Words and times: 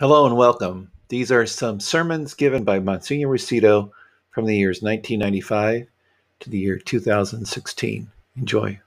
Hello 0.00 0.24
and 0.24 0.34
welcome. 0.34 0.90
These 1.08 1.30
are 1.30 1.44
some 1.44 1.78
sermons 1.78 2.32
given 2.32 2.64
by 2.64 2.78
Monsignor 2.78 3.28
Rusito 3.28 3.90
from 4.30 4.46
the 4.46 4.56
years 4.56 4.80
1995 4.80 5.88
to 6.38 6.48
the 6.48 6.56
year 6.56 6.78
2016. 6.78 8.10
Enjoy. 8.34 8.80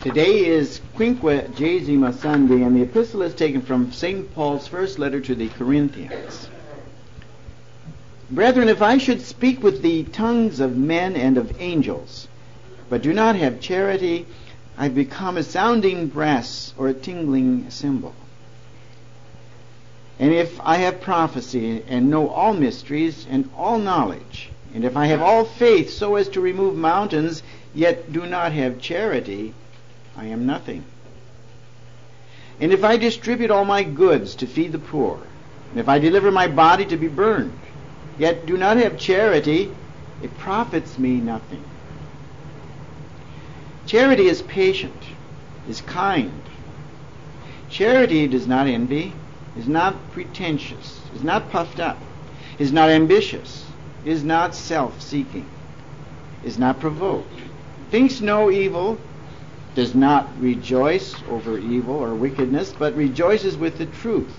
Today 0.00 0.46
is 0.46 0.80
Quinquagesima 0.96 2.14
Sunday, 2.14 2.62
and 2.62 2.74
the 2.74 2.84
epistle 2.84 3.20
is 3.20 3.34
taken 3.34 3.60
from 3.60 3.92
St. 3.92 4.34
Paul's 4.34 4.66
first 4.66 4.98
letter 4.98 5.20
to 5.20 5.34
the 5.34 5.50
Corinthians. 5.50 6.48
Brethren, 8.30 8.70
if 8.70 8.80
I 8.80 8.96
should 8.96 9.20
speak 9.20 9.62
with 9.62 9.82
the 9.82 10.04
tongues 10.04 10.58
of 10.58 10.74
men 10.74 11.16
and 11.16 11.36
of 11.36 11.60
angels, 11.60 12.28
but 12.88 13.02
do 13.02 13.12
not 13.12 13.36
have 13.36 13.60
charity, 13.60 14.24
I 14.78 14.88
become 14.88 15.36
a 15.36 15.42
sounding 15.42 16.06
brass 16.06 16.72
or 16.78 16.88
a 16.88 16.94
tingling 16.94 17.68
cymbal. 17.68 18.14
And 20.18 20.32
if 20.32 20.58
I 20.60 20.76
have 20.76 21.00
prophecy 21.00 21.82
and 21.88 22.10
know 22.10 22.28
all 22.28 22.54
mysteries 22.54 23.26
and 23.28 23.50
all 23.56 23.78
knowledge, 23.78 24.48
and 24.74 24.84
if 24.84 24.96
I 24.96 25.06
have 25.06 25.20
all 25.20 25.44
faith 25.44 25.90
so 25.90 26.16
as 26.16 26.28
to 26.30 26.40
remove 26.40 26.76
mountains, 26.76 27.42
yet 27.74 28.12
do 28.12 28.26
not 28.26 28.52
have 28.52 28.80
charity, 28.80 29.52
I 30.16 30.26
am 30.26 30.46
nothing. 30.46 30.84
And 32.60 32.72
if 32.72 32.82
I 32.82 32.96
distribute 32.96 33.50
all 33.50 33.66
my 33.66 33.82
goods 33.82 34.34
to 34.36 34.46
feed 34.46 34.72
the 34.72 34.78
poor, 34.78 35.18
and 35.70 35.80
if 35.80 35.88
I 35.88 35.98
deliver 35.98 36.30
my 36.30 36.46
body 36.46 36.86
to 36.86 36.96
be 36.96 37.08
burned, 37.08 37.58
yet 38.18 38.46
do 38.46 38.56
not 38.56 38.78
have 38.78 38.98
charity, 38.98 39.70
it 40.22 40.38
profits 40.38 40.98
me 40.98 41.20
nothing. 41.20 41.62
Charity 43.86 44.26
is 44.26 44.40
patient, 44.40 45.02
is 45.68 45.82
kind. 45.82 46.42
Charity 47.68 48.26
does 48.26 48.46
not 48.46 48.66
envy, 48.66 49.12
is 49.58 49.68
not 49.68 49.94
pretentious, 50.12 51.00
is 51.14 51.22
not 51.22 51.50
puffed 51.50 51.80
up, 51.80 51.98
is 52.58 52.72
not 52.72 52.90
ambitious, 52.90 53.66
is 54.04 54.22
not 54.22 54.54
self 54.54 55.00
seeking, 55.00 55.48
is 56.44 56.58
not 56.58 56.78
provoked, 56.80 57.32
thinks 57.90 58.20
no 58.20 58.50
evil, 58.50 58.98
does 59.74 59.94
not 59.94 60.28
rejoice 60.40 61.14
over 61.30 61.58
evil 61.58 61.94
or 61.96 62.14
wickedness, 62.14 62.74
but 62.78 62.94
rejoices 62.96 63.56
with 63.56 63.78
the 63.78 63.86
truth, 63.86 64.34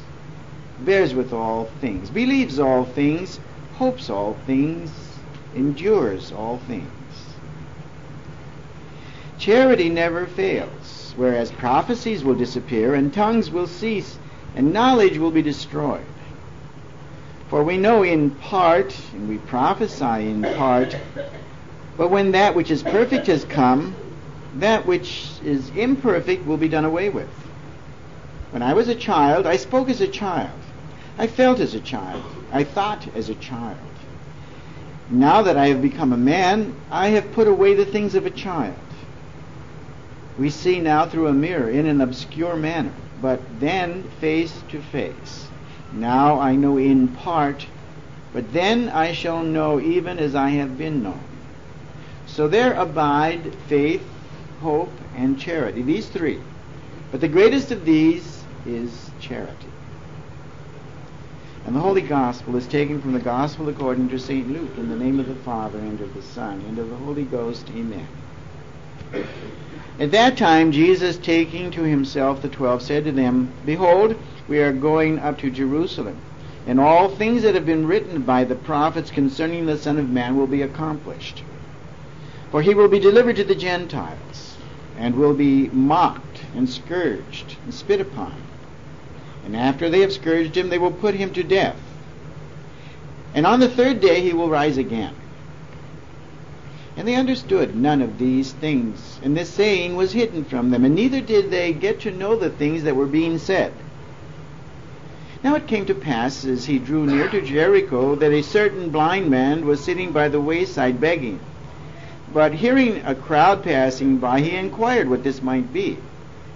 bears 0.80 1.14
with 1.14 1.34
all 1.34 1.66
things, 1.82 2.10
believes 2.10 2.60
all 2.60 2.86
things, 2.86 3.40
hopes 3.76 4.10
all 4.10 4.36
things, 4.46 4.92
endures 5.56 6.32
all 6.32 6.58
things. 6.68 6.88
Charity 9.38 9.90
never 9.90 10.26
fails, 10.26 11.14
whereas 11.16 11.52
prophecies 11.52 12.24
will 12.24 12.36
disappear 12.36 12.96
and 12.96 13.14
tongues 13.14 13.52
will 13.52 13.68
cease 13.68 14.18
and 14.58 14.74
knowledge 14.74 15.20
will 15.20 15.30
be 15.30 15.44
destroyed. 15.44 16.04
For 17.48 17.64
we 17.64 17.78
know 17.78 18.02
in 18.02 18.32
part, 18.32 18.98
and 19.14 19.30
we 19.30 19.38
prophesy 19.38 20.30
in 20.30 20.42
part, 20.42 20.98
but 21.96 22.10
when 22.10 22.32
that 22.32 22.56
which 22.56 22.72
is 22.72 22.82
perfect 22.82 23.28
has 23.28 23.46
come, 23.46 23.96
that 24.56 24.88
which 24.88 25.30
is 25.44 25.70
imperfect 25.70 26.48
will 26.48 26.58
be 26.58 26.68
done 26.68 26.86
away 26.86 27.10
with. 27.10 27.30
When 28.50 28.64
I 28.64 28.74
was 28.74 28.88
a 28.88 28.96
child, 28.96 29.46
I 29.46 29.58
spoke 29.58 29.90
as 29.90 30.02
a 30.02 30.08
child. 30.08 30.60
I 31.20 31.28
felt 31.28 31.60
as 31.60 31.76
a 31.76 31.80
child. 31.80 32.24
I 32.52 32.64
thought 32.64 33.08
as 33.16 33.30
a 33.30 33.36
child. 33.36 33.78
Now 35.12 35.44
that 35.44 35.56
I 35.56 35.68
have 35.68 35.84
become 35.84 36.12
a 36.14 36.18
man, 36.18 36.76
I 36.90 37.10
have 37.10 37.32
put 37.34 37.48
away 37.48 37.76
the 37.76 37.86
things 37.86 38.16
of 38.16 38.26
a 38.26 38.32
child. 38.32 38.76
We 40.40 40.50
see 40.50 40.80
now 40.80 41.06
through 41.06 41.28
a 41.28 41.34
mirror 41.34 41.70
in 41.70 41.86
an 41.86 42.02
obscure 42.02 42.56
manner, 42.56 42.94
but 43.22 43.40
then 43.60 44.04
face 44.22 44.62
to 44.70 44.82
face. 44.82 45.48
Now 45.94 46.40
I 46.40 46.56
know 46.56 46.78
in 46.78 47.08
part, 47.08 47.66
but 48.34 48.54
then 48.54 48.90
I 48.90 49.14
shall 49.14 49.42
know 49.42 49.80
even 49.80 50.20
as 50.20 50.36
I 50.36 50.50
have 50.50 50.78
been 50.78 51.04
known. 51.04 51.20
So 52.26 52.48
there 52.48 52.74
abide 52.74 53.54
faith, 53.68 54.06
hope, 54.62 54.92
and 55.16 55.40
charity. 55.40 55.82
These 55.82 56.08
three. 56.08 56.40
But 57.12 57.22
the 57.22 57.28
greatest 57.28 57.72
of 57.72 57.86
these 57.86 58.44
is 58.66 59.10
charity. 59.22 59.72
And 61.66 61.76
the 61.76 61.80
Holy 61.80 62.02
Gospel 62.02 62.56
is 62.56 62.68
taken 62.68 63.02
from 63.02 63.14
the 63.14 63.20
Gospel 63.20 63.68
according 63.70 64.10
to 64.10 64.20
St. 64.20 64.52
Luke, 64.52 64.78
in 64.78 64.90
the 64.90 64.96
name 64.96 65.20
of 65.20 65.28
the 65.28 65.36
Father, 65.36 65.80
and 65.80 66.00
of 66.00 66.14
the 66.14 66.22
Son, 66.22 66.62
and 66.68 66.78
of 66.80 66.90
the 66.90 66.96
Holy 66.96 67.26
Ghost. 67.26 67.70
Amen. 67.72 68.08
At 70.00 70.12
that 70.12 70.38
time, 70.38 70.72
Jesus, 70.72 71.18
taking 71.18 71.72
to 71.72 71.82
himself 71.82 72.44
the 72.44 72.50
twelve, 72.50 72.84
said 72.84 73.06
to 73.06 73.12
them, 73.12 73.52
Behold, 73.66 74.16
we 74.48 74.60
are 74.60 74.72
going 74.72 75.18
up 75.18 75.40
to 75.40 75.50
Jerusalem, 75.50 76.18
and 76.68 76.80
all 76.80 77.10
things 77.10 77.42
that 77.42 77.56
have 77.56 77.66
been 77.66 77.88
written 77.88 78.22
by 78.22 78.44
the 78.44 78.56
prophets 78.56 79.10
concerning 79.10 79.66
the 79.66 79.78
Son 79.78 79.98
of 79.98 80.10
Man 80.10 80.38
will 80.38 80.46
be 80.46 80.62
accomplished. 80.62 81.44
For 82.52 82.62
he 82.62 82.76
will 82.76 82.88
be 82.88 83.00
delivered 83.00 83.38
to 83.38 83.44
the 83.44 83.56
Gentiles, 83.56 84.58
and 85.00 85.16
will 85.16 85.34
be 85.34 85.68
mocked, 85.70 86.42
and 86.56 86.70
scourged, 86.70 87.56
and 87.64 87.74
spit 87.74 88.00
upon. 88.00 88.36
And 89.46 89.56
after 89.56 89.90
they 89.90 90.02
have 90.02 90.14
scourged 90.14 90.56
him, 90.56 90.70
they 90.70 90.78
will 90.78 90.92
put 90.92 91.16
him 91.16 91.34
to 91.34 91.44
death. 91.44 91.80
And 93.34 93.48
on 93.48 93.60
the 93.60 93.70
third 93.70 94.00
day 94.00 94.22
he 94.22 94.34
will 94.34 94.50
rise 94.50 94.78
again. 94.78 95.16
And 96.98 97.08
they 97.08 97.16
understood 97.16 97.76
none 97.76 98.02
of 98.02 98.18
these 98.18 98.52
things, 98.52 99.20
and 99.22 99.38
this 99.38 99.52
saying 99.52 99.96
was 99.96 100.12
hidden 100.12 100.44
from 100.44 100.72
them, 100.72 100.84
and 100.84 100.96
neither 100.96 101.22
did 101.22 101.52
they 101.52 101.72
get 101.72 102.02
to 102.02 102.12
know 102.12 102.36
the 102.36 102.50
things 102.50 102.84
that 102.84 102.96
were 102.96 103.06
being 103.06 103.38
said. 103.38 103.72
Now 105.44 105.54
it 105.56 105.68
came 105.68 105.86
to 105.86 105.94
pass, 105.94 106.44
as 106.44 106.66
he 106.66 106.80
drew 106.80 107.06
near 107.06 107.30
to 107.30 107.42
Jericho, 107.42 108.16
that 108.16 108.32
a 108.32 108.42
certain 108.42 108.90
blind 108.90 109.30
man 109.30 109.66
was 109.66 109.84
sitting 109.84 110.12
by 110.12 110.30
the 110.30 110.42
wayside 110.42 111.00
begging. 111.00 111.40
But 112.34 112.54
hearing 112.54 113.06
a 113.06 113.14
crowd 113.14 113.64
passing 113.64 114.18
by, 114.18 114.42
he 114.42 114.56
inquired 114.56 115.08
what 115.08 115.24
this 115.24 115.42
might 115.42 115.72
be. 115.72 115.98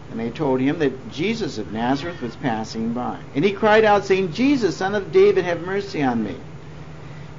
And 0.10 0.20
they 0.20 0.32
told 0.32 0.60
him 0.60 0.80
that 0.80 1.12
Jesus 1.12 1.60
of 1.60 1.72
Nazareth 1.72 2.22
was 2.22 2.36
passing 2.36 2.94
by. 2.94 3.20
And 3.36 3.46
he 3.46 3.54
cried 3.54 3.86
out, 3.86 4.06
saying, 4.06 4.34
Jesus, 4.34 4.76
son 4.76 4.96
of 4.96 5.12
David, 5.12 5.46
have 5.46 5.62
mercy 5.62 6.02
on 6.02 6.24
me. 6.24 6.36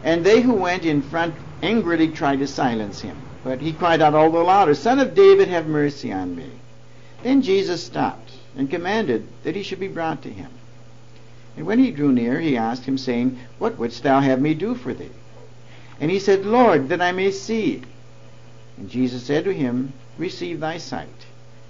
And 0.05 0.25
they 0.25 0.41
who 0.41 0.55
went 0.55 0.85
in 0.85 1.03
front 1.03 1.35
angrily 1.63 2.09
tried 2.09 2.41
to 2.41 2.47
silence 2.47 3.01
him. 3.01 3.17
But 3.45 3.61
he 3.61 3.73
cried 3.73 4.03
out 4.03 4.15
all 4.15 4.31
the 4.31 4.39
louder, 4.39 4.75
Son 4.75 4.99
of 4.99 5.15
David, 5.15 5.49
have 5.49 5.67
mercy 5.67 6.13
on 6.13 6.37
me. 6.37 6.51
Then 7.23 7.43
Jesus 7.43 7.83
stopped 7.85 8.33
and 8.57 8.71
commanded 8.71 9.27
that 9.45 9.57
he 9.57 9.63
should 9.63 9.81
be 9.81 9.89
brought 9.89 10.23
to 10.23 10.31
him. 10.31 10.51
And 11.57 11.67
when 11.67 11.79
he 11.79 11.91
drew 11.91 12.13
near, 12.13 12.41
he 12.41 12.57
asked 12.57 12.85
him, 12.85 12.99
saying, 12.99 13.39
What 13.59 13.79
wouldst 13.79 14.03
thou 14.03 14.21
have 14.21 14.41
me 14.41 14.55
do 14.55 14.75
for 14.75 14.95
thee? 14.95 15.11
And 16.01 16.11
he 16.11 16.19
said, 16.19 16.47
Lord, 16.47 16.89
that 16.89 17.03
I 17.03 17.13
may 17.13 17.31
see. 17.31 17.83
And 18.77 18.91
Jesus 18.91 19.25
said 19.25 19.45
to 19.45 19.53
him, 19.53 19.93
Receive 20.19 20.61
thy 20.61 20.79
sight. 20.79 21.09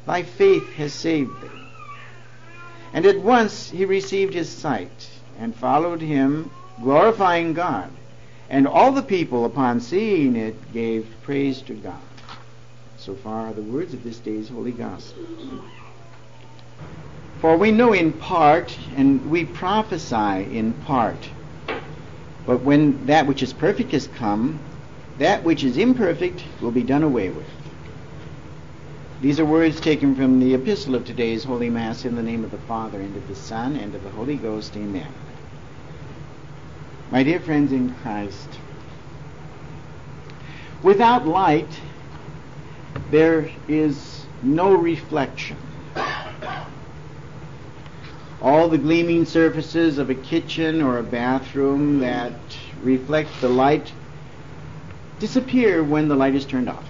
Thy 0.07 0.23
faith 0.23 0.73
has 0.75 0.93
saved 0.93 1.41
thee. 1.43 1.49
And 2.93 3.07
at 3.07 3.21
once 3.21 3.71
he 3.71 3.85
received 3.85 4.35
his 4.35 4.49
sight, 4.49 5.09
and 5.39 5.55
followed 5.55 6.01
him, 6.01 6.51
glorifying 6.83 7.55
God. 7.55 7.91
And 8.53 8.69
all 8.69 8.93
the 8.93 9.03
people, 9.03 9.47
upon 9.47 9.81
seeing 9.81 10.37
it, 10.37 10.75
gave 10.75 11.07
praise 11.23 11.63
to 11.63 11.73
God. 11.73 11.97
So 12.99 13.15
far 13.15 13.47
are 13.47 13.53
the 13.55 13.63
words 13.63 13.95
of 13.95 14.05
this 14.05 14.19
day's 14.19 14.51
Holy 14.51 14.73
Gospel. 14.73 15.25
For 17.41 17.57
we 17.57 17.73
know 17.73 17.95
in 17.95 18.13
part, 18.13 18.79
and 18.95 19.31
we 19.31 19.47
prophesy 19.47 20.57
in 20.57 20.75
part. 20.85 21.31
But 22.45 22.61
when 22.61 23.07
that 23.07 23.27
which 23.27 23.43
is 23.43 23.55
perfect 23.55 23.93
has 23.93 24.07
come, 24.07 24.61
that 25.17 25.45
which 25.45 25.65
is 25.65 25.79
imperfect 25.79 26.45
will 26.61 26.71
be 26.73 26.83
done 26.83 27.03
away 27.03 27.31
with. 27.31 27.49
These 29.23 29.41
are 29.41 29.47
words 29.47 29.81
taken 29.81 30.15
from 30.15 30.41
the 30.41 30.53
epistle 30.53 30.95
of 30.95 31.07
today's 31.07 31.45
Holy 31.45 31.71
Mass 31.71 32.05
in 32.05 32.17
the 32.17 32.23
name 32.23 32.45
of 32.45 32.51
the 32.51 32.59
Father, 32.59 33.01
and 33.01 33.17
of 33.17 33.27
the 33.29 33.35
Son, 33.35 33.77
and 33.77 33.95
of 33.95 34.03
the 34.03 34.11
Holy 34.11 34.37
Ghost. 34.37 34.77
Amen. 34.77 35.09
My 37.13 37.23
dear 37.23 37.41
friends 37.41 37.73
in 37.73 37.95
Christ, 37.97 38.49
without 40.83 41.29
light, 41.29 41.69
there 43.11 43.51
is 43.69 44.25
no 44.43 44.73
reflection. 44.73 45.59
All 48.41 48.71
the 48.71 48.79
gleaming 48.79 49.27
surfaces 49.27 49.99
of 49.99 50.09
a 50.09 50.15
kitchen 50.15 50.81
or 50.81 50.97
a 50.97 51.03
bathroom 51.03 52.01
that 52.01 52.33
reflect 52.83 53.29
the 53.43 53.51
light 53.51 53.93
disappear 55.19 55.85
when 55.85 56.09
the 56.09 56.17
light 56.17 56.35
is 56.35 56.47
turned 56.47 56.71
off. 56.71 56.89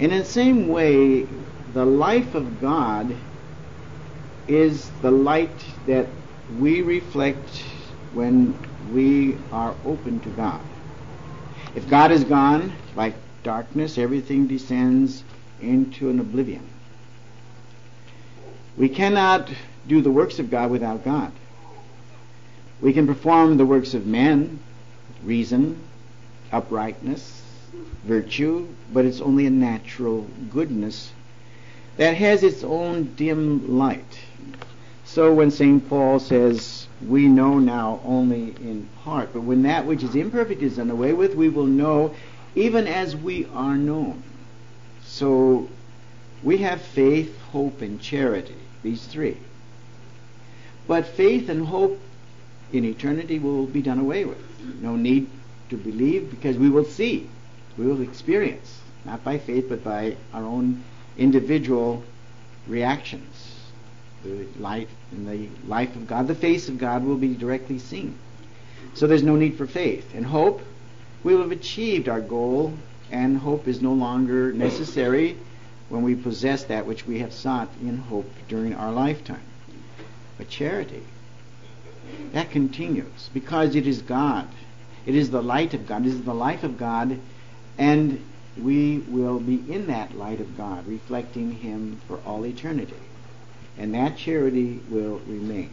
And 0.00 0.10
in 0.10 0.20
the 0.20 0.24
same 0.24 0.68
way, 0.68 1.26
the 1.74 1.84
life 1.84 2.34
of 2.34 2.62
God 2.62 3.14
is 4.48 4.88
the 5.02 5.10
light 5.10 5.66
that 5.86 6.06
we 6.58 6.80
reflect 6.80 7.62
when 8.14 8.56
we 8.92 9.36
are 9.52 9.74
open 9.84 10.20
to 10.20 10.28
God. 10.30 10.60
If 11.74 11.88
God 11.88 12.12
is 12.12 12.24
gone, 12.24 12.72
like 12.94 13.14
darkness, 13.42 13.98
everything 13.98 14.46
descends 14.46 15.24
into 15.60 16.08
an 16.10 16.20
oblivion. 16.20 16.66
We 18.76 18.88
cannot 18.88 19.50
do 19.86 20.00
the 20.00 20.10
works 20.10 20.38
of 20.38 20.50
God 20.50 20.70
without 20.70 21.04
God. 21.04 21.32
We 22.80 22.92
can 22.92 23.06
perform 23.06 23.56
the 23.56 23.66
works 23.66 23.94
of 23.94 24.06
men, 24.06 24.58
reason, 25.24 25.80
uprightness, 26.52 27.42
virtue, 28.04 28.68
but 28.92 29.04
it's 29.04 29.20
only 29.20 29.46
a 29.46 29.50
natural 29.50 30.26
goodness 30.50 31.12
that 31.96 32.16
has 32.16 32.42
its 32.42 32.64
own 32.64 33.14
dim 33.14 33.78
light. 33.78 34.18
So 35.04 35.32
when 35.32 35.50
St. 35.50 35.88
Paul 35.88 36.18
says, 36.18 36.83
we 37.08 37.28
know 37.28 37.58
now 37.58 38.00
only 38.04 38.54
in 38.60 38.88
part, 39.02 39.32
but 39.32 39.42
when 39.42 39.62
that 39.62 39.86
which 39.86 40.02
is 40.02 40.14
imperfect 40.14 40.62
is 40.62 40.76
done 40.76 40.90
away 40.90 41.12
with, 41.12 41.34
we 41.34 41.48
will 41.48 41.66
know 41.66 42.14
even 42.54 42.86
as 42.86 43.16
we 43.16 43.46
are 43.54 43.76
known. 43.76 44.22
So 45.02 45.68
we 46.42 46.58
have 46.58 46.80
faith, 46.80 47.38
hope, 47.52 47.80
and 47.82 48.00
charity, 48.00 48.56
these 48.82 49.06
three. 49.06 49.36
But 50.86 51.06
faith 51.06 51.48
and 51.48 51.66
hope 51.66 51.98
in 52.72 52.84
eternity 52.84 53.38
will 53.38 53.66
be 53.66 53.82
done 53.82 53.98
away 53.98 54.24
with. 54.24 54.38
No 54.80 54.96
need 54.96 55.28
to 55.70 55.76
believe 55.76 56.30
because 56.30 56.56
we 56.56 56.68
will 56.68 56.84
see, 56.84 57.28
we 57.76 57.86
will 57.86 58.02
experience, 58.02 58.80
not 59.04 59.24
by 59.24 59.38
faith 59.38 59.66
but 59.68 59.82
by 59.82 60.16
our 60.32 60.44
own 60.44 60.82
individual 61.16 62.02
reactions. 62.66 63.43
The 64.24 64.46
light 64.58 64.88
in 65.12 65.26
the 65.26 65.48
life 65.68 65.94
of 65.96 66.06
God, 66.06 66.26
the 66.26 66.34
face 66.34 66.68
of 66.68 66.78
God 66.78 67.04
will 67.04 67.16
be 67.16 67.34
directly 67.34 67.78
seen. 67.78 68.18
So 68.94 69.06
there's 69.06 69.22
no 69.22 69.36
need 69.36 69.56
for 69.56 69.66
faith. 69.66 70.14
And 70.14 70.24
hope, 70.24 70.62
we 71.22 71.34
will 71.34 71.42
have 71.42 71.52
achieved 71.52 72.08
our 72.08 72.22
goal, 72.22 72.72
and 73.10 73.36
hope 73.36 73.68
is 73.68 73.82
no 73.82 73.92
longer 73.92 74.52
necessary 74.52 75.36
when 75.90 76.02
we 76.02 76.14
possess 76.14 76.64
that 76.64 76.86
which 76.86 77.06
we 77.06 77.18
have 77.18 77.32
sought 77.32 77.68
in 77.82 77.98
hope 77.98 78.30
during 78.48 78.74
our 78.74 78.90
lifetime. 78.90 79.42
But 80.38 80.48
charity, 80.48 81.02
that 82.32 82.50
continues 82.50 83.28
because 83.34 83.74
it 83.76 83.86
is 83.86 84.00
God. 84.00 84.48
It 85.06 85.14
is 85.14 85.30
the 85.30 85.42
light 85.42 85.74
of 85.74 85.86
God. 85.86 86.06
It 86.06 86.08
is 86.08 86.22
the 86.22 86.34
life 86.34 86.64
of 86.64 86.78
God, 86.78 87.18
and 87.76 88.24
we 88.56 88.98
will 88.98 89.38
be 89.38 89.62
in 89.70 89.88
that 89.88 90.16
light 90.16 90.40
of 90.40 90.56
God, 90.56 90.86
reflecting 90.86 91.52
Him 91.52 92.00
for 92.08 92.18
all 92.24 92.46
eternity. 92.46 92.96
And 93.78 93.94
that 93.94 94.16
charity 94.16 94.80
will 94.88 95.20
remain. 95.26 95.70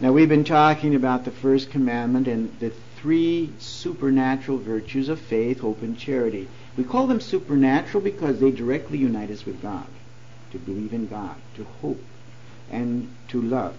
Now, 0.00 0.12
we've 0.12 0.28
been 0.28 0.44
talking 0.44 0.94
about 0.94 1.24
the 1.24 1.30
first 1.30 1.70
commandment 1.70 2.28
and 2.28 2.56
the 2.60 2.72
three 2.96 3.52
supernatural 3.58 4.58
virtues 4.58 5.08
of 5.08 5.18
faith, 5.20 5.60
hope, 5.60 5.82
and 5.82 5.98
charity. 5.98 6.48
We 6.76 6.84
call 6.84 7.08
them 7.08 7.20
supernatural 7.20 8.02
because 8.02 8.38
they 8.38 8.52
directly 8.52 8.98
unite 8.98 9.30
us 9.30 9.44
with 9.44 9.60
God. 9.60 9.86
To 10.52 10.58
believe 10.58 10.92
in 10.92 11.08
God, 11.08 11.36
to 11.56 11.64
hope, 11.64 12.02
and 12.70 13.12
to 13.28 13.42
love 13.42 13.76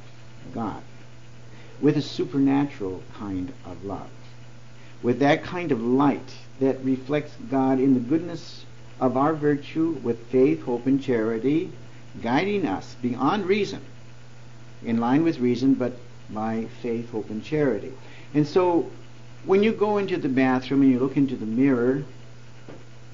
God 0.54 0.84
with 1.82 1.98
a 1.98 2.02
supernatural 2.02 3.02
kind 3.14 3.54
of 3.66 3.84
love. 3.86 4.10
With 5.02 5.20
that 5.20 5.44
kind 5.44 5.72
of 5.72 5.82
light 5.82 6.36
that 6.60 6.84
reflects 6.84 7.34
God 7.50 7.80
in 7.80 7.94
the 7.94 8.00
goodness 8.00 8.66
of 9.00 9.16
our 9.16 9.34
virtue 9.34 9.92
with 10.04 10.28
faith, 10.28 10.64
hope, 10.64 10.86
and 10.86 11.02
charity, 11.02 11.72
guiding 12.22 12.66
us 12.66 12.96
beyond 13.02 13.46
reason, 13.46 13.82
in 14.84 14.98
line 14.98 15.24
with 15.24 15.40
reason, 15.40 15.74
but 15.74 15.94
by 16.30 16.66
faith, 16.82 17.12
hope, 17.12 17.30
and 17.30 17.44
charity. 17.44 17.94
And 18.34 18.48
so, 18.48 18.90
when 19.46 19.64
you 19.64 19.72
go 19.72 19.98
into 19.98 20.18
the 20.18 20.30
bathroom 20.30 20.82
and 20.82 20.92
you 20.92 21.00
look 21.00 21.18
into 21.18 21.36
the 21.36 21.46
mirror, 21.46 22.04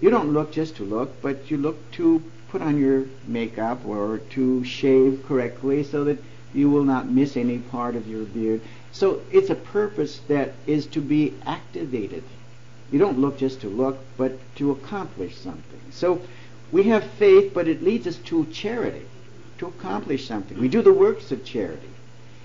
you 0.02 0.10
don't 0.10 0.34
look 0.34 0.52
just 0.52 0.76
to 0.78 0.84
look, 0.84 1.22
but 1.22 1.50
you 1.50 1.58
look 1.58 1.92
to 1.94 2.22
put 2.50 2.62
on 2.62 2.80
your 2.80 3.06
makeup 3.28 3.86
or 3.86 4.20
to 4.32 4.64
shave 4.64 5.24
correctly 5.28 5.84
so 5.84 6.04
that 6.04 6.18
you 6.54 6.70
will 6.70 6.84
not 6.84 7.10
miss 7.10 7.38
any 7.38 7.60
part 7.60 7.96
of 7.96 8.08
your 8.08 8.24
beard. 8.24 8.62
So 8.92 9.22
it's 9.32 9.50
a 9.50 9.56
purpose 9.56 10.20
that 10.28 10.54
is 10.66 10.86
to 10.88 11.02
be 11.02 11.34
activated. 11.46 12.24
You 12.92 13.00
don't 13.00 13.20
look 13.20 13.38
just 13.38 13.62
to 13.62 13.68
look, 13.68 13.98
but 14.18 14.38
to 14.56 14.72
accomplish 14.72 15.36
something. 15.38 15.82
So 15.92 16.22
we 16.72 16.84
have 16.84 17.04
faith, 17.04 17.54
but 17.54 17.68
it 17.68 17.84
leads 17.84 18.08
us 18.08 18.18
to 18.18 18.46
charity, 18.48 19.06
to 19.60 19.68
accomplish 19.68 20.28
something. 20.28 20.60
We 20.60 20.68
do 20.68 20.82
the 20.82 20.94
works 20.94 21.32
of 21.32 21.46
charity. 21.46 21.90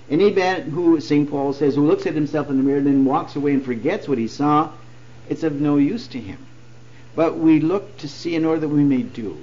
Any 0.09 0.31
man 0.31 0.71
who, 0.71 0.99
St. 0.99 1.29
Paul 1.29 1.53
says, 1.53 1.75
who 1.75 1.87
looks 1.87 2.05
at 2.05 2.13
himself 2.13 2.49
in 2.49 2.57
the 2.57 2.63
mirror 2.63 2.79
and 2.79 2.87
then 2.87 3.05
walks 3.05 3.35
away 3.35 3.53
and 3.53 3.63
forgets 3.63 4.07
what 4.07 4.17
he 4.17 4.27
saw, 4.27 4.71
it's 5.29 5.43
of 5.43 5.61
no 5.61 5.77
use 5.77 6.07
to 6.07 6.19
him. 6.19 6.37
But 7.15 7.37
we 7.37 7.59
look 7.59 7.97
to 7.99 8.07
see 8.07 8.35
in 8.35 8.45
order 8.45 8.61
that 8.61 8.69
we 8.69 8.83
may 8.83 9.03
do. 9.03 9.37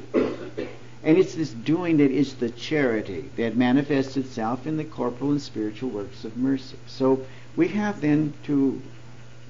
And 1.03 1.17
it's 1.17 1.35
this 1.35 1.51
doing 1.51 1.99
that 1.99 2.11
is 2.11 2.35
the 2.35 2.51
charity 2.51 3.31
that 3.37 3.57
manifests 3.57 4.17
itself 4.17 4.67
in 4.67 4.77
the 4.77 4.85
corporal 4.85 5.31
and 5.31 5.41
spiritual 5.41 5.91
works 5.91 6.25
of 6.25 6.37
mercy. 6.37 6.77
So 6.87 7.25
we 7.57 7.69
have 7.69 8.01
then 8.01 8.35
to 8.45 8.83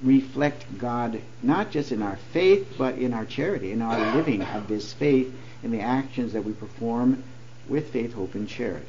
reflect 0.03 0.65
God 0.77 1.21
not 1.43 1.71
just 1.71 1.91
in 1.91 2.01
our 2.01 2.17
faith, 2.31 2.75
but 2.77 2.95
in 2.95 3.13
our 3.13 3.25
charity, 3.25 3.71
in 3.71 3.81
our 3.81 4.15
living 4.15 4.41
of 4.41 4.67
this 4.67 4.93
faith, 4.93 5.33
in 5.63 5.71
the 5.71 5.81
actions 5.81 6.33
that 6.33 6.43
we 6.43 6.53
perform 6.53 7.23
with 7.67 7.91
faith, 7.91 8.13
hope, 8.13 8.35
and 8.35 8.47
charity. 8.47 8.85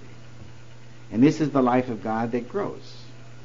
And 1.13 1.23
this 1.23 1.41
is 1.41 1.51
the 1.51 1.63
life 1.63 1.89
of 1.89 2.03
God 2.03 2.33
that 2.33 2.49
grows 2.49 2.97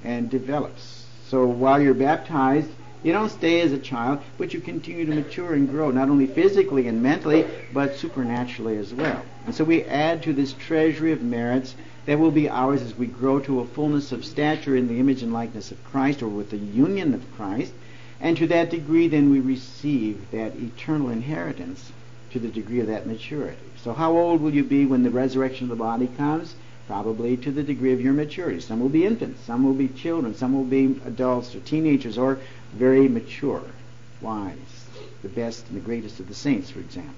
and 0.03 0.29
develops. 0.29 1.05
So 1.27 1.45
while 1.47 1.81
you're 1.81 1.95
baptized, 1.95 2.69
you 3.03 3.11
don't 3.11 3.29
stay 3.29 3.61
as 3.61 3.71
a 3.71 3.77
child, 3.77 4.19
but 4.37 4.53
you 4.53 4.59
continue 4.59 5.05
to 5.05 5.13
mature 5.13 5.53
and 5.53 5.69
grow, 5.69 5.91
not 5.91 6.09
only 6.09 6.27
physically 6.27 6.87
and 6.87 7.01
mentally, 7.01 7.45
but 7.73 7.95
supernaturally 7.95 8.77
as 8.77 8.93
well. 8.93 9.23
And 9.45 9.53
so 9.53 9.63
we 9.63 9.83
add 9.83 10.23
to 10.23 10.33
this 10.33 10.53
treasury 10.53 11.11
of 11.11 11.21
merits 11.21 11.75
that 12.05 12.19
will 12.19 12.31
be 12.31 12.49
ours 12.49 12.81
as 12.81 12.95
we 12.95 13.07
grow 13.07 13.39
to 13.39 13.59
a 13.59 13.65
fullness 13.65 14.11
of 14.11 14.25
stature 14.25 14.75
in 14.75 14.87
the 14.87 14.99
image 14.99 15.23
and 15.23 15.33
likeness 15.33 15.71
of 15.71 15.83
Christ, 15.85 16.21
or 16.21 16.27
with 16.27 16.51
the 16.51 16.57
union 16.57 17.13
of 17.13 17.35
Christ. 17.35 17.73
And 18.21 18.37
to 18.37 18.47
that 18.47 18.69
degree, 18.69 19.07
then 19.07 19.29
we 19.29 19.39
receive 19.39 20.31
that 20.31 20.55
eternal 20.55 21.09
inheritance 21.09 21.91
to 22.31 22.39
the 22.39 22.47
degree 22.47 22.79
of 22.79 22.87
that 22.87 23.07
maturity. 23.07 23.57
So, 23.83 23.93
how 23.93 24.17
old 24.17 24.41
will 24.41 24.53
you 24.53 24.63
be 24.63 24.85
when 24.85 25.03
the 25.03 25.09
resurrection 25.09 25.65
of 25.65 25.69
the 25.69 25.83
body 25.83 26.07
comes? 26.17 26.55
Probably 26.87 27.35
to 27.37 27.51
the 27.51 27.63
degree 27.63 27.93
of 27.93 28.01
your 28.01 28.13
maturity. 28.13 28.59
Some 28.59 28.79
will 28.79 28.89
be 28.89 29.05
infants, 29.05 29.41
some 29.43 29.63
will 29.63 29.73
be 29.73 29.87
children, 29.87 30.35
some 30.35 30.53
will 30.53 30.63
be 30.63 30.99
adults 31.05 31.55
or 31.55 31.59
teenagers, 31.61 32.17
or 32.17 32.39
very 32.73 33.07
mature, 33.07 33.63
wise, 34.21 34.55
the 35.21 35.29
best 35.29 35.67
and 35.67 35.77
the 35.77 35.81
greatest 35.81 36.19
of 36.19 36.27
the 36.27 36.35
saints, 36.35 36.69
for 36.69 36.79
example. 36.79 37.13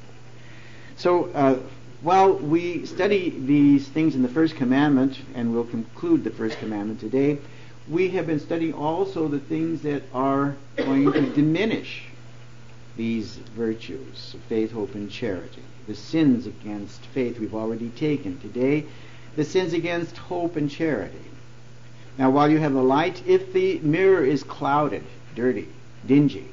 So, 0.95 1.25
uh, 1.33 1.59
while 2.01 2.33
we 2.33 2.85
study 2.85 3.29
these 3.29 3.87
things 3.87 4.15
in 4.15 4.21
the 4.21 4.29
first 4.29 4.55
commandment, 4.55 5.19
and 5.33 5.53
we'll 5.53 5.63
conclude 5.65 6.23
the 6.23 6.29
first 6.29 6.59
commandment 6.59 6.99
today, 6.99 7.39
we 7.89 8.09
have 8.09 8.27
been 8.27 8.39
studying 8.39 8.73
also 8.73 9.27
the 9.27 9.39
things 9.39 9.81
that 9.81 10.03
are 10.13 10.55
going 10.75 11.11
to 11.11 11.33
diminish 11.33 12.03
these 12.95 13.37
virtues 13.55 14.33
of 14.33 14.41
faith, 14.41 14.71
hope, 14.71 14.93
and 14.95 15.09
charity. 15.09 15.63
The 15.87 15.95
sins 15.95 16.45
against 16.45 17.05
faith 17.07 17.39
we've 17.39 17.55
already 17.55 17.89
taken. 17.89 18.39
Today, 18.39 18.85
the 19.35 19.45
sins 19.45 19.73
against 19.73 20.17
hope 20.17 20.55
and 20.55 20.69
charity. 20.69 21.17
Now, 22.17 22.29
while 22.31 22.49
you 22.49 22.57
have 22.57 22.73
the 22.73 22.83
light, 22.83 23.23
if 23.25 23.53
the 23.53 23.79
mirror 23.79 24.25
is 24.25 24.43
clouded, 24.43 25.03
dirty, 25.35 25.67
dingy. 26.05 26.49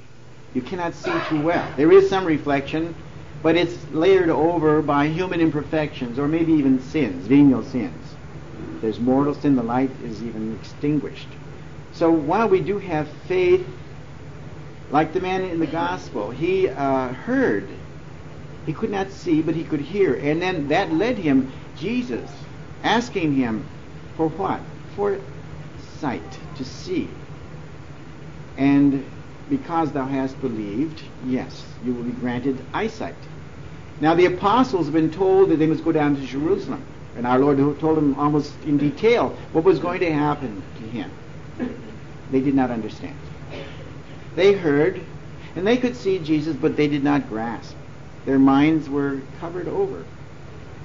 You 0.52 0.62
cannot 0.62 0.94
see 0.94 1.12
too 1.28 1.40
well. 1.40 1.68
There 1.76 1.90
is 1.90 2.08
some 2.08 2.24
reflection, 2.24 2.94
but 3.44 3.56
it's 3.56 3.76
layered 3.92 4.30
over 4.30 4.80
by 4.80 5.06
human 5.06 5.38
imperfections 5.38 6.18
or 6.18 6.26
maybe 6.26 6.54
even 6.54 6.80
sins, 6.80 7.26
venial 7.26 7.62
sins. 7.62 8.14
There's 8.80 8.98
mortal 8.98 9.34
sin, 9.34 9.54
the 9.54 9.62
light 9.62 9.90
is 10.02 10.22
even 10.22 10.58
extinguished. 10.62 11.28
So 11.92 12.10
while 12.10 12.48
we 12.48 12.60
do 12.60 12.78
have 12.78 13.06
faith, 13.28 13.66
like 14.90 15.12
the 15.12 15.20
man 15.20 15.42
in 15.44 15.60
the 15.60 15.66
gospel, 15.66 16.30
he 16.30 16.70
uh, 16.70 17.08
heard. 17.08 17.68
He 18.64 18.72
could 18.72 18.90
not 18.90 19.10
see, 19.10 19.42
but 19.42 19.54
he 19.54 19.64
could 19.64 19.80
hear. 19.80 20.14
And 20.14 20.40
then 20.40 20.68
that 20.68 20.90
led 20.94 21.18
him, 21.18 21.52
Jesus, 21.76 22.30
asking 22.82 23.34
him 23.34 23.62
for 24.16 24.28
what? 24.28 24.60
For 24.96 25.18
sight, 26.00 26.38
to 26.56 26.64
see. 26.64 27.10
And 28.56 29.04
because 29.50 29.92
thou 29.92 30.06
hast 30.06 30.40
believed, 30.40 31.02
yes, 31.26 31.62
you 31.84 31.92
will 31.92 32.04
be 32.04 32.12
granted 32.12 32.58
eyesight. 32.72 33.14
Now 34.00 34.14
the 34.14 34.26
apostles 34.26 34.86
have 34.86 34.94
been 34.94 35.10
told 35.10 35.50
that 35.50 35.56
they 35.56 35.66
must 35.66 35.84
go 35.84 35.92
down 35.92 36.16
to 36.16 36.22
Jerusalem. 36.22 36.82
And 37.16 37.26
our 37.26 37.38
Lord 37.38 37.58
told 37.78 37.96
them 37.96 38.14
almost 38.18 38.52
in 38.64 38.76
detail 38.76 39.36
what 39.52 39.64
was 39.64 39.78
going 39.78 40.00
to 40.00 40.12
happen 40.12 40.62
to 40.78 40.82
him. 40.82 41.10
They 42.30 42.40
did 42.40 42.54
not 42.54 42.70
understand. 42.70 43.14
They 44.34 44.52
heard, 44.52 45.00
and 45.54 45.64
they 45.64 45.76
could 45.76 45.94
see 45.94 46.18
Jesus, 46.18 46.56
but 46.56 46.76
they 46.76 46.88
did 46.88 47.04
not 47.04 47.28
grasp. 47.28 47.76
Their 48.26 48.40
minds 48.40 48.88
were 48.88 49.20
covered 49.38 49.68
over. 49.68 50.04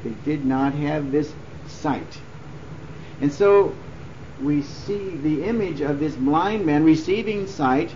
They 0.03 0.13
did 0.23 0.45
not 0.45 0.73
have 0.73 1.11
this 1.11 1.33
sight. 1.67 2.19
And 3.21 3.33
so 3.33 3.73
we 4.41 4.61
see 4.61 5.17
the 5.17 5.45
image 5.45 5.81
of 5.81 5.99
this 5.99 6.13
blind 6.15 6.65
man 6.65 6.83
receiving 6.83 7.47
sight, 7.47 7.91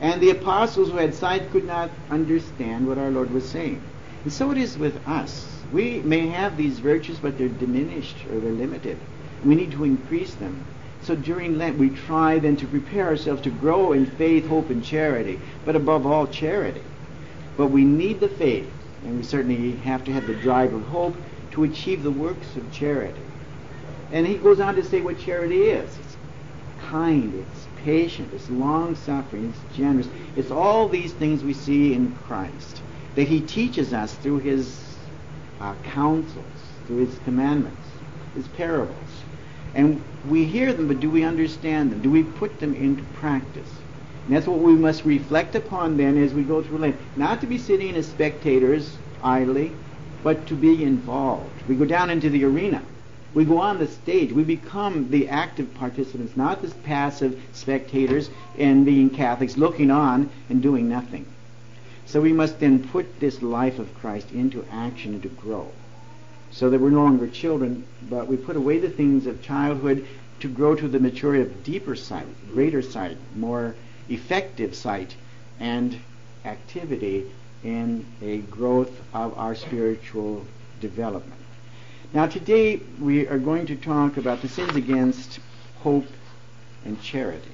and 0.00 0.20
the 0.20 0.30
apostles 0.30 0.90
who 0.90 0.96
had 0.96 1.14
sight 1.14 1.50
could 1.50 1.64
not 1.64 1.90
understand 2.10 2.86
what 2.86 2.98
our 2.98 3.10
Lord 3.10 3.32
was 3.32 3.48
saying. 3.48 3.82
And 4.24 4.32
so 4.32 4.50
it 4.50 4.56
is 4.56 4.78
with 4.78 5.06
us. 5.06 5.46
We 5.70 6.00
may 6.00 6.28
have 6.28 6.56
these 6.56 6.78
virtues, 6.78 7.18
but 7.18 7.36
they're 7.36 7.48
diminished 7.48 8.16
or 8.32 8.40
they're 8.40 8.52
limited. 8.52 8.98
We 9.44 9.54
need 9.54 9.72
to 9.72 9.84
increase 9.84 10.34
them. 10.34 10.64
So 11.02 11.14
during 11.14 11.58
Lent, 11.58 11.76
we 11.76 11.90
try 11.90 12.38
then 12.38 12.56
to 12.56 12.66
prepare 12.66 13.08
ourselves 13.08 13.42
to 13.42 13.50
grow 13.50 13.92
in 13.92 14.06
faith, 14.06 14.46
hope, 14.46 14.70
and 14.70 14.82
charity, 14.82 15.38
but 15.66 15.76
above 15.76 16.06
all, 16.06 16.26
charity. 16.26 16.80
But 17.58 17.66
we 17.66 17.84
need 17.84 18.20
the 18.20 18.28
faith, 18.28 18.70
and 19.04 19.18
we 19.18 19.22
certainly 19.22 19.72
have 19.72 20.04
to 20.04 20.12
have 20.12 20.26
the 20.26 20.34
drive 20.34 20.72
of 20.72 20.86
hope 20.86 21.16
to 21.50 21.64
achieve 21.64 22.02
the 22.02 22.10
works 22.10 22.56
of 22.56 22.72
charity. 22.72 23.20
And 24.10 24.26
he 24.26 24.38
goes 24.38 24.58
on 24.58 24.74
to 24.76 24.84
say 24.84 25.02
what 25.02 25.18
charity 25.18 25.64
is 25.64 25.98
it's 25.98 26.16
kind, 26.80 27.34
it's 27.34 27.66
patient, 27.84 28.32
it's 28.32 28.48
long 28.48 28.96
suffering, 28.96 29.52
it's 29.52 29.76
generous. 29.76 30.08
It's 30.34 30.50
all 30.50 30.88
these 30.88 31.12
things 31.12 31.44
we 31.44 31.52
see 31.52 31.92
in 31.92 32.16
Christ 32.26 32.80
that 33.14 33.28
he 33.28 33.40
teaches 33.40 33.92
us 33.92 34.14
through 34.14 34.38
his 34.38 34.96
uh, 35.60 35.74
counsels, 35.84 36.44
through 36.86 37.06
his 37.06 37.18
commandments, 37.24 37.86
his 38.34 38.46
parables. 38.48 38.96
And 39.74 40.02
we 40.28 40.44
hear 40.44 40.72
them, 40.72 40.88
but 40.88 41.00
do 41.00 41.10
we 41.10 41.24
understand 41.24 41.92
them? 41.92 42.00
Do 42.00 42.10
we 42.10 42.22
put 42.22 42.60
them 42.60 42.74
into 42.74 43.02
practice? 43.14 43.70
And 44.26 44.34
that's 44.34 44.46
what 44.46 44.58
we 44.58 44.72
must 44.72 45.04
reflect 45.04 45.54
upon 45.54 45.96
then 45.96 46.16
as 46.22 46.32
we 46.32 46.42
go 46.42 46.62
through 46.62 46.78
life. 46.78 46.96
Not 47.16 47.40
to 47.42 47.46
be 47.46 47.58
sitting 47.58 47.94
as 47.96 48.06
spectators 48.06 48.96
idly, 49.22 49.72
but 50.22 50.46
to 50.46 50.54
be 50.54 50.82
involved. 50.82 51.50
We 51.68 51.74
go 51.74 51.84
down 51.84 52.10
into 52.10 52.30
the 52.30 52.44
arena. 52.44 52.82
We 53.34 53.44
go 53.44 53.58
on 53.58 53.78
the 53.78 53.88
stage. 53.88 54.32
We 54.32 54.44
become 54.44 55.10
the 55.10 55.28
active 55.28 55.74
participants, 55.74 56.36
not 56.36 56.62
the 56.62 56.68
passive 56.68 57.40
spectators 57.52 58.30
and 58.56 58.86
being 58.86 59.10
Catholics 59.10 59.56
looking 59.56 59.90
on 59.90 60.30
and 60.48 60.62
doing 60.62 60.88
nothing. 60.88 61.26
So 62.14 62.20
we 62.20 62.32
must 62.32 62.60
then 62.60 62.88
put 62.90 63.18
this 63.18 63.42
life 63.42 63.80
of 63.80 63.92
Christ 63.96 64.30
into 64.30 64.64
action 64.70 65.14
and 65.14 65.22
to 65.24 65.28
grow 65.28 65.72
so 66.52 66.70
that 66.70 66.80
we're 66.80 66.90
no 66.90 67.02
longer 67.02 67.26
children, 67.26 67.84
but 68.08 68.28
we 68.28 68.36
put 68.36 68.54
away 68.54 68.78
the 68.78 68.88
things 68.88 69.26
of 69.26 69.42
childhood 69.42 70.06
to 70.38 70.48
grow 70.48 70.76
to 70.76 70.86
the 70.86 71.00
maturity 71.00 71.42
of 71.42 71.64
deeper 71.64 71.96
sight, 71.96 72.28
greater 72.52 72.82
sight, 72.82 73.16
more 73.34 73.74
effective 74.08 74.76
sight, 74.76 75.16
and 75.58 75.98
activity 76.44 77.32
in 77.64 78.06
a 78.22 78.38
growth 78.42 78.92
of 79.12 79.36
our 79.36 79.56
spiritual 79.56 80.46
development. 80.80 81.40
Now, 82.12 82.26
today 82.26 82.80
we 83.00 83.26
are 83.26 83.40
going 83.40 83.66
to 83.66 83.74
talk 83.74 84.18
about 84.18 84.40
the 84.40 84.48
sins 84.48 84.76
against 84.76 85.40
hope 85.80 86.06
and 86.84 87.02
charity. 87.02 87.50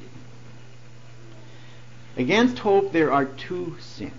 Against 2.19 2.59
hope, 2.59 2.93
there 2.93 3.11
are 3.11 3.25
two 3.25 3.77
sins, 3.81 4.13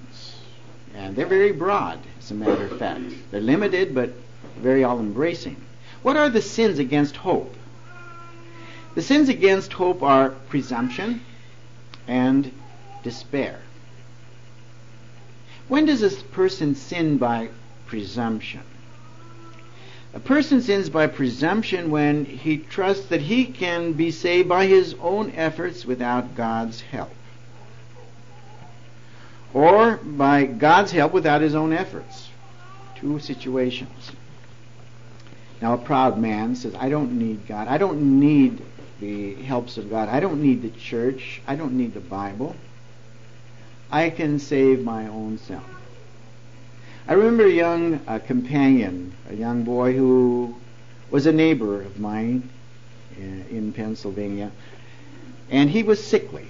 and 0.95 1.15
they're 1.15 1.25
very 1.25 1.51
broad, 1.51 1.99
as 2.19 2.31
a 2.31 2.33
matter 2.33 2.65
of 2.65 2.77
fact. 2.77 3.01
They're 3.31 3.41
limited, 3.41 3.93
but 3.95 4.13
very 4.57 4.83
all 4.83 4.99
embracing. 4.99 5.57
What 6.01 6.17
are 6.17 6.29
the 6.29 6.41
sins 6.41 6.79
against 6.79 7.17
hope? 7.17 7.55
The 8.95 9.01
sins 9.01 9.29
against 9.29 9.73
hope 9.73 10.03
are 10.03 10.29
presumption 10.49 11.21
and 12.07 12.51
despair. 13.03 13.59
When 15.67 15.85
does 15.85 16.03
a 16.03 16.09
person 16.09 16.75
sin 16.75 17.17
by 17.17 17.49
presumption? 17.85 18.61
A 20.13 20.19
person 20.19 20.61
sins 20.61 20.89
by 20.89 21.07
presumption 21.07 21.89
when 21.89 22.25
he 22.25 22.57
trusts 22.57 23.05
that 23.07 23.21
he 23.21 23.45
can 23.45 23.93
be 23.93 24.11
saved 24.11 24.49
by 24.49 24.65
his 24.65 24.93
own 24.99 25.31
efforts 25.31 25.85
without 25.85 26.35
God's 26.35 26.81
help. 26.81 27.13
Or 29.53 29.97
by 29.97 30.45
God's 30.45 30.91
help 30.91 31.13
without 31.13 31.41
his 31.41 31.55
own 31.55 31.73
efforts. 31.73 32.29
Two 32.95 33.19
situations. 33.19 34.11
Now, 35.61 35.73
a 35.73 35.77
proud 35.77 36.17
man 36.17 36.55
says, 36.55 36.73
I 36.75 36.89
don't 36.89 37.19
need 37.19 37.47
God. 37.47 37.67
I 37.67 37.77
don't 37.77 38.19
need 38.19 38.61
the 38.99 39.35
helps 39.35 39.77
of 39.77 39.89
God. 39.89 40.09
I 40.09 40.19
don't 40.19 40.41
need 40.41 40.61
the 40.61 40.69
church. 40.69 41.41
I 41.47 41.55
don't 41.55 41.73
need 41.73 41.93
the 41.93 41.99
Bible. 41.99 42.55
I 43.91 44.09
can 44.09 44.39
save 44.39 44.83
my 44.83 45.07
own 45.07 45.37
self. 45.37 45.63
I 47.07 47.13
remember 47.13 47.45
a 47.45 47.51
young 47.51 47.99
uh, 48.07 48.19
companion, 48.19 49.13
a 49.29 49.35
young 49.35 49.63
boy 49.63 49.93
who 49.93 50.55
was 51.09 51.25
a 51.25 51.31
neighbor 51.31 51.81
of 51.81 51.99
mine 51.99 52.49
in, 53.17 53.45
in 53.49 53.73
Pennsylvania, 53.73 54.51
and 55.49 55.69
he 55.69 55.83
was 55.83 56.01
sickly. 56.01 56.47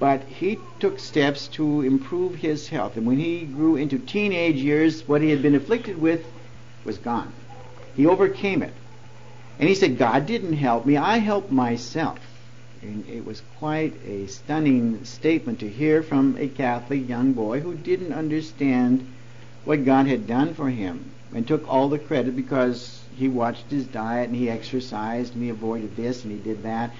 But 0.00 0.22
he 0.24 0.58
took 0.80 0.98
steps 0.98 1.46
to 1.48 1.82
improve 1.82 2.34
his 2.34 2.68
health. 2.68 2.96
And 2.96 3.06
when 3.06 3.18
he 3.18 3.44
grew 3.44 3.76
into 3.76 3.98
teenage 3.98 4.56
years, 4.56 5.06
what 5.06 5.20
he 5.20 5.28
had 5.30 5.42
been 5.42 5.54
afflicted 5.54 6.00
with 6.00 6.24
was 6.84 6.96
gone. 6.98 7.32
He 7.94 8.06
overcame 8.06 8.62
it. 8.62 8.72
And 9.58 9.68
he 9.68 9.74
said, 9.74 9.98
God 9.98 10.24
didn't 10.24 10.54
help 10.54 10.86
me, 10.86 10.96
I 10.96 11.18
helped 11.18 11.52
myself. 11.52 12.18
And 12.80 13.06
it 13.10 13.26
was 13.26 13.42
quite 13.58 13.92
a 14.06 14.26
stunning 14.26 15.04
statement 15.04 15.60
to 15.60 15.68
hear 15.68 16.02
from 16.02 16.38
a 16.38 16.48
Catholic 16.48 17.06
young 17.06 17.34
boy 17.34 17.60
who 17.60 17.74
didn't 17.74 18.14
understand 18.14 19.06
what 19.66 19.84
God 19.84 20.06
had 20.06 20.26
done 20.26 20.54
for 20.54 20.70
him 20.70 21.10
and 21.34 21.46
took 21.46 21.68
all 21.68 21.90
the 21.90 21.98
credit 21.98 22.34
because 22.34 23.02
he 23.16 23.28
watched 23.28 23.70
his 23.70 23.84
diet 23.84 24.30
and 24.30 24.36
he 24.36 24.48
exercised 24.48 25.34
and 25.34 25.42
he 25.42 25.50
avoided 25.50 25.94
this 25.94 26.24
and 26.24 26.32
he 26.32 26.38
did 26.38 26.62
that 26.62 26.90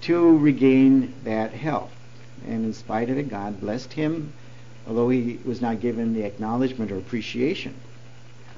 to 0.00 0.38
regain 0.38 1.12
that 1.24 1.52
health. 1.52 1.92
And 2.46 2.64
in 2.64 2.72
spite 2.72 3.10
of 3.10 3.18
it, 3.18 3.28
God 3.28 3.60
blessed 3.60 3.92
him, 3.92 4.32
although 4.86 5.08
he 5.08 5.38
was 5.44 5.60
not 5.60 5.80
given 5.80 6.14
the 6.14 6.22
acknowledgement 6.22 6.92
or 6.92 6.98
appreciation. 6.98 7.74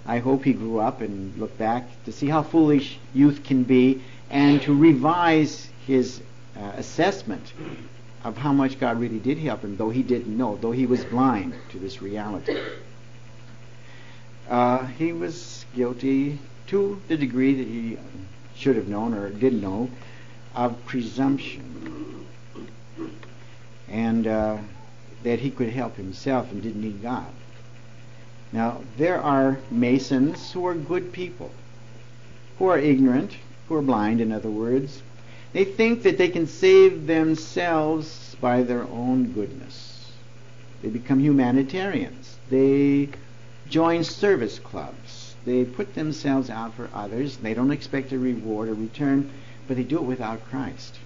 I 0.07 0.19
hope 0.19 0.45
he 0.45 0.53
grew 0.53 0.79
up 0.79 1.01
and 1.01 1.37
looked 1.39 1.59
back 1.59 1.85
to 2.05 2.13
see 2.13 2.27
how 2.27 2.43
foolish 2.43 2.99
youth 3.15 3.45
can 3.45 3.65
be 3.65 4.03
and 4.31 4.63
to 4.63 4.75
revise 4.75 5.69
his 5.87 6.21
uh, 6.57 6.73
assessment 6.77 7.53
of 8.25 8.37
how 8.37 8.53
much 8.53 8.79
God 8.79 9.01
really 9.01 9.19
did 9.19 9.39
help 9.39 9.63
him, 9.63 9.77
though 9.77 9.91
he 9.91 10.03
didn't 10.03 10.37
know, 10.37 10.57
though 10.57 10.73
he 10.73 10.87
was 10.87 11.05
blind 11.05 11.55
to 11.71 11.79
this 11.79 12.03
reality. 12.03 12.59
Uh, 14.49 14.85
he 14.87 15.13
was 15.13 15.65
guilty 15.75 16.39
to 16.67 17.01
the 17.09 17.17
degree 17.17 17.55
that 17.55 17.67
he 17.67 17.99
should 18.57 18.77
have 18.77 18.89
known 18.89 19.15
or 19.15 19.31
did 19.31 19.55
know 19.55 19.89
of 20.55 20.85
presumption 20.87 22.20
and 24.11 24.27
uh, 24.27 24.59
that 25.23 25.39
he 25.39 25.51
could 25.51 25.69
help 25.69 25.95
himself 25.95 26.51
and 26.51 26.63
didn't 26.63 26.83
need 26.83 27.01
God. 27.01 27.33
Now, 28.53 28.81
there 28.99 29.21
are 29.21 29.61
Masons 29.71 30.51
who 30.51 30.67
are 30.67 30.75
good 30.75 31.13
people, 31.13 31.53
who 32.59 32.67
are 32.67 32.79
ignorant, 32.79 33.37
who 33.69 33.77
are 33.77 33.83
blind, 33.83 34.21
in 34.21 34.33
other 34.33 34.51
words. 34.51 35.01
They 35.53 35.65
think 35.65 36.03
that 36.03 36.19
they 36.19 36.29
can 36.29 36.49
save 36.49 37.07
themselves 37.07 38.37
by 38.41 38.65
their 38.65 38.83
own 38.83 39.33
goodness. 39.33 40.11
They 40.83 40.89
become 40.89 41.21
humanitarians. 41.21 42.37
They 42.51 43.11
join 43.69 44.03
service 44.03 44.59
clubs. 44.59 45.37
They 45.45 45.65
put 45.65 45.95
themselves 45.95 46.51
out 46.51 46.75
for 46.75 46.91
others. 46.93 47.37
They 47.37 47.55
don't 47.55 47.71
expect 47.71 48.11
a 48.11 48.19
reward 48.19 48.71
or 48.71 48.75
return, 48.75 49.31
but 49.69 49.77
they 49.77 49.85
do 49.85 49.99
it 49.99 50.03
without 50.03 50.45
Christ. 50.51 50.99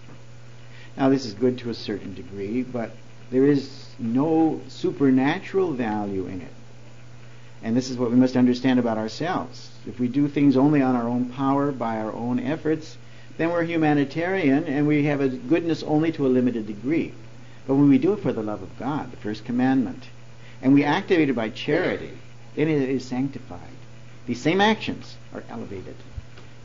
Now, 0.96 1.08
this 1.08 1.26
is 1.26 1.34
good 1.34 1.58
to 1.58 1.70
a 1.70 1.74
certain 1.74 2.14
degree, 2.14 2.62
but 2.62 2.92
there 3.30 3.46
is 3.46 3.86
no 3.98 4.60
supernatural 4.68 5.72
value 5.72 6.26
in 6.26 6.40
it. 6.40 6.52
And 7.62 7.76
this 7.76 7.90
is 7.90 7.96
what 7.96 8.10
we 8.10 8.16
must 8.16 8.36
understand 8.36 8.78
about 8.78 8.98
ourselves. 8.98 9.70
If 9.86 9.98
we 9.98 10.06
do 10.06 10.28
things 10.28 10.56
only 10.56 10.82
on 10.82 10.94
our 10.94 11.08
own 11.08 11.30
power, 11.30 11.72
by 11.72 11.96
our 11.96 12.12
own 12.12 12.38
efforts, 12.38 12.96
then 13.38 13.50
we're 13.50 13.64
humanitarian 13.64 14.64
and 14.64 14.86
we 14.86 15.04
have 15.04 15.20
a 15.20 15.28
goodness 15.28 15.82
only 15.82 16.12
to 16.12 16.26
a 16.26 16.28
limited 16.28 16.66
degree. 16.66 17.12
But 17.66 17.74
when 17.74 17.88
we 17.88 17.98
do 17.98 18.12
it 18.12 18.20
for 18.20 18.32
the 18.32 18.42
love 18.42 18.62
of 18.62 18.78
God, 18.78 19.10
the 19.10 19.16
first 19.16 19.44
commandment, 19.44 20.04
and 20.62 20.74
we 20.74 20.84
activate 20.84 21.30
it 21.30 21.36
by 21.36 21.48
charity, 21.48 22.10
then 22.54 22.68
it 22.68 22.88
is 22.88 23.04
sanctified. 23.04 23.60
These 24.26 24.40
same 24.40 24.60
actions 24.60 25.16
are 25.34 25.42
elevated. 25.48 25.96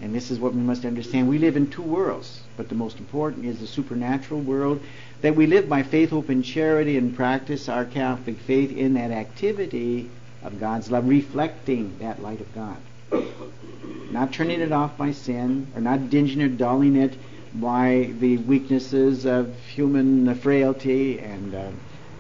And 0.02 0.16
this 0.16 0.32
is 0.32 0.40
what 0.40 0.54
we 0.54 0.62
must 0.62 0.86
understand. 0.86 1.28
We 1.28 1.40
live 1.40 1.58
in 1.58 1.70
two 1.70 1.82
worlds, 1.82 2.42
but 2.56 2.70
the 2.70 2.76
most 2.76 3.00
important 3.00 3.46
is 3.46 3.60
the 3.60 3.68
supernatural 3.68 4.40
world 4.40 4.82
that 5.22 5.36
we 5.36 5.46
live 5.46 5.68
by 5.68 5.84
faith, 5.84 6.12
hope, 6.12 6.30
and 6.30 6.44
charity 6.44 6.98
and 6.98 7.14
practice 7.14 7.68
our 7.68 7.84
Catholic 7.84 8.38
faith 8.38 8.72
in 8.72 8.94
that 8.94 9.12
activity 9.12 10.10
of 10.42 10.58
God's 10.58 10.90
love, 10.90 11.10
reflecting 11.10 11.98
that 12.00 12.22
light 12.22 12.40
of 12.40 12.56
God. 12.56 12.78
Not 14.12 14.32
turning 14.32 14.62
it 14.62 14.72
off 14.72 14.98
by 14.98 15.12
sin, 15.12 15.68
or 15.76 15.82
not 15.82 16.10
dinging 16.10 16.42
or 16.42 16.48
dulling 16.48 16.96
it 16.96 17.18
by 17.54 18.14
the 18.20 18.38
weaknesses 18.38 19.26
of 19.26 19.54
human 19.68 20.34
frailty 20.36 21.20
and 21.20 21.54
uh, 21.54 21.72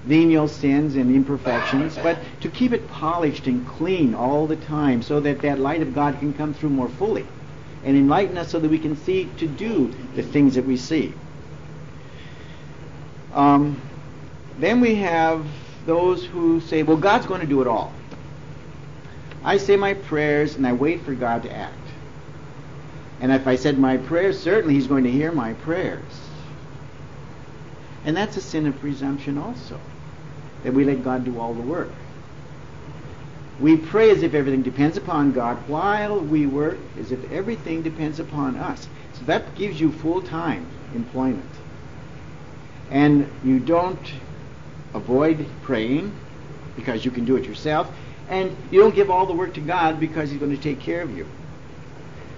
venial 0.03 0.49
sins 0.49 0.95
and 0.95 1.15
imperfections, 1.15 1.97
but 2.03 2.17
to 2.41 2.49
keep 2.49 2.73
it 2.73 2.89
polished 2.89 3.47
and 3.47 3.65
clean 3.65 4.13
all 4.13 4.47
the 4.47 4.55
time 4.57 5.01
so 5.01 5.21
that 5.21 5.41
that 5.41 5.59
light 5.59 5.81
of 5.81 5.95
God 5.95 6.19
can 6.19 6.33
come 6.33 6.53
through 6.53 6.71
more 6.71 6.89
fully 6.89 7.25
and 7.83 7.95
enlighten 7.95 8.37
us 8.37 8.49
so 8.49 8.59
that 8.59 8.69
we 8.69 8.79
can 8.79 8.95
see 8.95 9.29
to 9.37 9.47
do 9.47 9.93
the 10.15 10.23
things 10.23 10.55
that 10.55 10.65
we 10.65 10.77
see. 10.77 11.13
Um, 13.33 13.81
then 14.57 14.81
we 14.81 14.95
have 14.95 15.45
those 15.85 16.25
who 16.25 16.59
say, 16.59 16.83
well, 16.83 16.97
God's 16.97 17.25
going 17.25 17.41
to 17.41 17.47
do 17.47 17.61
it 17.61 17.67
all. 17.67 17.93
I 19.43 19.57
say 19.57 19.77
my 19.77 19.93
prayers 19.93 20.55
and 20.55 20.67
I 20.67 20.73
wait 20.73 21.03
for 21.03 21.13
God 21.13 21.43
to 21.43 21.51
act. 21.51 21.75
And 23.21 23.31
if 23.31 23.47
I 23.47 23.55
said 23.55 23.77
my 23.77 23.97
prayers, 23.97 24.39
certainly 24.39 24.73
He's 24.73 24.87
going 24.87 25.03
to 25.03 25.11
hear 25.11 25.31
my 25.31 25.53
prayers. 25.53 26.29
And 28.05 28.15
that's 28.15 28.37
a 28.37 28.41
sin 28.41 28.65
of 28.67 28.79
presumption 28.79 29.37
also, 29.37 29.79
that 30.63 30.73
we 30.73 30.83
let 30.85 31.03
God 31.03 31.25
do 31.25 31.39
all 31.39 31.53
the 31.53 31.61
work. 31.61 31.91
We 33.59 33.75
pray 33.75 34.09
as 34.11 34.23
if 34.23 34.33
everything 34.33 34.61
depends 34.61 34.95
upon 34.95 35.33
God 35.33 35.57
while 35.67 36.19
we 36.19 36.45
work 36.45 36.77
as 36.97 37.11
if 37.11 37.31
everything 37.31 37.81
depends 37.81 38.19
upon 38.19 38.55
us. 38.55 38.87
So 39.13 39.25
that 39.25 39.55
gives 39.55 39.79
you 39.81 39.91
full 39.91 40.21
time 40.21 40.65
employment. 40.95 41.49
And 42.89 43.29
you 43.43 43.59
don't 43.59 43.99
avoid 44.93 45.45
praying 45.63 46.13
because 46.75 47.03
you 47.03 47.11
can 47.11 47.25
do 47.25 47.35
it 47.35 47.43
yourself. 47.43 47.91
And 48.29 48.55
you 48.71 48.79
don't 48.79 48.95
give 48.95 49.09
all 49.09 49.25
the 49.25 49.33
work 49.33 49.53
to 49.55 49.61
God 49.61 49.99
because 49.99 50.29
He's 50.29 50.39
going 50.39 50.55
to 50.55 50.61
take 50.61 50.79
care 50.79 51.01
of 51.01 51.15
you. 51.15 51.27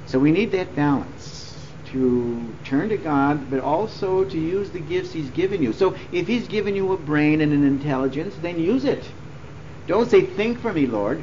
So 0.08 0.18
we 0.18 0.32
need 0.32 0.52
that 0.52 0.76
balance 0.76 1.56
to 1.88 2.54
turn 2.64 2.90
to 2.90 2.98
God, 2.98 3.50
but 3.50 3.60
also 3.60 4.24
to 4.24 4.38
use 4.38 4.72
the 4.72 4.80
gifts 4.80 5.12
He's 5.12 5.30
given 5.30 5.62
you. 5.62 5.74
So 5.74 5.96
if 6.12 6.28
He's 6.28 6.48
given 6.48 6.76
you 6.76 6.94
a 6.94 6.98
brain 6.98 7.42
and 7.42 7.54
an 7.54 7.64
intelligence, 7.64 8.36
then 8.42 8.60
use 8.60 8.86
it. 8.86 9.04
Don't 9.88 10.10
say, 10.10 10.22
Think 10.22 10.60
for 10.60 10.72
me, 10.74 10.86
Lord, 10.86 11.22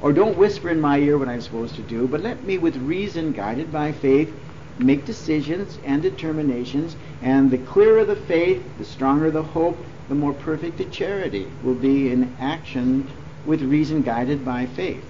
or 0.00 0.12
don't 0.12 0.36
whisper 0.36 0.68
in 0.68 0.80
my 0.80 0.98
ear 0.98 1.16
what 1.16 1.28
I'm 1.28 1.40
supposed 1.40 1.76
to 1.76 1.82
do, 1.82 2.06
but 2.06 2.22
let 2.22 2.44
me, 2.44 2.58
with 2.58 2.76
reason, 2.76 3.32
guided 3.32 3.72
by 3.72 3.92
faith, 3.92 4.32
make 4.78 5.06
decisions 5.06 5.78
and 5.84 6.02
determinations. 6.02 6.96
And 7.22 7.50
the 7.50 7.58
clearer 7.58 8.04
the 8.04 8.16
faith, 8.16 8.62
the 8.78 8.84
stronger 8.84 9.30
the 9.30 9.42
hope, 9.42 9.78
the 10.08 10.14
more 10.14 10.34
perfect 10.34 10.78
the 10.78 10.84
charity 10.84 11.46
will 11.62 11.74
be 11.74 12.10
in 12.10 12.36
action 12.38 13.08
with 13.46 13.62
reason 13.62 14.02
guided 14.02 14.44
by 14.44 14.66
faith. 14.66 15.04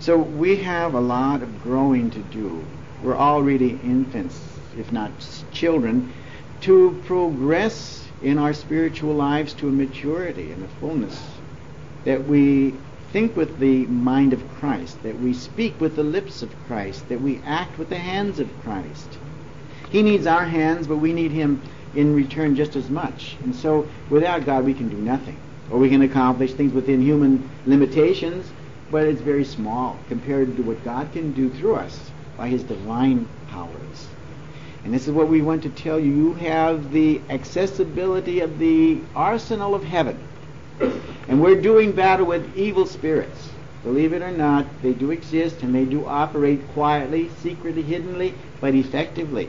So 0.00 0.16
we 0.16 0.56
have 0.56 0.94
a 0.94 1.00
lot 1.00 1.42
of 1.42 1.62
growing 1.62 2.10
to 2.10 2.20
do. 2.20 2.64
We're 3.02 3.16
already 3.16 3.78
infants, 3.84 4.40
if 4.78 4.92
not 4.92 5.10
children, 5.52 6.12
to 6.62 7.02
progress 7.04 8.07
in 8.22 8.38
our 8.38 8.52
spiritual 8.52 9.14
lives 9.14 9.52
to 9.54 9.68
a 9.68 9.72
maturity 9.72 10.50
and 10.50 10.64
a 10.64 10.68
fullness. 10.80 11.22
That 12.04 12.26
we 12.26 12.74
think 13.12 13.36
with 13.36 13.58
the 13.58 13.86
mind 13.86 14.32
of 14.32 14.48
Christ, 14.56 15.02
that 15.02 15.18
we 15.20 15.32
speak 15.32 15.80
with 15.80 15.96
the 15.96 16.02
lips 16.02 16.42
of 16.42 16.54
Christ, 16.66 17.08
that 17.08 17.20
we 17.20 17.40
act 17.46 17.78
with 17.78 17.88
the 17.88 17.98
hands 17.98 18.38
of 18.38 18.48
Christ. 18.62 19.18
He 19.90 20.02
needs 20.02 20.26
our 20.26 20.44
hands, 20.44 20.86
but 20.86 20.98
we 20.98 21.12
need 21.12 21.30
Him 21.30 21.62
in 21.94 22.14
return 22.14 22.54
just 22.54 22.76
as 22.76 22.90
much. 22.90 23.36
And 23.42 23.54
so 23.54 23.88
without 24.10 24.44
God, 24.44 24.64
we 24.64 24.74
can 24.74 24.88
do 24.88 24.96
nothing. 24.96 25.36
Or 25.70 25.78
we 25.78 25.88
can 25.88 26.02
accomplish 26.02 26.52
things 26.52 26.72
within 26.72 27.00
human 27.00 27.48
limitations, 27.66 28.50
but 28.90 29.06
it's 29.06 29.20
very 29.20 29.44
small 29.44 29.98
compared 30.08 30.56
to 30.56 30.62
what 30.62 30.82
God 30.84 31.12
can 31.12 31.32
do 31.32 31.50
through 31.50 31.76
us 31.76 32.10
by 32.36 32.48
His 32.48 32.62
divine 32.62 33.28
powers. 33.48 34.08
And 34.84 34.94
this 34.94 35.06
is 35.06 35.12
what 35.12 35.28
we 35.28 35.42
want 35.42 35.62
to 35.64 35.70
tell 35.70 35.98
you. 35.98 36.12
You 36.12 36.34
have 36.34 36.92
the 36.92 37.20
accessibility 37.28 38.40
of 38.40 38.58
the 38.58 39.00
arsenal 39.14 39.74
of 39.74 39.84
heaven. 39.84 40.18
And 41.28 41.42
we're 41.42 41.60
doing 41.60 41.92
battle 41.92 42.26
with 42.26 42.56
evil 42.56 42.86
spirits. 42.86 43.50
Believe 43.82 44.12
it 44.12 44.22
or 44.22 44.30
not, 44.30 44.66
they 44.82 44.92
do 44.92 45.10
exist 45.10 45.62
and 45.62 45.74
they 45.74 45.84
do 45.84 46.06
operate 46.06 46.66
quietly, 46.68 47.30
secretly, 47.42 47.82
hiddenly, 47.82 48.34
but 48.60 48.74
effectively. 48.74 49.48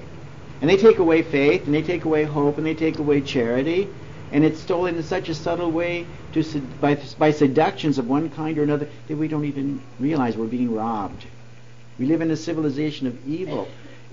And 0.61 0.69
they 0.69 0.77
take 0.77 0.99
away 0.99 1.21
faith, 1.21 1.65
and 1.65 1.73
they 1.73 1.81
take 1.81 2.03
away 2.05 2.25
hope, 2.25 2.57
and 2.57 2.65
they 2.65 2.75
take 2.75 2.99
away 2.99 3.21
charity, 3.21 3.87
and 4.31 4.43
it's 4.43 4.59
stolen 4.59 4.95
in 4.95 5.03
such 5.03 5.29
a 5.29 5.35
subtle 5.35 5.71
way 5.71 6.05
to, 6.33 6.43
by, 6.81 6.95
by 7.17 7.31
seductions 7.31 7.97
of 7.97 8.07
one 8.07 8.29
kind 8.29 8.57
or 8.57 8.63
another 8.63 8.89
that 9.07 9.17
we 9.17 9.27
don't 9.27 9.45
even 9.45 9.81
realize 9.99 10.35
we're 10.35 10.47
being 10.47 10.73
robbed. 10.73 11.25
We 11.97 12.05
live 12.05 12.21
in 12.21 12.29
a 12.29 12.35
civilization 12.35 13.07
of 13.07 13.27
evil. 13.27 13.67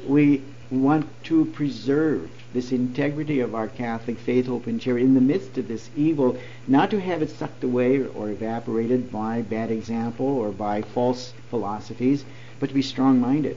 We 0.07 0.43
want 0.71 1.07
to 1.25 1.45
preserve 1.47 2.31
this 2.53 2.73
integrity 2.73 3.41
of 3.41 3.55
our 3.55 3.69
Catholic 3.69 4.19
faith, 4.19 4.47
hope, 4.47 4.67
and 4.67 4.81
charity 4.81 5.05
in 5.05 5.15
the 5.15 5.21
midst 5.21 5.59
of 5.59 5.69
this 5.69 5.91
evil, 5.97 6.37
not 6.67 6.91
to 6.91 7.01
have 7.01 7.23
it 7.23 7.31
sucked 7.31 7.63
away 7.63 8.03
or 8.03 8.31
evaporated 8.31 9.13
by 9.13 9.43
bad 9.43 9.71
example 9.71 10.27
or 10.27 10.51
by 10.51 10.83
false 10.83 11.33
philosophies, 11.51 12.25
but 12.59 12.69
to 12.69 12.75
be 12.75 12.83
strong 12.83 13.21
minded 13.21 13.57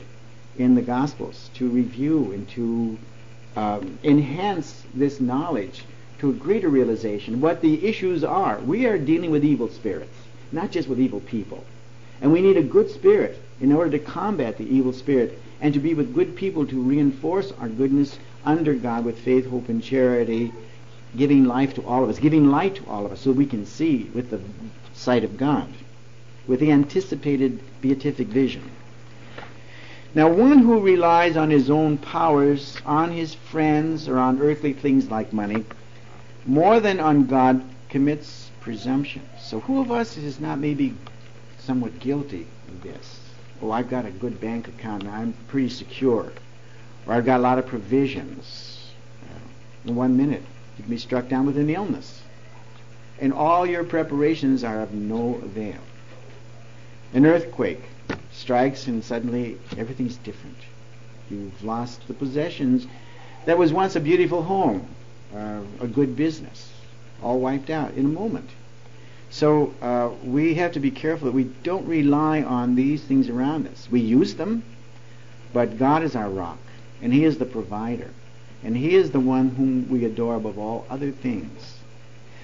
in 0.58 0.76
the 0.76 0.82
Gospels, 0.82 1.50
to 1.56 1.70
review 1.70 2.32
and 2.32 2.48
to 2.50 2.98
um, 3.56 3.98
enhance 4.04 4.84
this 4.94 5.20
knowledge 5.20 5.84
to 6.20 6.30
a 6.30 6.34
greater 6.34 6.70
realization 6.70 7.42
what 7.42 7.62
the 7.62 7.86
issues 7.86 8.24
are. 8.24 8.60
We 8.60 8.86
are 8.86 8.98
dealing 8.98 9.32
with 9.32 9.46
evil 9.46 9.70
spirits, 9.70 10.16
not 10.52 10.72
just 10.72 10.88
with 10.88 11.00
evil 11.00 11.22
people. 11.22 11.64
And 12.22 12.32
we 12.32 12.42
need 12.42 12.58
a 12.58 12.64
good 12.64 12.90
spirit 12.90 13.42
in 13.62 13.72
order 13.72 13.92
to 13.92 14.00
combat 14.00 14.58
the 14.58 14.66
evil 14.66 14.94
spirit 14.94 15.40
and 15.62 15.74
to 15.74 15.80
be 15.80 15.94
with 15.94 16.14
good 16.14 16.36
people 16.36 16.66
to 16.66 16.82
reinforce 16.82 17.52
our 17.60 17.70
goodness 17.70 18.18
under 18.46 18.74
God 18.74 19.06
with 19.06 19.20
faith, 19.20 19.50
hope, 19.50 19.70
and 19.70 19.84
charity, 19.84 20.54
giving 21.16 21.46
life 21.46 21.74
to 21.76 21.86
all 21.86 22.04
of 22.04 22.10
us, 22.10 22.20
giving 22.20 22.50
light 22.50 22.76
to 22.76 22.86
all 22.88 23.06
of 23.06 23.12
us 23.12 23.22
so 23.22 23.32
we 23.32 23.46
can 23.46 23.66
see 23.66 24.10
with 24.14 24.30
the 24.30 24.40
sight 24.94 25.24
of 25.24 25.38
God, 25.38 25.68
with 26.48 26.60
the 26.60 26.72
anticipated 26.72 27.60
beatific 27.82 28.28
vision. 28.28 28.64
Now, 30.16 30.28
one 30.30 30.60
who 30.60 30.80
relies 30.80 31.38
on 31.38 31.50
his 31.50 31.70
own 31.70 31.98
powers, 31.98 32.78
on 32.86 33.12
his 33.12 33.36
friends, 33.36 34.08
or 34.08 34.18
on 34.18 34.42
earthly 34.42 34.74
things 34.74 35.12
like 35.12 35.32
money, 35.34 35.66
more 36.46 36.80
than 36.80 37.00
on 37.00 37.28
God, 37.28 37.64
commits 37.90 38.50
presumption. 38.60 39.22
So, 39.40 39.60
who 39.60 39.82
of 39.82 39.92
us 39.92 40.18
is 40.18 40.40
not 40.40 40.60
maybe 40.60 40.96
somewhat 41.70 42.00
guilty 42.00 42.48
of 42.68 42.82
this? 42.82 43.20
Oh, 43.62 43.70
I've 43.70 43.92
got 43.92 44.08
a 44.08 44.10
good 44.10 44.42
bank 44.42 44.68
account, 44.68 45.04
and 45.04 45.12
I'm 45.12 45.34
pretty 45.50 45.70
secure. 45.70 46.32
Or 47.06 47.14
I've 47.14 47.26
got 47.26 47.40
a 47.40 47.44
lot 47.44 47.60
of 47.60 47.68
provisions. 47.68 48.92
In 49.86 49.96
one 49.96 50.18
minute, 50.18 50.42
you 50.78 50.84
can 50.84 50.90
be 50.90 50.98
struck 50.98 51.28
down 51.28 51.46
with 51.46 51.60
an 51.60 51.70
illness. 51.70 52.24
And 53.20 53.32
all 53.32 53.68
your 53.68 53.84
preparations 53.84 54.64
are 54.64 54.82
of 54.82 54.96
no 54.96 55.36
avail. 55.44 55.78
An 57.14 57.28
earthquake 57.28 57.84
strikes, 58.32 58.88
and 58.88 59.04
suddenly 59.04 59.60
everything's 59.78 60.18
different. 60.18 60.58
You've 61.30 61.64
lost 61.64 62.08
the 62.08 62.16
possessions 62.16 62.88
that 63.46 63.60
was 63.60 63.72
once 63.72 63.96
a 63.96 64.00
beautiful 64.00 64.42
home, 64.42 64.88
uh, 65.36 65.62
a 65.80 65.88
good 65.88 66.16
business, 66.16 66.74
all 67.22 67.40
wiped 67.40 67.70
out 67.70 67.94
in 67.94 68.06
a 68.06 68.10
moment. 68.10 68.50
So 69.32 69.74
uh, 69.82 70.10
we 70.24 70.56
have 70.56 70.72
to 70.72 70.80
be 70.80 70.92
careful 70.92 71.26
that 71.26 71.36
we 71.36 71.44
don't 71.64 71.88
rely 71.88 72.42
on 72.42 72.76
these 72.76 73.04
things 73.04 73.30
around 73.30 73.68
us. 73.68 73.88
We 73.92 74.00
use 74.00 74.36
them, 74.36 74.64
but 75.54 75.78
God 75.78 76.04
is 76.04 76.16
our 76.16 76.30
rock, 76.30 76.58
and 77.02 77.14
He 77.14 77.26
is 77.26 77.38
the 77.38 77.46
provider, 77.46 78.10
and 78.64 78.76
He 78.76 78.96
is 78.96 79.12
the 79.12 79.20
one 79.20 79.50
whom 79.50 79.88
we 79.90 80.04
adore 80.06 80.36
above 80.36 80.58
all 80.58 80.86
other 80.90 81.12
things. 81.12 81.78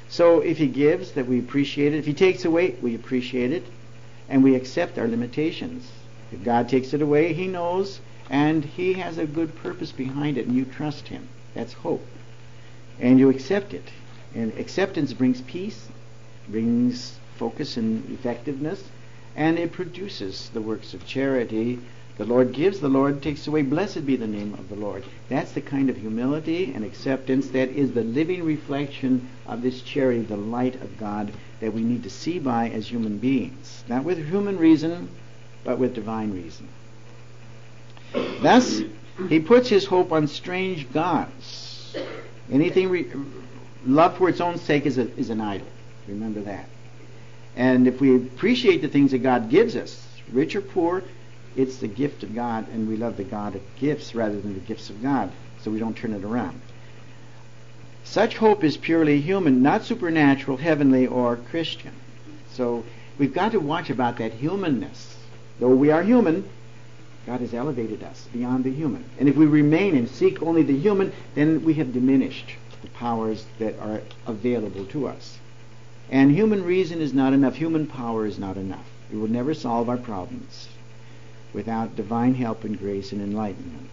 So 0.10 0.42
if 0.42 0.60
He 0.60 0.68
gives, 0.68 1.14
that 1.14 1.28
we 1.28 1.40
appreciate 1.40 1.94
it. 1.94 1.98
If 1.98 2.06
He 2.06 2.14
takes 2.14 2.46
away, 2.46 2.76
we 2.82 2.94
appreciate 2.94 3.52
it, 3.52 3.66
and 4.30 4.44
we 4.44 4.56
accept 4.56 5.00
our 5.00 5.08
limitations. 5.08 5.92
If 6.32 6.44
God 6.44 6.70
takes 6.70 6.94
it 6.94 7.02
away, 7.02 7.34
He 7.34 7.48
knows, 7.48 8.00
and 8.30 8.64
He 8.64 8.94
has 8.94 9.18
a 9.18 9.26
good 9.26 9.56
purpose 9.56 9.92
behind 9.92 10.38
it, 10.38 10.46
and 10.46 10.56
you 10.56 10.66
trust 10.66 11.08
Him. 11.08 11.28
That's 11.56 11.74
hope. 11.74 12.06
And 13.00 13.18
you 13.20 13.30
accept 13.30 13.74
it. 13.74 13.90
And 14.36 14.54
acceptance 14.60 15.14
brings 15.14 15.42
peace, 15.42 15.88
brings 16.48 17.18
focus 17.38 17.78
and 17.78 18.10
effectiveness, 18.12 18.84
and 19.36 19.60
it 19.60 19.72
produces 19.72 20.50
the 20.54 20.62
works 20.62 20.94
of 20.94 21.06
charity. 21.06 21.80
The 22.18 22.26
Lord 22.26 22.54
gives, 22.54 22.80
the 22.80 22.88
Lord 22.88 23.22
takes 23.22 23.46
away. 23.48 23.62
Blessed 23.62 24.06
be 24.06 24.16
the 24.16 24.28
name 24.28 24.54
of 24.54 24.70
the 24.70 24.76
Lord. 24.76 25.04
That's 25.28 25.52
the 25.52 25.62
kind 25.62 25.90
of 25.90 25.98
humility 25.98 26.72
and 26.74 26.86
acceptance 26.86 27.50
that 27.50 27.70
is 27.70 27.92
the 27.92 28.04
living 28.04 28.44
reflection 28.44 29.28
of 29.46 29.62
this 29.62 29.82
charity, 29.82 30.22
the 30.22 30.38
light 30.38 30.76
of 30.76 30.98
God 30.98 31.34
that 31.60 31.74
we 31.74 31.82
need 31.82 32.04
to 32.04 32.10
see 32.10 32.40
by 32.40 32.70
as 32.70 32.88
human 32.88 33.18
beings. 33.18 33.84
Not 33.90 34.06
with 34.06 34.18
human 34.30 34.58
reason, 34.58 35.10
but 35.66 35.78
with 35.78 35.94
divine 35.94 36.34
reason. 36.34 36.70
Thus, 38.42 38.82
he 39.28 39.40
puts 39.40 39.68
his 39.68 39.86
hope 39.86 40.12
on 40.12 40.28
strange 40.28 40.92
gods. 40.94 41.96
Anything 42.50 42.90
re- 42.90 43.12
love 43.86 44.18
for 44.18 44.30
its 44.30 44.40
own 44.40 44.58
sake 44.58 44.86
is, 44.86 44.98
a, 44.98 45.10
is 45.18 45.30
an 45.30 45.42
idol. 45.42 45.68
Remember 46.08 46.42
that. 46.42 46.68
And 47.56 47.88
if 47.88 48.02
we 48.02 48.16
appreciate 48.16 48.82
the 48.82 48.88
things 48.88 49.12
that 49.12 49.20
God 49.20 49.50
gives 49.50 49.76
us, 49.76 50.06
rich 50.32 50.56
or 50.56 50.62
poor, 50.62 51.04
it's 51.56 51.78
the 51.78 51.88
gift 51.88 52.24
of 52.24 52.36
God, 52.36 52.68
and 52.70 52.88
we 52.88 52.98
love 52.98 53.18
the 53.18 53.24
God 53.24 53.56
of 53.56 53.62
gifts 53.78 54.14
rather 54.14 54.40
than 54.40 54.54
the 54.54 54.60
gifts 54.60 54.90
of 54.90 55.02
God, 55.02 55.32
so 55.62 55.72
we 55.72 55.80
don't 55.80 55.96
turn 55.96 56.14
it 56.14 56.24
around. 56.24 56.60
Such 58.04 58.38
hope 58.38 58.64
is 58.64 58.78
purely 58.78 59.20
human, 59.22 59.62
not 59.64 59.84
supernatural, 59.84 60.58
heavenly, 60.58 61.08
or 61.08 61.38
Christian. 61.38 61.94
So 62.52 62.84
we've 63.18 63.34
got 63.34 63.54
to 63.54 63.60
watch 63.60 63.90
about 63.90 64.18
that 64.18 64.34
humanness. 64.34 65.18
Though 65.60 65.74
we 65.74 65.92
are 65.92 66.04
human, 66.04 66.48
God 67.26 67.40
has 67.40 67.54
elevated 67.54 68.04
us 68.04 68.28
beyond 68.32 68.66
the 68.66 68.72
human. 68.72 69.06
And 69.18 69.28
if 69.28 69.36
we 69.36 69.46
remain 69.46 69.96
and 69.96 70.10
seek 70.10 70.44
only 70.44 70.62
the 70.62 70.78
human, 70.78 71.14
then 71.34 71.64
we 71.64 71.74
have 71.76 71.94
diminished 71.94 72.52
the 72.82 72.90
powers 72.90 73.46
that 73.60 73.80
are 73.80 74.02
available 74.28 74.86
to 74.88 75.08
us. 75.08 75.40
And 76.12 76.32
human 76.32 76.64
reason 76.64 77.02
is 77.02 77.14
not 77.14 77.34
enough. 77.34 77.56
Human 77.56 77.88
power 77.88 78.26
is 78.26 78.38
not 78.38 78.58
enough. 78.58 78.86
It 79.12 79.18
will 79.18 79.28
never 79.28 79.54
solve 79.54 79.90
our 79.90 79.98
problems 79.98 80.68
without 81.54 81.96
divine 81.96 82.36
help 82.36 82.64
and 82.64 82.78
grace 82.78 83.12
and 83.12 83.22
enlightenment. 83.22 83.92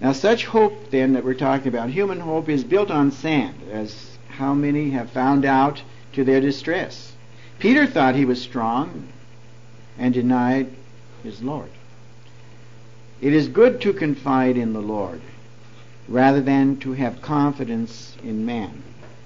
Now, 0.00 0.12
such 0.12 0.44
hope, 0.46 0.90
then, 0.90 1.12
that 1.12 1.24
we're 1.24 1.34
talking 1.34 1.68
about, 1.68 1.90
human 1.90 2.20
hope, 2.20 2.48
is 2.48 2.64
built 2.64 2.90
on 2.90 3.12
sand, 3.12 3.54
as 3.70 4.18
how 4.28 4.52
many 4.52 4.90
have 4.90 5.10
found 5.10 5.44
out 5.44 5.82
to 6.12 6.24
their 6.24 6.40
distress. 6.40 7.12
Peter 7.58 7.86
thought 7.86 8.16
he 8.16 8.24
was 8.24 8.42
strong 8.42 9.08
and 9.96 10.12
denied 10.12 10.68
his 11.22 11.42
Lord. 11.42 11.70
It 13.20 13.32
is 13.32 13.48
good 13.48 13.80
to 13.82 13.92
confide 13.92 14.56
in 14.56 14.72
the 14.72 14.82
Lord 14.82 15.20
rather 16.08 16.40
than 16.40 16.76
to 16.78 16.92
have 16.92 17.22
confidence 17.22 18.16
in 18.22 18.44
man. 18.44 18.82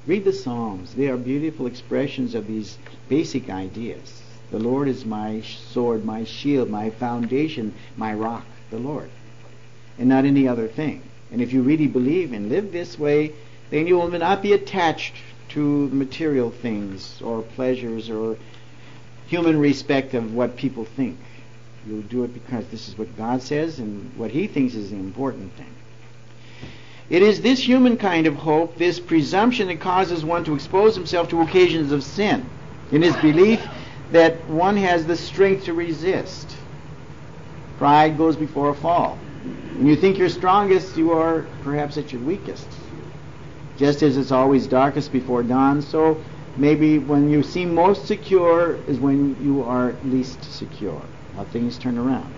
Read 0.08 0.24
the 0.24 0.32
Psalms. 0.32 0.94
They 0.94 1.08
are 1.08 1.18
beautiful 1.18 1.66
expressions 1.66 2.34
of 2.34 2.46
these 2.46 2.78
basic 3.10 3.50
ideas. 3.50 4.22
The 4.50 4.58
Lord 4.58 4.88
is 4.88 5.04
my 5.04 5.42
sword, 5.42 6.02
my 6.02 6.24
shield, 6.24 6.70
my 6.70 6.88
foundation, 6.88 7.74
my 7.94 8.14
rock, 8.14 8.46
the 8.70 8.78
Lord, 8.78 9.10
and 9.98 10.08
not 10.08 10.24
any 10.24 10.48
other 10.48 10.66
thing. 10.66 11.02
And 11.30 11.42
if 11.42 11.52
you 11.52 11.60
really 11.60 11.88
believe 11.88 12.32
and 12.32 12.48
live 12.48 12.72
this 12.72 12.98
way, 12.98 13.34
then 13.68 13.86
you 13.86 13.98
will 13.98 14.08
not 14.08 14.40
be 14.40 14.54
attached 14.54 15.14
to 15.50 15.88
material 15.90 16.50
things 16.50 17.20
or 17.20 17.42
pleasures 17.42 18.08
or 18.08 18.38
human 19.26 19.60
respect 19.60 20.14
of 20.14 20.34
what 20.34 20.56
people 20.56 20.86
think. 20.86 21.18
You'll 21.86 22.00
do 22.00 22.24
it 22.24 22.32
because 22.32 22.66
this 22.68 22.88
is 22.88 22.96
what 22.96 23.14
God 23.18 23.42
says 23.42 23.78
and 23.78 24.10
what 24.16 24.30
He 24.30 24.46
thinks 24.46 24.74
is 24.74 24.88
the 24.88 24.96
important 24.96 25.52
thing. 25.52 25.74
It 27.10 27.22
is 27.22 27.40
this 27.40 27.66
human 27.66 27.96
kind 27.96 28.26
of 28.26 28.34
hope, 28.34 28.76
this 28.76 29.00
presumption 29.00 29.68
that 29.68 29.80
causes 29.80 30.24
one 30.24 30.44
to 30.44 30.54
expose 30.54 30.94
himself 30.94 31.30
to 31.30 31.40
occasions 31.40 31.90
of 31.90 32.04
sin, 32.04 32.44
in 32.92 33.00
his 33.00 33.16
belief 33.16 33.66
that 34.12 34.46
one 34.48 34.76
has 34.76 35.06
the 35.06 35.16
strength 35.16 35.64
to 35.64 35.72
resist. 35.72 36.54
Pride 37.78 38.18
goes 38.18 38.36
before 38.36 38.70
a 38.70 38.74
fall. 38.74 39.16
When 39.76 39.86
you 39.86 39.96
think 39.96 40.18
you're 40.18 40.28
strongest, 40.28 40.96
you 40.96 41.12
are 41.12 41.46
perhaps 41.62 41.96
at 41.96 42.12
your 42.12 42.20
weakest. 42.22 42.68
Just 43.78 44.02
as 44.02 44.16
it's 44.16 44.32
always 44.32 44.66
darkest 44.66 45.12
before 45.12 45.42
dawn, 45.42 45.80
so 45.80 46.22
maybe 46.56 46.98
when 46.98 47.30
you 47.30 47.42
seem 47.42 47.74
most 47.74 48.06
secure 48.06 48.76
is 48.86 48.98
when 48.98 49.36
you 49.42 49.62
are 49.62 49.94
least 50.04 50.42
secure. 50.52 51.00
How 51.36 51.44
things 51.44 51.78
turn 51.78 51.96
around. 51.96 52.34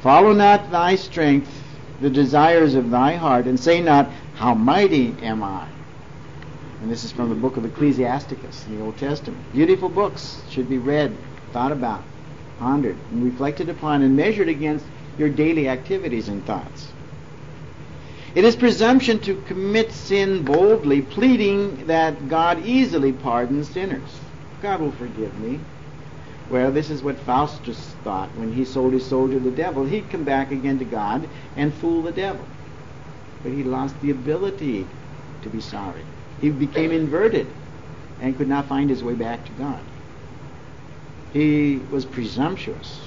Follow 0.00 0.32
not 0.32 0.70
thy 0.70 0.94
strength, 0.94 1.57
the 2.00 2.10
desires 2.10 2.74
of 2.74 2.90
thy 2.90 3.14
heart, 3.16 3.46
and 3.46 3.58
say 3.58 3.80
not, 3.80 4.10
How 4.34 4.54
mighty 4.54 5.14
am 5.22 5.42
I? 5.42 5.66
And 6.82 6.90
this 6.90 7.04
is 7.04 7.10
from 7.10 7.28
the 7.28 7.34
book 7.34 7.56
of 7.56 7.64
Ecclesiasticus 7.64 8.66
in 8.66 8.78
the 8.78 8.84
Old 8.84 8.96
Testament. 8.98 9.52
Beautiful 9.52 9.88
books 9.88 10.40
should 10.50 10.68
be 10.68 10.78
read, 10.78 11.16
thought 11.52 11.72
about, 11.72 12.02
pondered, 12.58 12.96
and 13.10 13.24
reflected 13.24 13.68
upon, 13.68 14.02
and 14.02 14.16
measured 14.16 14.48
against 14.48 14.84
your 15.18 15.28
daily 15.28 15.68
activities 15.68 16.28
and 16.28 16.44
thoughts. 16.44 16.88
It 18.34 18.44
is 18.44 18.54
presumption 18.54 19.18
to 19.20 19.42
commit 19.42 19.90
sin 19.90 20.44
boldly, 20.44 21.02
pleading 21.02 21.86
that 21.86 22.28
God 22.28 22.64
easily 22.64 23.12
pardons 23.12 23.68
sinners. 23.68 24.20
God 24.62 24.80
will 24.80 24.92
forgive 24.92 25.36
me. 25.40 25.58
Well, 26.50 26.72
this 26.72 26.88
is 26.90 27.02
what 27.02 27.18
Faustus 27.18 27.78
thought 28.04 28.30
when 28.36 28.52
he 28.52 28.64
sold 28.64 28.94
his 28.94 29.06
soul 29.06 29.28
to 29.28 29.38
the 29.38 29.50
devil. 29.50 29.84
He'd 29.84 30.10
come 30.10 30.24
back 30.24 30.50
again 30.50 30.78
to 30.78 30.84
God 30.84 31.28
and 31.56 31.74
fool 31.74 32.02
the 32.02 32.12
devil. 32.12 32.44
But 33.42 33.52
he 33.52 33.62
lost 33.62 34.00
the 34.00 34.10
ability 34.10 34.86
to 35.42 35.48
be 35.48 35.60
sorry. 35.60 36.02
He 36.40 36.50
became 36.50 36.90
inverted 36.90 37.46
and 38.20 38.36
could 38.36 38.48
not 38.48 38.66
find 38.66 38.88
his 38.88 39.04
way 39.04 39.14
back 39.14 39.44
to 39.44 39.52
God. 39.52 39.80
He 41.32 41.80
was 41.90 42.04
presumptuous. 42.04 43.00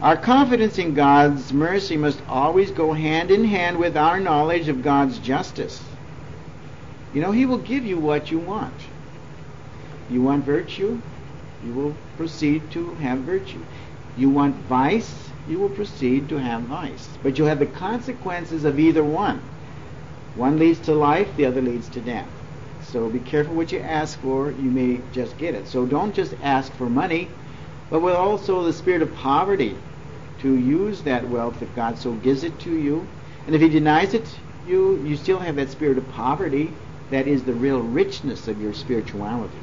Our 0.00 0.16
confidence 0.16 0.78
in 0.78 0.94
God's 0.94 1.52
mercy 1.52 1.96
must 1.96 2.20
always 2.28 2.70
go 2.70 2.92
hand 2.92 3.30
in 3.30 3.44
hand 3.44 3.78
with 3.78 3.96
our 3.96 4.18
knowledge 4.18 4.68
of 4.68 4.82
God's 4.82 5.18
justice. 5.18 5.82
You 7.14 7.20
know, 7.20 7.30
He 7.30 7.46
will 7.46 7.58
give 7.58 7.84
you 7.84 7.98
what 7.98 8.30
you 8.30 8.38
want. 8.38 8.74
You 10.10 10.22
want 10.22 10.44
virtue? 10.44 11.00
You 11.64 11.72
will 11.72 11.96
proceed 12.16 12.70
to 12.72 12.94
have 12.96 13.20
virtue. 13.20 13.62
You 14.16 14.28
want 14.28 14.56
vice? 14.66 15.30
You 15.48 15.58
will 15.58 15.68
proceed 15.68 16.28
to 16.28 16.36
have 16.36 16.62
vice. 16.62 17.08
But 17.22 17.38
you'll 17.38 17.48
have 17.48 17.58
the 17.58 17.66
consequences 17.66 18.64
of 18.64 18.78
either 18.78 19.04
one. 19.04 19.40
One 20.34 20.58
leads 20.58 20.80
to 20.80 20.94
life, 20.94 21.36
the 21.36 21.46
other 21.46 21.60
leads 21.60 21.88
to 21.90 22.00
death. 22.00 22.28
So 22.84 23.08
be 23.08 23.20
careful 23.20 23.54
what 23.54 23.72
you 23.72 23.80
ask 23.80 24.18
for. 24.20 24.50
You 24.50 24.70
may 24.70 25.00
just 25.12 25.38
get 25.38 25.54
it. 25.54 25.68
So 25.68 25.86
don't 25.86 26.14
just 26.14 26.34
ask 26.42 26.72
for 26.72 26.88
money, 26.88 27.28
but 27.90 28.00
with 28.00 28.14
also 28.14 28.64
the 28.64 28.72
spirit 28.72 29.02
of 29.02 29.14
poverty 29.16 29.76
to 30.40 30.56
use 30.56 31.02
that 31.02 31.28
wealth 31.28 31.62
if 31.62 31.74
God 31.76 31.98
so 31.98 32.12
gives 32.12 32.44
it 32.44 32.58
to 32.60 32.74
you. 32.74 33.06
And 33.46 33.54
if 33.54 33.60
He 33.60 33.68
denies 33.68 34.14
it 34.14 34.38
you, 34.66 35.02
you 35.04 35.16
still 35.16 35.38
have 35.38 35.56
that 35.56 35.70
spirit 35.70 35.98
of 35.98 36.08
poverty 36.12 36.72
that 37.10 37.26
is 37.26 37.42
the 37.42 37.52
real 37.52 37.80
richness 37.80 38.48
of 38.48 38.60
your 38.60 38.72
spirituality. 38.72 39.61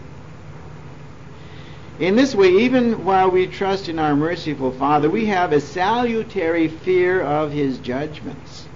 In 2.00 2.16
this 2.16 2.34
way, 2.34 2.50
even 2.50 3.04
while 3.04 3.30
we 3.30 3.46
trust 3.46 3.90
in 3.90 4.00
our 4.00 4.16
merciful 4.16 4.72
Father, 4.72 5.10
we 5.10 5.26
have 5.26 5.52
a 5.52 5.60
salutary 5.60 6.70
fear 6.70 7.22
of 7.22 7.52
His 7.52 7.78
judgments. 7.80 8.70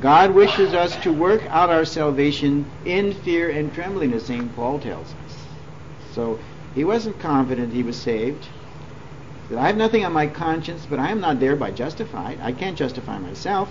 God 0.00 0.30
wishes 0.30 0.72
us 0.72 0.94
to 1.02 1.12
work 1.12 1.42
out 1.48 1.70
our 1.70 1.84
salvation 1.84 2.64
in 2.84 3.12
fear 3.12 3.50
and 3.50 3.74
trembling, 3.74 4.12
as 4.12 4.26
St. 4.26 4.54
Paul 4.54 4.78
tells 4.78 5.08
us. 5.08 5.46
So 6.12 6.38
he 6.76 6.84
wasn't 6.84 7.18
confident 7.18 7.72
he 7.72 7.82
was 7.82 7.96
saved. 7.96 8.46
That 9.50 9.58
I 9.58 9.66
have 9.66 9.76
nothing 9.76 10.04
on 10.04 10.12
my 10.12 10.28
conscience, 10.28 10.86
but 10.88 11.00
I 11.00 11.10
am 11.10 11.20
not 11.20 11.40
thereby 11.40 11.72
justified. 11.72 12.38
I 12.40 12.52
can't 12.52 12.78
justify 12.78 13.18
myself. 13.18 13.68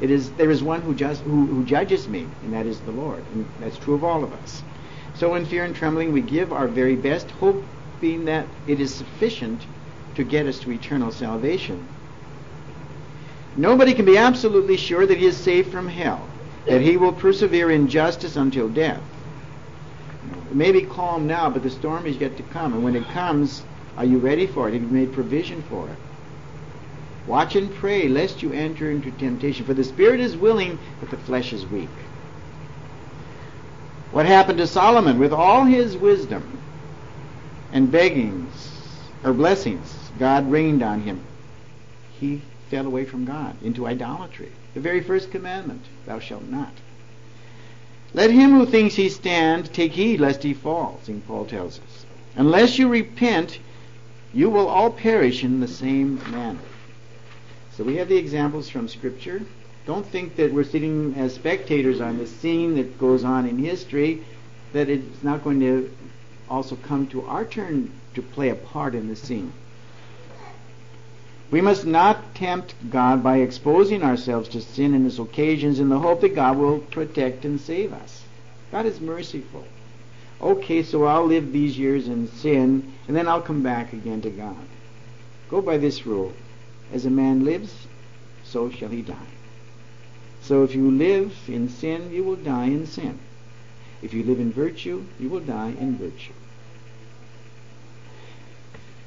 It 0.00 0.10
is 0.10 0.30
there 0.32 0.50
is 0.50 0.62
one 0.62 0.80
who, 0.80 0.94
just, 0.94 1.20
who, 1.24 1.44
who 1.44 1.64
judges 1.64 2.08
me, 2.08 2.26
and 2.42 2.54
that 2.54 2.64
is 2.64 2.80
the 2.80 2.92
Lord. 2.92 3.22
And 3.34 3.46
that's 3.60 3.76
true 3.76 3.94
of 3.94 4.02
all 4.04 4.24
of 4.24 4.32
us. 4.32 4.62
So 5.14 5.34
in 5.34 5.44
fear 5.44 5.64
and 5.64 5.76
trembling, 5.76 6.12
we 6.12 6.22
give 6.22 6.50
our 6.50 6.66
very 6.66 6.96
best, 6.96 7.28
hoping 8.02 8.24
that 8.24 8.44
it 8.66 8.80
is 8.80 8.92
sufficient 8.92 9.64
to 10.16 10.24
get 10.24 10.46
us 10.46 10.58
to 10.58 10.72
eternal 10.72 11.12
salvation. 11.12 11.86
Nobody 13.56 13.94
can 13.94 14.04
be 14.04 14.18
absolutely 14.18 14.76
sure 14.76 15.06
that 15.06 15.18
he 15.18 15.26
is 15.26 15.36
safe 15.36 15.70
from 15.70 15.86
hell, 15.86 16.28
that 16.66 16.80
he 16.80 16.96
will 16.96 17.12
persevere 17.12 17.70
in 17.70 17.86
justice 17.86 18.34
until 18.34 18.68
death. 18.68 19.00
It 20.50 20.56
may 20.56 20.72
be 20.72 20.82
calm 20.82 21.28
now, 21.28 21.48
but 21.48 21.62
the 21.62 21.70
storm 21.70 22.06
is 22.06 22.16
yet 22.16 22.36
to 22.38 22.42
come. 22.42 22.72
And 22.72 22.82
when 22.82 22.96
it 22.96 23.04
comes, 23.10 23.62
are 23.96 24.04
you 24.04 24.18
ready 24.18 24.48
for 24.48 24.68
it? 24.68 24.72
Have 24.72 24.82
you 24.82 24.88
made 24.88 25.12
provision 25.12 25.62
for 25.62 25.88
it? 25.88 25.96
Watch 27.28 27.54
and 27.54 27.72
pray 27.72 28.08
lest 28.08 28.42
you 28.42 28.52
enter 28.52 28.90
into 28.90 29.12
temptation. 29.12 29.64
For 29.64 29.74
the 29.74 29.84
spirit 29.84 30.18
is 30.18 30.36
willing, 30.36 30.76
but 30.98 31.10
the 31.10 31.18
flesh 31.18 31.52
is 31.52 31.64
weak. 31.66 31.88
What 34.10 34.26
happened 34.26 34.58
to 34.58 34.66
Solomon 34.66 35.20
with 35.20 35.32
all 35.32 35.64
his 35.64 35.96
wisdom 35.96 36.58
and 37.72 37.90
beggings 37.90 38.70
or 39.24 39.32
blessings? 39.32 39.92
God 40.18 40.50
rained 40.50 40.82
on 40.82 41.00
him. 41.00 41.24
He 42.20 42.42
fell 42.70 42.86
away 42.86 43.04
from 43.04 43.24
God 43.24 43.56
into 43.62 43.86
idolatry. 43.86 44.52
The 44.74 44.80
very 44.80 45.02
first 45.02 45.30
commandment, 45.30 45.84
thou 46.06 46.18
shalt 46.18 46.44
not. 46.44 46.72
Let 48.14 48.30
him 48.30 48.50
who 48.52 48.66
thinks 48.66 48.94
he 48.94 49.08
stand 49.08 49.72
take 49.72 49.92
heed 49.92 50.20
lest 50.20 50.42
he 50.42 50.54
fall, 50.54 51.00
St. 51.02 51.26
Paul 51.26 51.46
tells 51.46 51.78
us. 51.78 52.06
Unless 52.36 52.78
you 52.78 52.88
repent, 52.88 53.58
you 54.32 54.50
will 54.50 54.68
all 54.68 54.90
perish 54.90 55.44
in 55.44 55.60
the 55.60 55.68
same 55.68 56.16
manner. 56.30 56.60
So 57.76 57.84
we 57.84 57.96
have 57.96 58.08
the 58.08 58.16
examples 58.16 58.68
from 58.68 58.88
Scripture. 58.88 59.42
Don't 59.86 60.06
think 60.06 60.36
that 60.36 60.52
we're 60.52 60.64
sitting 60.64 61.14
as 61.16 61.34
spectators 61.34 62.00
on 62.00 62.18
the 62.18 62.26
scene 62.26 62.76
that 62.76 62.98
goes 62.98 63.24
on 63.24 63.46
in 63.46 63.58
history, 63.58 64.24
that 64.72 64.88
it's 64.88 65.22
not 65.22 65.42
going 65.42 65.60
to 65.60 65.90
also 66.52 66.76
come 66.76 67.06
to 67.06 67.24
our 67.24 67.46
turn 67.46 67.90
to 68.14 68.20
play 68.20 68.50
a 68.50 68.54
part 68.54 68.94
in 68.94 69.08
the 69.08 69.16
scene. 69.16 69.52
We 71.50 71.62
must 71.62 71.86
not 71.86 72.34
tempt 72.34 72.74
God 72.90 73.22
by 73.22 73.38
exposing 73.38 74.02
ourselves 74.02 74.50
to 74.50 74.60
sin 74.60 74.92
and 74.94 75.06
its 75.06 75.18
occasions 75.18 75.80
in 75.80 75.88
the 75.88 75.98
hope 75.98 76.20
that 76.20 76.34
God 76.34 76.58
will 76.58 76.78
protect 76.78 77.44
and 77.46 77.58
save 77.58 77.92
us. 77.92 78.24
God 78.70 78.84
is 78.86 79.00
merciful. 79.00 79.64
Okay, 80.40 80.82
so 80.82 81.04
I'll 81.04 81.26
live 81.26 81.52
these 81.52 81.78
years 81.78 82.08
in 82.08 82.28
sin, 82.28 82.92
and 83.06 83.16
then 83.16 83.28
I'll 83.28 83.42
come 83.42 83.62
back 83.62 83.92
again 83.92 84.20
to 84.22 84.30
God. 84.30 84.56
Go 85.48 85.62
by 85.62 85.78
this 85.78 86.04
rule. 86.04 86.32
As 86.92 87.06
a 87.06 87.10
man 87.10 87.44
lives, 87.44 87.86
so 88.44 88.70
shall 88.70 88.88
he 88.90 89.02
die. 89.02 89.30
So 90.42 90.64
if 90.64 90.74
you 90.74 90.90
live 90.90 91.34
in 91.48 91.68
sin, 91.68 92.12
you 92.12 92.24
will 92.24 92.36
die 92.36 92.66
in 92.66 92.86
sin. 92.86 93.18
If 94.02 94.12
you 94.12 94.24
live 94.24 94.40
in 94.40 94.52
virtue, 94.52 95.04
you 95.20 95.28
will 95.28 95.40
die 95.40 95.74
in 95.78 95.96
virtue. 95.96 96.32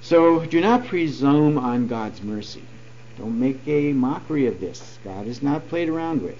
So 0.05 0.45
do 0.45 0.61
not 0.61 0.85
presume 0.85 1.57
on 1.57 1.87
God's 1.87 2.21
mercy. 2.21 2.61
Don't 3.17 3.39
make 3.39 3.67
a 3.67 3.91
mockery 3.91 4.45
of 4.45 4.59
this. 4.59 4.99
God 5.03 5.25
is 5.25 5.41
not 5.41 5.67
played 5.67 5.89
around 5.89 6.21
with. 6.21 6.37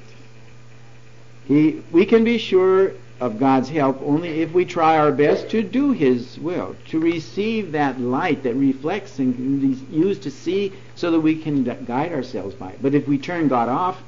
He, 1.47 1.81
we 1.91 2.05
can 2.05 2.23
be 2.23 2.37
sure 2.37 2.91
of 3.19 3.39
God's 3.39 3.69
help 3.69 3.99
only 4.03 4.43
if 4.43 4.53
we 4.53 4.65
try 4.65 4.99
our 4.99 5.11
best 5.11 5.49
to 5.49 5.63
do 5.63 5.93
His 5.93 6.37
will, 6.37 6.75
to 6.89 6.99
receive 6.99 7.71
that 7.71 7.99
light 7.99 8.43
that 8.43 8.53
reflects 8.53 9.17
and 9.17 9.73
is 9.73 9.81
used 9.89 10.21
to 10.23 10.31
see 10.31 10.71
so 10.93 11.09
that 11.09 11.21
we 11.21 11.35
can 11.35 11.63
guide 11.85 12.11
ourselves 12.11 12.53
by 12.53 12.69
it. 12.69 12.83
But 12.83 12.93
if 12.93 13.07
we 13.07 13.17
turn 13.17 13.47
God 13.47 13.67
off, 13.67 13.99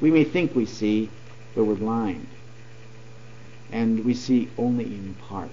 we 0.00 0.10
may 0.10 0.24
think 0.24 0.56
we 0.56 0.66
see, 0.66 1.08
but 1.54 1.62
we're 1.62 1.76
blind. 1.76 2.26
And 3.70 4.04
we 4.04 4.14
see 4.14 4.48
only 4.58 4.86
in 4.86 5.14
part. 5.28 5.50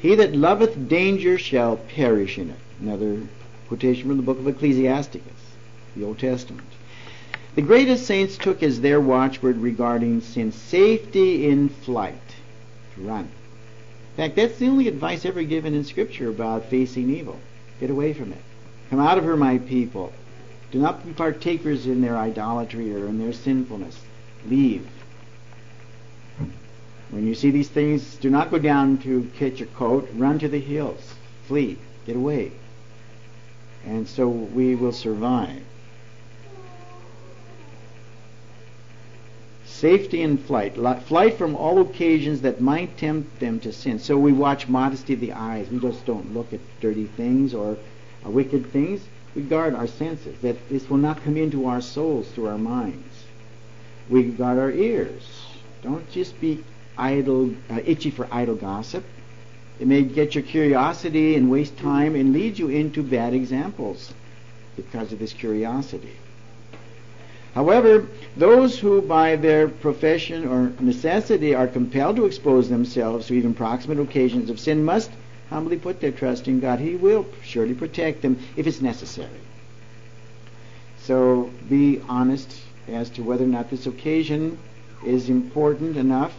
He 0.00 0.14
that 0.14 0.34
loveth 0.34 0.88
danger 0.88 1.36
shall 1.36 1.76
perish 1.76 2.38
in 2.38 2.50
it. 2.50 2.56
Another 2.80 3.20
quotation 3.68 4.08
from 4.08 4.16
the 4.16 4.22
book 4.22 4.38
of 4.38 4.48
Ecclesiasticus, 4.48 5.54
the 5.94 6.04
Old 6.04 6.18
Testament. 6.18 6.66
The 7.54 7.62
greatest 7.62 8.06
saints 8.06 8.38
took 8.38 8.62
as 8.62 8.80
their 8.80 9.00
watchword 9.00 9.58
regarding 9.58 10.22
sin 10.22 10.52
safety 10.52 11.48
in 11.48 11.68
flight, 11.68 12.14
to 12.94 13.02
run. 13.02 13.24
In 13.24 14.16
fact, 14.16 14.36
that's 14.36 14.58
the 14.58 14.68
only 14.68 14.88
advice 14.88 15.26
ever 15.26 15.42
given 15.42 15.74
in 15.74 15.84
Scripture 15.84 16.30
about 16.30 16.66
facing 16.66 17.10
evil. 17.10 17.38
Get 17.78 17.90
away 17.90 18.14
from 18.14 18.32
it. 18.32 18.42
Come 18.88 19.00
out 19.00 19.18
of 19.18 19.24
her, 19.24 19.36
my 19.36 19.58
people. 19.58 20.12
Do 20.70 20.78
not 20.78 21.04
be 21.04 21.12
partakers 21.12 21.86
in 21.86 22.00
their 22.00 22.16
idolatry 22.16 22.94
or 22.94 23.06
in 23.06 23.18
their 23.18 23.32
sinfulness. 23.32 24.00
Leave. 24.48 24.86
When 27.10 27.26
you 27.26 27.34
see 27.34 27.50
these 27.50 27.68
things, 27.68 28.16
do 28.16 28.30
not 28.30 28.50
go 28.50 28.58
down 28.58 28.98
to 28.98 29.28
catch 29.36 29.60
a 29.60 29.66
coat. 29.66 30.08
Run 30.14 30.38
to 30.38 30.48
the 30.48 30.60
hills. 30.60 31.14
Flee. 31.46 31.76
Get 32.06 32.16
away. 32.16 32.52
And 33.84 34.06
so 34.06 34.28
we 34.28 34.74
will 34.74 34.92
survive. 34.92 35.62
Safety 39.64 40.22
in 40.22 40.36
flight. 40.36 40.76
Flight 41.04 41.38
from 41.38 41.56
all 41.56 41.80
occasions 41.80 42.42
that 42.42 42.60
might 42.60 42.98
tempt 42.98 43.40
them 43.40 43.58
to 43.60 43.72
sin. 43.72 43.98
So 43.98 44.18
we 44.18 44.32
watch 44.32 44.68
modesty 44.68 45.14
of 45.14 45.20
the 45.20 45.32
eyes. 45.32 45.68
We 45.70 45.78
just 45.80 46.04
don't 46.04 46.34
look 46.34 46.52
at 46.52 46.60
dirty 46.80 47.06
things 47.06 47.54
or 47.54 47.78
uh, 48.24 48.30
wicked 48.30 48.70
things. 48.72 49.00
We 49.34 49.42
guard 49.42 49.74
our 49.74 49.86
senses, 49.86 50.38
that 50.42 50.68
this 50.68 50.90
will 50.90 50.98
not 50.98 51.22
come 51.24 51.36
into 51.36 51.66
our 51.66 51.80
souls 51.80 52.28
through 52.28 52.48
our 52.48 52.58
minds. 52.58 53.24
We 54.08 54.24
guard 54.24 54.58
our 54.58 54.70
ears. 54.70 55.46
Don't 55.82 56.10
just 56.10 56.38
be 56.40 56.62
idle, 56.96 57.54
uh, 57.70 57.80
itchy 57.84 58.10
for 58.10 58.28
idle 58.30 58.54
gossip. 58.54 59.04
It 59.78 59.86
may 59.86 60.02
get 60.02 60.34
your 60.34 60.44
curiosity 60.44 61.36
and 61.36 61.50
waste 61.50 61.78
time 61.78 62.14
and 62.14 62.32
lead 62.32 62.58
you 62.58 62.68
into 62.68 63.02
bad 63.02 63.32
examples 63.32 64.12
because 64.76 65.12
of 65.12 65.18
this 65.18 65.32
curiosity. 65.32 66.12
However, 67.54 68.06
those 68.36 68.78
who 68.78 69.02
by 69.02 69.36
their 69.36 69.68
profession 69.68 70.46
or 70.46 70.72
necessity 70.80 71.54
are 71.54 71.66
compelled 71.66 72.16
to 72.16 72.26
expose 72.26 72.68
themselves 72.68 73.26
to 73.26 73.34
even 73.34 73.54
proximate 73.54 73.98
occasions 73.98 74.50
of 74.50 74.60
sin 74.60 74.84
must 74.84 75.10
humbly 75.48 75.76
put 75.76 76.00
their 76.00 76.12
trust 76.12 76.46
in 76.46 76.60
God. 76.60 76.78
He 76.78 76.94
will 76.94 77.26
surely 77.42 77.74
protect 77.74 78.22
them 78.22 78.38
if 78.56 78.66
it's 78.66 78.80
necessary. 78.80 79.40
So 81.02 81.50
be 81.68 82.00
honest 82.08 82.54
as 82.86 83.10
to 83.10 83.22
whether 83.22 83.44
or 83.44 83.48
not 83.48 83.68
this 83.68 83.86
occasion 83.86 84.58
is 85.04 85.28
important 85.28 85.96
enough 85.96 86.34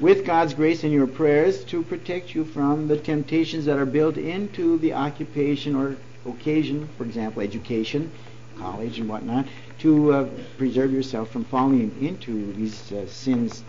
with 0.00 0.24
God's 0.24 0.54
grace 0.54 0.84
in 0.84 0.92
your 0.92 1.06
prayers 1.06 1.64
to 1.64 1.82
protect 1.82 2.34
you 2.34 2.44
from 2.44 2.88
the 2.88 2.96
temptations 2.96 3.64
that 3.66 3.78
are 3.78 3.86
built 3.86 4.16
into 4.16 4.78
the 4.78 4.94
occupation 4.94 5.76
or 5.76 5.96
occasion, 6.26 6.88
for 6.96 7.04
example, 7.04 7.42
education, 7.42 8.10
college, 8.58 8.98
and 8.98 9.08
whatnot, 9.08 9.46
to 9.80 10.12
uh, 10.12 10.28
preserve 10.58 10.92
yourself 10.92 11.30
from 11.30 11.44
falling 11.44 11.94
into 12.00 12.52
these 12.52 12.92
uh, 12.92 13.06
sins 13.06 13.62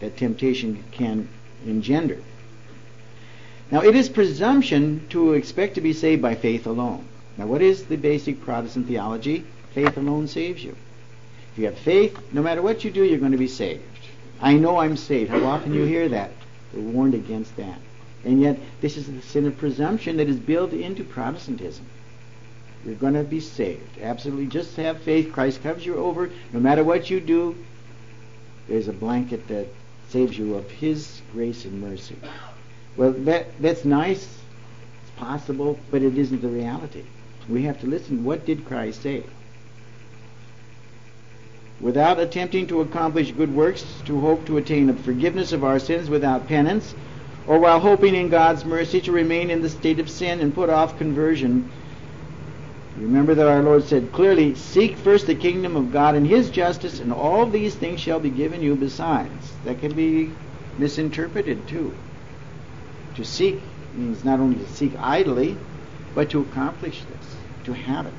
that 0.00 0.16
temptation 0.16 0.82
can 0.90 1.28
engender. 1.66 2.18
Now, 3.70 3.82
it 3.82 3.94
is 3.94 4.08
presumption 4.08 5.06
to 5.10 5.34
expect 5.34 5.76
to 5.76 5.80
be 5.80 5.92
saved 5.92 6.20
by 6.20 6.34
faith 6.34 6.66
alone. 6.66 7.06
Now, 7.36 7.46
what 7.46 7.62
is 7.62 7.84
the 7.84 7.96
basic 7.96 8.40
Protestant 8.40 8.88
theology? 8.88 9.44
Faith 9.72 9.96
alone 9.96 10.26
saves 10.26 10.64
you. 10.64 10.76
If 11.52 11.58
you 11.58 11.64
have 11.66 11.78
faith, 11.78 12.18
no 12.32 12.42
matter 12.42 12.62
what 12.62 12.82
you 12.84 12.90
do, 12.90 13.04
you're 13.04 13.18
going 13.18 13.32
to 13.32 13.38
be 13.38 13.48
saved. 13.48 13.82
I 14.40 14.54
know 14.54 14.78
I'm 14.78 14.96
saved. 14.96 15.30
How 15.30 15.44
often 15.44 15.74
you 15.74 15.84
hear 15.84 16.08
that? 16.08 16.30
We're 16.72 16.80
warned 16.80 17.14
against 17.14 17.56
that. 17.56 17.78
And 18.24 18.40
yet, 18.40 18.58
this 18.80 18.96
is 18.96 19.06
the 19.06 19.22
sin 19.22 19.46
of 19.46 19.56
presumption 19.56 20.16
that 20.18 20.28
is 20.28 20.38
built 20.38 20.72
into 20.72 21.04
Protestantism. 21.04 21.86
You're 22.84 22.94
going 22.94 23.14
to 23.14 23.24
be 23.24 23.40
saved. 23.40 24.00
Absolutely. 24.00 24.46
Just 24.46 24.76
have 24.76 25.00
faith. 25.02 25.32
Christ 25.32 25.62
covers 25.62 25.84
you 25.84 25.96
over. 25.96 26.30
No 26.52 26.60
matter 26.60 26.82
what 26.82 27.10
you 27.10 27.20
do, 27.20 27.56
there's 28.68 28.88
a 28.88 28.92
blanket 28.92 29.48
that 29.48 29.66
saves 30.08 30.38
you 30.38 30.54
of 30.54 30.70
His 30.70 31.20
grace 31.32 31.64
and 31.64 31.80
mercy. 31.80 32.16
Well, 32.96 33.12
that, 33.12 33.60
that's 33.60 33.84
nice. 33.84 34.26
It's 35.02 35.10
possible, 35.16 35.78
but 35.90 36.02
it 36.02 36.16
isn't 36.16 36.40
the 36.40 36.48
reality. 36.48 37.04
We 37.48 37.62
have 37.62 37.80
to 37.80 37.86
listen. 37.86 38.24
What 38.24 38.46
did 38.46 38.66
Christ 38.66 39.02
say? 39.02 39.24
Without 41.82 42.20
attempting 42.20 42.66
to 42.66 42.80
accomplish 42.80 43.32
good 43.32 43.54
works, 43.54 43.84
to 44.04 44.20
hope 44.20 44.46
to 44.46 44.58
attain 44.58 44.86
the 44.86 44.92
forgiveness 44.94 45.52
of 45.52 45.64
our 45.64 45.78
sins 45.78 46.10
without 46.10 46.46
penance, 46.46 46.94
or 47.46 47.58
while 47.58 47.80
hoping 47.80 48.14
in 48.14 48.28
God's 48.28 48.64
mercy 48.64 49.00
to 49.00 49.12
remain 49.12 49.50
in 49.50 49.62
the 49.62 49.68
state 49.68 49.98
of 49.98 50.10
sin 50.10 50.40
and 50.40 50.54
put 50.54 50.68
off 50.68 50.98
conversion, 50.98 51.70
Remember 53.00 53.34
that 53.34 53.48
our 53.48 53.62
Lord 53.62 53.84
said 53.84 54.12
clearly, 54.12 54.54
Seek 54.54 54.96
first 54.96 55.26
the 55.26 55.34
kingdom 55.34 55.74
of 55.74 55.92
God 55.92 56.16
and 56.16 56.26
His 56.26 56.50
justice, 56.50 57.00
and 57.00 57.12
all 57.12 57.46
these 57.46 57.74
things 57.74 58.00
shall 58.00 58.20
be 58.20 58.28
given 58.30 58.62
you 58.62 58.74
besides. 58.74 59.52
That 59.64 59.80
can 59.80 59.92
be 59.92 60.30
misinterpreted 60.76 61.66
too. 61.66 61.94
To 63.16 63.24
seek 63.24 63.62
means 63.96 64.24
not 64.24 64.38
only 64.38 64.56
to 64.56 64.66
seek 64.66 64.92
idly, 64.98 65.56
but 66.14 66.30
to 66.30 66.40
accomplish 66.40 67.00
this, 67.04 67.36
to 67.64 67.72
have 67.72 68.06
it, 68.06 68.12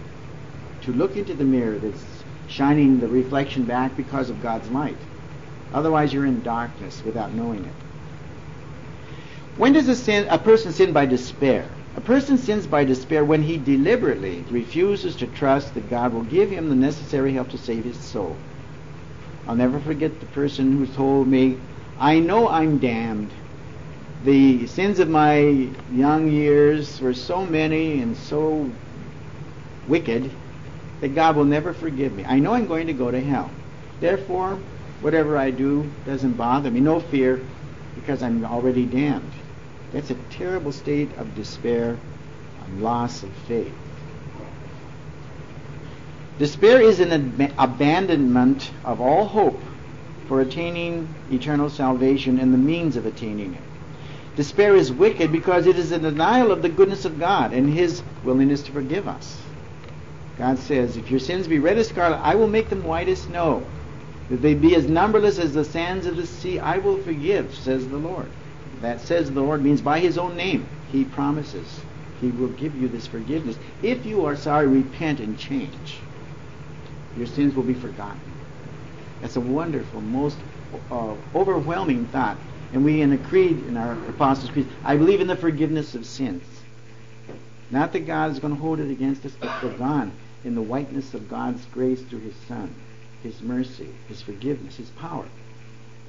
to 0.86 0.94
look 0.94 1.16
into 1.16 1.34
the 1.34 1.44
mirror 1.44 1.78
that's 1.78 2.11
shining 2.52 3.00
the 3.00 3.08
reflection 3.08 3.64
back 3.64 3.96
because 3.96 4.30
of 4.30 4.42
God's 4.42 4.70
light. 4.70 4.98
Otherwise, 5.74 6.14
you're 6.14 6.26
in 6.26 6.44
darkness 6.44 7.02
without 7.06 7.34
knowing 7.34 7.64
it. 7.66 7.74
When 9.58 9.74
does 9.74 9.88
a, 9.88 9.96
sin, 9.96 10.28
a 10.30 10.38
person 10.38 10.72
sin 10.74 10.92
by 10.92 11.06
despair? 11.06 11.66
A 11.96 12.02
person 12.02 12.38
sins 12.38 12.68
by 12.68 12.84
despair 12.84 13.24
when 13.24 13.42
he 13.42 13.58
deliberately 13.58 14.44
refuses 14.50 15.16
to 15.18 15.28
trust 15.28 15.74
that 15.74 15.90
God 15.90 16.14
will 16.14 16.24
give 16.24 16.50
him 16.50 16.70
the 16.70 16.76
necessary 16.76 17.34
help 17.34 17.50
to 17.50 17.58
save 17.58 17.84
his 17.84 17.98
soul. 17.98 18.36
I'll 19.48 19.56
never 19.56 19.80
forget 19.80 20.20
the 20.20 20.26
person 20.28 20.78
who 20.78 20.86
told 20.88 21.28
me, 21.28 21.58
I 22.00 22.20
know 22.20 22.48
I'm 22.50 22.78
damned. 22.80 23.32
The 24.24 24.68
sins 24.68 25.00
of 25.00 25.10
my 25.10 25.70
young 25.94 26.32
years 26.32 27.02
were 27.02 27.14
so 27.14 27.46
many 27.46 28.02
and 28.02 28.16
so 28.16 28.70
wicked 29.88 30.32
that 31.02 31.16
God 31.16 31.36
will 31.36 31.46
never 31.46 31.74
forgive 31.74 32.14
me. 32.14 32.24
I 32.26 32.40
know 32.40 32.54
I'm 32.54 32.68
going 32.68 32.88
to 32.88 32.94
go 32.94 33.12
to 33.12 33.20
hell. 33.20 33.52
Therefore, 34.00 34.60
whatever 35.02 35.38
I 35.38 35.52
do 35.52 35.92
doesn't 36.06 36.34
bother 36.34 36.72
me. 36.72 36.80
No 36.80 37.00
fear, 37.00 37.42
because 37.96 38.24
I'm 38.24 38.46
already 38.46 38.86
damned. 38.86 39.32
That's 39.92 40.12
a 40.12 40.16
terrible 40.30 40.72
state 40.72 41.10
of 41.18 41.36
despair 41.36 41.98
and 42.66 42.82
loss 42.82 43.24
of 43.24 43.32
faith. 43.48 43.74
Despair 46.38 46.82
is 46.82 47.00
an 47.00 47.12
ab- 47.12 47.54
abandonment 47.58 48.72
of 48.86 49.02
all 49.02 49.26
hope 49.26 49.62
for 50.28 50.42
attaining 50.42 51.08
eternal 51.32 51.70
salvation 51.70 52.40
and 52.40 52.54
the 52.54 52.58
means 52.58 52.96
of 52.96 53.06
attaining 53.06 53.54
it. 53.54 53.62
Despair 54.36 54.76
is 54.76 54.92
wicked 54.92 55.32
because 55.32 55.68
it 55.68 55.78
is 55.78 55.92
a 55.92 56.00
denial 56.00 56.52
of 56.52 56.62
the 56.62 56.70
goodness 56.70 57.06
of 57.06 57.20
God 57.20 57.54
and 57.54 57.70
His 57.70 58.02
willingness 58.24 58.64
to 58.64 58.72
forgive 58.72 59.08
us. 59.08 59.42
God 60.42 60.58
says, 60.58 60.98
If 60.98 61.12
your 61.12 61.20
sins 61.20 61.48
be 61.48 61.60
red 61.60 61.78
as 61.78 61.90
scarlet, 61.90 62.18
I 62.18 62.34
will 62.34 62.48
make 62.48 62.68
them 62.68 62.84
white 62.84 63.08
as 63.08 63.22
snow. 63.22 63.64
If 64.28 64.42
they 64.42 64.56
be 64.56 64.76
as 64.76 64.88
numberless 64.88 65.38
as 65.38 65.54
the 65.54 65.64
sands 65.64 66.08
of 66.08 66.16
the 66.16 66.26
sea, 66.26 66.58
I 66.58 66.80
will 66.80 66.98
forgive, 66.98 67.54
says 67.54 67.88
the 67.88 67.98
Lord. 67.98 68.28
That 68.82 69.02
says 69.02 69.30
the 69.30 69.40
Lord 69.40 69.62
means 69.62 69.82
by 69.82 70.00
his 70.00 70.18
own 70.18 70.36
name. 70.36 70.68
He 70.92 71.06
promises 71.06 71.82
he 72.20 72.30
will 72.30 72.48
give 72.48 72.76
you 72.76 72.88
this 72.88 73.06
forgiveness. 73.06 73.56
If 73.84 74.04
you 74.04 74.26
are 74.26 74.36
sorry, 74.36 74.66
repent 74.66 75.20
and 75.20 75.38
change. 75.38 76.00
Your 77.16 77.28
sins 77.28 77.54
will 77.54 77.62
be 77.62 77.76
forgotten. 77.76 78.20
That's 79.22 79.36
a 79.36 79.42
wonderful, 79.42 80.02
most 80.02 80.40
uh, 80.90 81.14
overwhelming 81.36 82.08
thought. 82.08 82.38
And 82.74 82.84
we 82.84 83.02
in 83.02 83.12
the 83.12 83.18
creed, 83.20 83.64
in 83.68 83.78
our 83.78 83.92
Apostles' 84.10 84.50
Creed, 84.50 84.68
I 84.84 84.96
believe 84.96 85.22
in 85.22 85.28
the 85.28 85.36
forgiveness 85.36 85.94
of 85.94 86.04
sins. 86.04 86.42
Not 87.70 87.94
that 87.94 88.08
God 88.08 88.32
is 88.32 88.40
going 88.40 88.56
to 88.56 88.60
hold 88.60 88.80
it 88.80 88.90
against 88.90 89.24
us, 89.24 89.34
but 89.40 89.62
they're 89.62 89.78
gone 89.78 90.12
in 90.44 90.56
the 90.56 90.62
whiteness 90.62 91.14
of 91.14 91.30
God's 91.30 91.66
grace 91.66 92.02
through 92.02 92.20
His 92.20 92.36
Son, 92.48 92.74
His 93.24 93.42
mercy, 93.42 93.90
His 94.08 94.22
forgiveness, 94.22 94.78
His 94.78 94.90
power. 94.92 95.26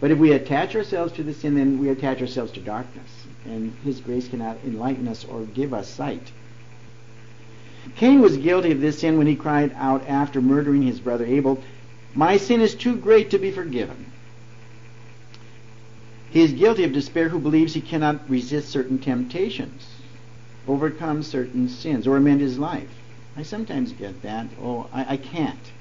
But 0.01 0.11
if 0.11 0.19
we 0.19 0.33
attach 0.33 0.75
ourselves 0.75 1.13
to 1.15 1.23
the 1.23 1.35
sin, 1.35 1.55
then 1.55 1.79
we 1.79 1.89
attach 1.89 2.21
ourselves 2.21 2.53
to 2.53 2.61
darkness. 2.61 3.27
And 3.45 3.73
His 3.85 4.01
grace 4.01 4.29
cannot 4.29 4.59
enlighten 4.65 5.07
us 5.07 5.25
or 5.25 5.43
give 5.43 5.73
us 5.73 5.89
sight. 5.89 6.33
Cain 7.97 8.21
was 8.21 8.37
guilty 8.37 8.71
of 8.71 8.81
this 8.81 9.01
sin 9.01 9.19
when 9.19 9.27
he 9.27 9.35
cried 9.35 9.73
out 9.77 10.09
after 10.09 10.41
murdering 10.41 10.83
his 10.83 11.01
brother 11.01 11.25
Abel, 11.25 11.61
My 12.15 12.37
sin 12.37 12.61
is 12.61 12.75
too 12.75 12.97
great 12.97 13.31
to 13.31 13.39
be 13.39 13.51
forgiven. 13.51 14.07
He 16.31 16.43
is 16.43 16.53
guilty 16.53 16.85
of 16.85 16.93
despair 16.93 17.29
who 17.29 17.39
believes 17.39 17.75
he 17.75 17.81
cannot 17.81 18.31
resist 18.31 18.71
certain 18.71 18.99
temptations, 18.99 19.87
overcome 20.67 21.23
certain 21.23 21.69
sins, 21.69 22.07
or 22.07 22.17
amend 22.17 22.41
his 22.41 22.59
life. 22.59 22.89
I 23.37 23.43
sometimes 23.43 23.93
get 23.93 24.23
that. 24.23 24.47
Oh, 24.63 24.89
I, 24.93 25.15
I 25.15 25.17
can't. 25.17 25.73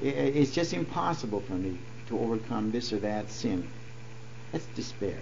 It's 0.00 0.52
just 0.52 0.72
impossible 0.72 1.40
for 1.40 1.54
me 1.54 1.78
to 2.08 2.18
overcome 2.18 2.70
this 2.70 2.92
or 2.92 2.98
that 3.00 3.30
sin. 3.30 3.68
That's 4.52 4.64
despair. 4.76 5.18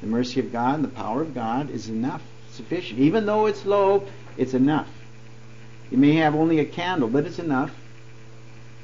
The 0.00 0.06
mercy 0.06 0.40
of 0.40 0.50
God 0.50 0.76
and 0.76 0.84
the 0.84 0.88
power 0.88 1.22
of 1.22 1.34
God 1.34 1.70
is 1.70 1.88
enough, 1.88 2.22
sufficient. 2.50 2.98
Even 2.98 3.26
though 3.26 3.46
it's 3.46 3.64
low, 3.64 4.06
it's 4.36 4.54
enough. 4.54 4.88
You 5.90 5.98
may 5.98 6.14
have 6.16 6.34
only 6.34 6.58
a 6.58 6.64
candle, 6.64 7.08
but 7.08 7.26
it's 7.26 7.38
enough. 7.38 7.72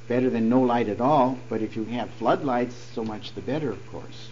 Better 0.09 0.31
than 0.31 0.49
no 0.49 0.61
light 0.61 0.89
at 0.89 1.01
all, 1.01 1.37
but 1.49 1.63
if 1.63 1.75
you 1.75 1.85
have 1.85 2.11
floodlights, 2.11 2.77
so 2.95 3.03
much 3.05 3.35
the 3.35 3.41
better, 3.41 3.71
of 3.71 3.91
course. 3.91 4.31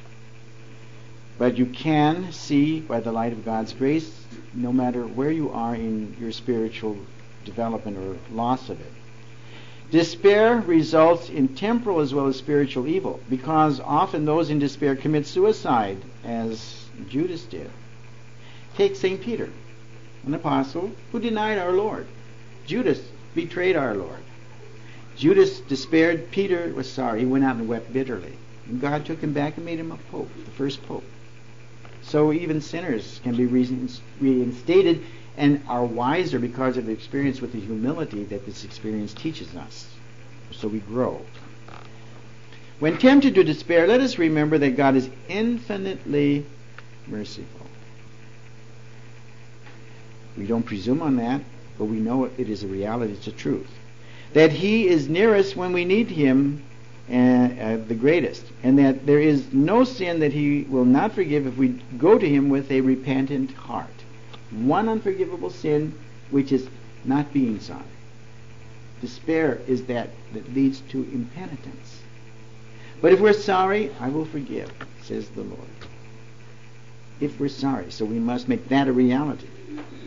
But 1.36 1.58
you 1.58 1.66
can 1.66 2.30
see 2.30 2.78
by 2.78 3.00
the 3.00 3.10
light 3.10 3.32
of 3.32 3.44
God's 3.44 3.72
grace, 3.72 4.24
no 4.52 4.72
matter 4.72 5.04
where 5.04 5.32
you 5.32 5.50
are 5.50 5.74
in 5.74 6.16
your 6.20 6.30
spiritual 6.30 6.96
development 7.44 7.96
or 7.96 8.16
loss 8.34 8.68
of 8.68 8.80
it. 8.80 8.92
Despair 9.90 10.56
results 10.58 11.28
in 11.28 11.48
temporal 11.48 12.00
as 12.00 12.12
well 12.12 12.26
as 12.26 12.36
spiritual 12.36 12.86
evil 12.86 13.20
because 13.30 13.80
often 13.80 14.24
those 14.24 14.50
in 14.50 14.58
despair 14.58 14.96
commit 14.96 15.26
suicide, 15.26 15.98
as 16.24 16.86
Judas 17.08 17.44
did. 17.44 17.70
Take 18.76 18.96
St. 18.96 19.20
Peter, 19.20 19.50
an 20.26 20.34
apostle 20.34 20.90
who 21.12 21.20
denied 21.20 21.58
our 21.58 21.72
Lord. 21.72 22.06
Judas 22.66 23.00
betrayed 23.34 23.76
our 23.76 23.94
Lord. 23.94 24.18
Judas 25.16 25.60
despaired. 25.60 26.30
Peter 26.30 26.72
was 26.74 26.90
sorry. 26.90 27.20
He 27.20 27.26
went 27.26 27.44
out 27.44 27.56
and 27.56 27.68
wept 27.68 27.92
bitterly. 27.92 28.32
And 28.66 28.80
God 28.80 29.04
took 29.04 29.20
him 29.20 29.32
back 29.32 29.56
and 29.56 29.64
made 29.64 29.78
him 29.78 29.92
a 29.92 29.96
pope, 30.10 30.30
the 30.44 30.50
first 30.50 30.82
pope. 30.86 31.04
So 32.02 32.32
even 32.32 32.60
sinners 32.60 33.20
can 33.22 33.36
be 33.36 33.46
reinstated 33.46 35.04
and 35.36 35.62
are 35.68 35.84
wiser 35.84 36.38
because 36.38 36.76
of 36.76 36.86
the 36.86 36.92
experience 36.92 37.40
with 37.40 37.52
the 37.52 37.60
humility 37.60 38.24
that 38.24 38.46
this 38.46 38.64
experience 38.64 39.12
teaches 39.14 39.54
us. 39.56 39.88
So 40.52 40.68
we 40.68 40.78
grow. 40.80 41.20
When 42.78 42.98
tempted 42.98 43.34
to 43.36 43.44
despair, 43.44 43.86
let 43.86 44.00
us 44.00 44.18
remember 44.18 44.58
that 44.58 44.76
God 44.76 44.96
is 44.96 45.08
infinitely 45.28 46.44
merciful. 47.06 47.66
We 50.36 50.46
don't 50.46 50.64
presume 50.64 51.02
on 51.02 51.16
that, 51.16 51.40
but 51.78 51.84
we 51.84 51.98
know 51.98 52.24
it 52.24 52.48
is 52.48 52.64
a 52.64 52.66
reality, 52.66 53.12
it's 53.12 53.26
a 53.26 53.32
truth. 53.32 53.70
That 54.32 54.50
He 54.50 54.88
is 54.88 55.08
nearest 55.08 55.56
when 55.56 55.72
we 55.72 55.84
need 55.84 56.08
Him 56.08 56.64
and, 57.08 57.60
uh, 57.60 57.84
the 57.86 57.94
greatest, 57.94 58.44
and 58.62 58.78
that 58.78 59.06
there 59.06 59.20
is 59.20 59.52
no 59.52 59.84
sin 59.84 60.20
that 60.20 60.32
He 60.32 60.62
will 60.62 60.84
not 60.84 61.12
forgive 61.12 61.46
if 61.46 61.56
we 61.56 61.80
go 61.98 62.18
to 62.18 62.28
Him 62.28 62.48
with 62.48 62.70
a 62.70 62.80
repentant 62.80 63.52
heart. 63.52 63.93
One 64.54 64.88
unforgivable 64.88 65.50
sin, 65.50 65.98
which 66.30 66.52
is 66.52 66.68
not 67.04 67.32
being 67.32 67.60
sorry. 67.60 67.82
Despair 69.00 69.60
is 69.66 69.84
that 69.84 70.10
that 70.32 70.54
leads 70.54 70.80
to 70.90 70.98
impenitence. 71.12 72.00
But 73.00 73.12
if 73.12 73.20
we're 73.20 73.32
sorry, 73.32 73.90
I 74.00 74.08
will 74.08 74.24
forgive, 74.24 74.70
says 75.02 75.28
the 75.28 75.42
Lord. 75.42 75.60
If 77.20 77.38
we're 77.38 77.48
sorry, 77.48 77.90
so 77.90 78.04
we 78.04 78.18
must 78.18 78.48
make 78.48 78.68
that 78.68 78.88
a 78.88 78.92
reality, 78.92 79.48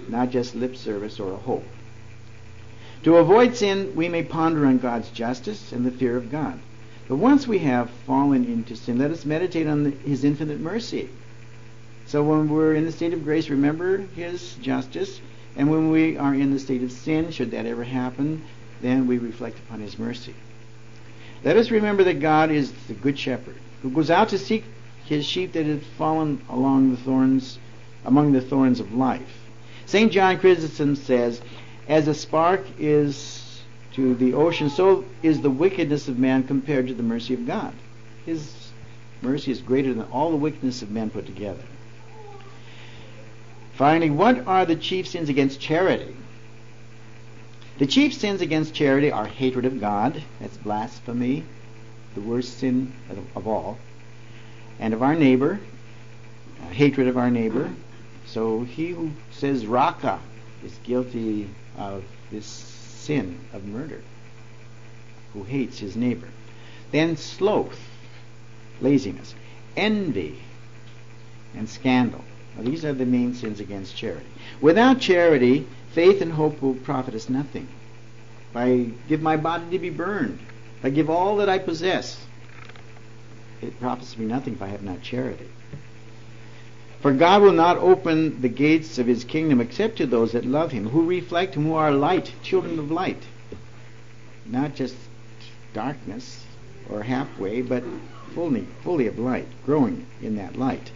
not 0.07 0.31
just 0.31 0.55
lip 0.55 0.75
service 0.75 1.19
or 1.19 1.33
a 1.33 1.37
hope. 1.37 1.65
To 3.03 3.17
avoid 3.17 3.55
sin, 3.55 3.93
we 3.95 4.09
may 4.09 4.23
ponder 4.23 4.65
on 4.65 4.79
God's 4.79 5.09
justice 5.09 5.71
and 5.71 5.85
the 5.85 5.91
fear 5.91 6.17
of 6.17 6.31
God. 6.31 6.59
But 7.07 7.17
once 7.17 7.47
we 7.47 7.59
have 7.59 7.89
fallen 8.05 8.45
into 8.45 8.75
sin, 8.75 8.97
let 8.97 9.11
us 9.11 9.25
meditate 9.25 9.67
on 9.67 9.83
the, 9.83 9.91
His 9.91 10.23
infinite 10.23 10.59
mercy. 10.59 11.09
So 12.07 12.23
when 12.23 12.49
we're 12.49 12.73
in 12.73 12.85
the 12.85 12.91
state 12.93 13.11
of 13.11 13.25
grace, 13.25 13.49
remember 13.49 13.97
His 13.97 14.55
justice. 14.55 15.19
And 15.57 15.69
when 15.69 15.91
we 15.91 16.17
are 16.17 16.33
in 16.33 16.53
the 16.53 16.59
state 16.59 16.81
of 16.81 16.91
sin, 16.91 17.31
should 17.31 17.51
that 17.51 17.65
ever 17.65 17.83
happen, 17.83 18.43
then 18.81 19.07
we 19.07 19.17
reflect 19.17 19.59
upon 19.59 19.81
His 19.81 19.99
mercy. 19.99 20.33
Let 21.43 21.57
us 21.57 21.69
remember 21.69 22.05
that 22.05 22.21
God 22.21 22.49
is 22.49 22.71
the 22.87 22.93
Good 22.93 23.19
Shepherd 23.19 23.55
who 23.81 23.89
goes 23.89 24.09
out 24.09 24.29
to 24.29 24.37
seek 24.37 24.63
His 25.05 25.25
sheep 25.25 25.51
that 25.53 25.65
have 25.65 25.83
fallen 25.97 26.41
along 26.49 26.91
the 26.91 26.97
thorns, 26.97 27.59
among 28.05 28.31
the 28.31 28.41
thorns 28.41 28.79
of 28.79 28.93
life. 28.93 29.49
St. 29.85 30.09
John 30.09 30.39
Chrysostom 30.39 30.95
says, 30.95 31.41
As 31.89 32.07
a 32.07 32.13
spark 32.13 32.65
is 32.79 33.61
to 33.93 34.15
the 34.15 34.33
ocean, 34.33 34.69
so 34.69 35.03
is 35.23 35.41
the 35.41 35.49
wickedness 35.49 36.07
of 36.07 36.17
man 36.17 36.43
compared 36.43 36.87
to 36.87 36.93
the 36.93 37.03
mercy 37.03 37.33
of 37.33 37.45
God. 37.45 37.73
His 38.25 38.71
mercy 39.21 39.51
is 39.51 39.61
greater 39.61 39.93
than 39.93 40.05
all 40.11 40.31
the 40.31 40.37
wickedness 40.37 40.81
of 40.81 40.89
men 40.89 41.09
put 41.09 41.25
together. 41.25 41.63
Finally, 43.77 44.09
what 44.09 44.47
are 44.47 44.65
the 44.65 44.75
chief 44.75 45.07
sins 45.07 45.29
against 45.29 45.59
charity? 45.59 46.15
The 47.77 47.85
chief 47.85 48.11
sins 48.11 48.41
against 48.41 48.73
charity 48.73 49.11
are 49.11 49.27
hatred 49.27 49.65
of 49.65 49.79
God, 49.79 50.23
that's 50.39 50.57
blasphemy, 50.57 51.43
the 52.15 52.21
worst 52.21 52.57
sin 52.57 52.91
of 53.35 53.47
all, 53.47 53.77
and 54.79 54.95
of 54.95 55.03
our 55.03 55.13
neighbor, 55.13 55.59
uh, 56.59 56.69
hatred 56.69 57.07
of 57.07 57.17
our 57.17 57.29
neighbor. 57.29 57.69
So 58.25 58.63
he 58.63 58.87
who 58.87 59.11
says 59.29 59.67
Raca 59.67 60.19
is 60.65 60.75
guilty 60.83 61.47
of 61.77 62.03
this 62.31 62.47
sin 62.47 63.39
of 63.53 63.63
murder, 63.65 64.01
who 65.33 65.43
hates 65.43 65.77
his 65.77 65.95
neighbor. 65.95 66.29
Then 66.89 67.15
sloth, 67.15 67.79
laziness, 68.81 69.35
envy, 69.75 70.39
and 71.55 71.69
scandal. 71.69 72.23
These 72.59 72.85
are 72.85 72.93
the 72.93 73.05
main 73.05 73.33
sins 73.33 73.59
against 73.59 73.95
charity. 73.95 74.25
Without 74.61 74.99
charity, 74.99 75.67
faith 75.93 76.21
and 76.21 76.31
hope 76.31 76.61
will 76.61 76.73
profit 76.73 77.13
us 77.13 77.29
nothing. 77.29 77.67
If 78.51 78.57
I 78.57 78.89
give 79.07 79.21
my 79.21 79.37
body 79.37 79.65
to 79.71 79.79
be 79.79 79.89
burned, 79.89 80.39
if 80.79 80.85
I 80.85 80.89
give 80.89 81.09
all 81.09 81.37
that 81.37 81.49
I 81.49 81.59
possess, 81.59 82.25
it 83.61 83.79
profits 83.79 84.17
me 84.17 84.25
nothing 84.25 84.53
if 84.53 84.61
I 84.61 84.67
have 84.67 84.83
not 84.83 85.01
charity. 85.01 85.47
For 87.01 87.13
God 87.13 87.43
will 87.43 87.53
not 87.53 87.77
open 87.77 88.41
the 88.41 88.49
gates 88.49 88.97
of 88.97 89.05
his 89.05 89.23
kingdom 89.23 89.61
except 89.61 89.97
to 89.97 90.07
those 90.07 90.31
that 90.31 90.45
love 90.45 90.71
him, 90.71 90.89
who 90.89 91.05
reflect 91.05 91.55
him, 91.55 91.65
who 91.65 91.75
are 91.75 91.91
light, 91.91 92.33
children 92.41 92.79
of 92.79 92.91
light. 92.91 93.23
Not 94.45 94.75
just 94.75 94.95
darkness 95.73 96.43
or 96.89 97.03
halfway, 97.03 97.61
but 97.61 97.83
fully, 98.33 98.67
fully 98.83 99.07
of 99.07 99.19
light, 99.19 99.47
growing 99.65 100.05
in 100.21 100.37
that 100.37 100.57
light. 100.57 100.91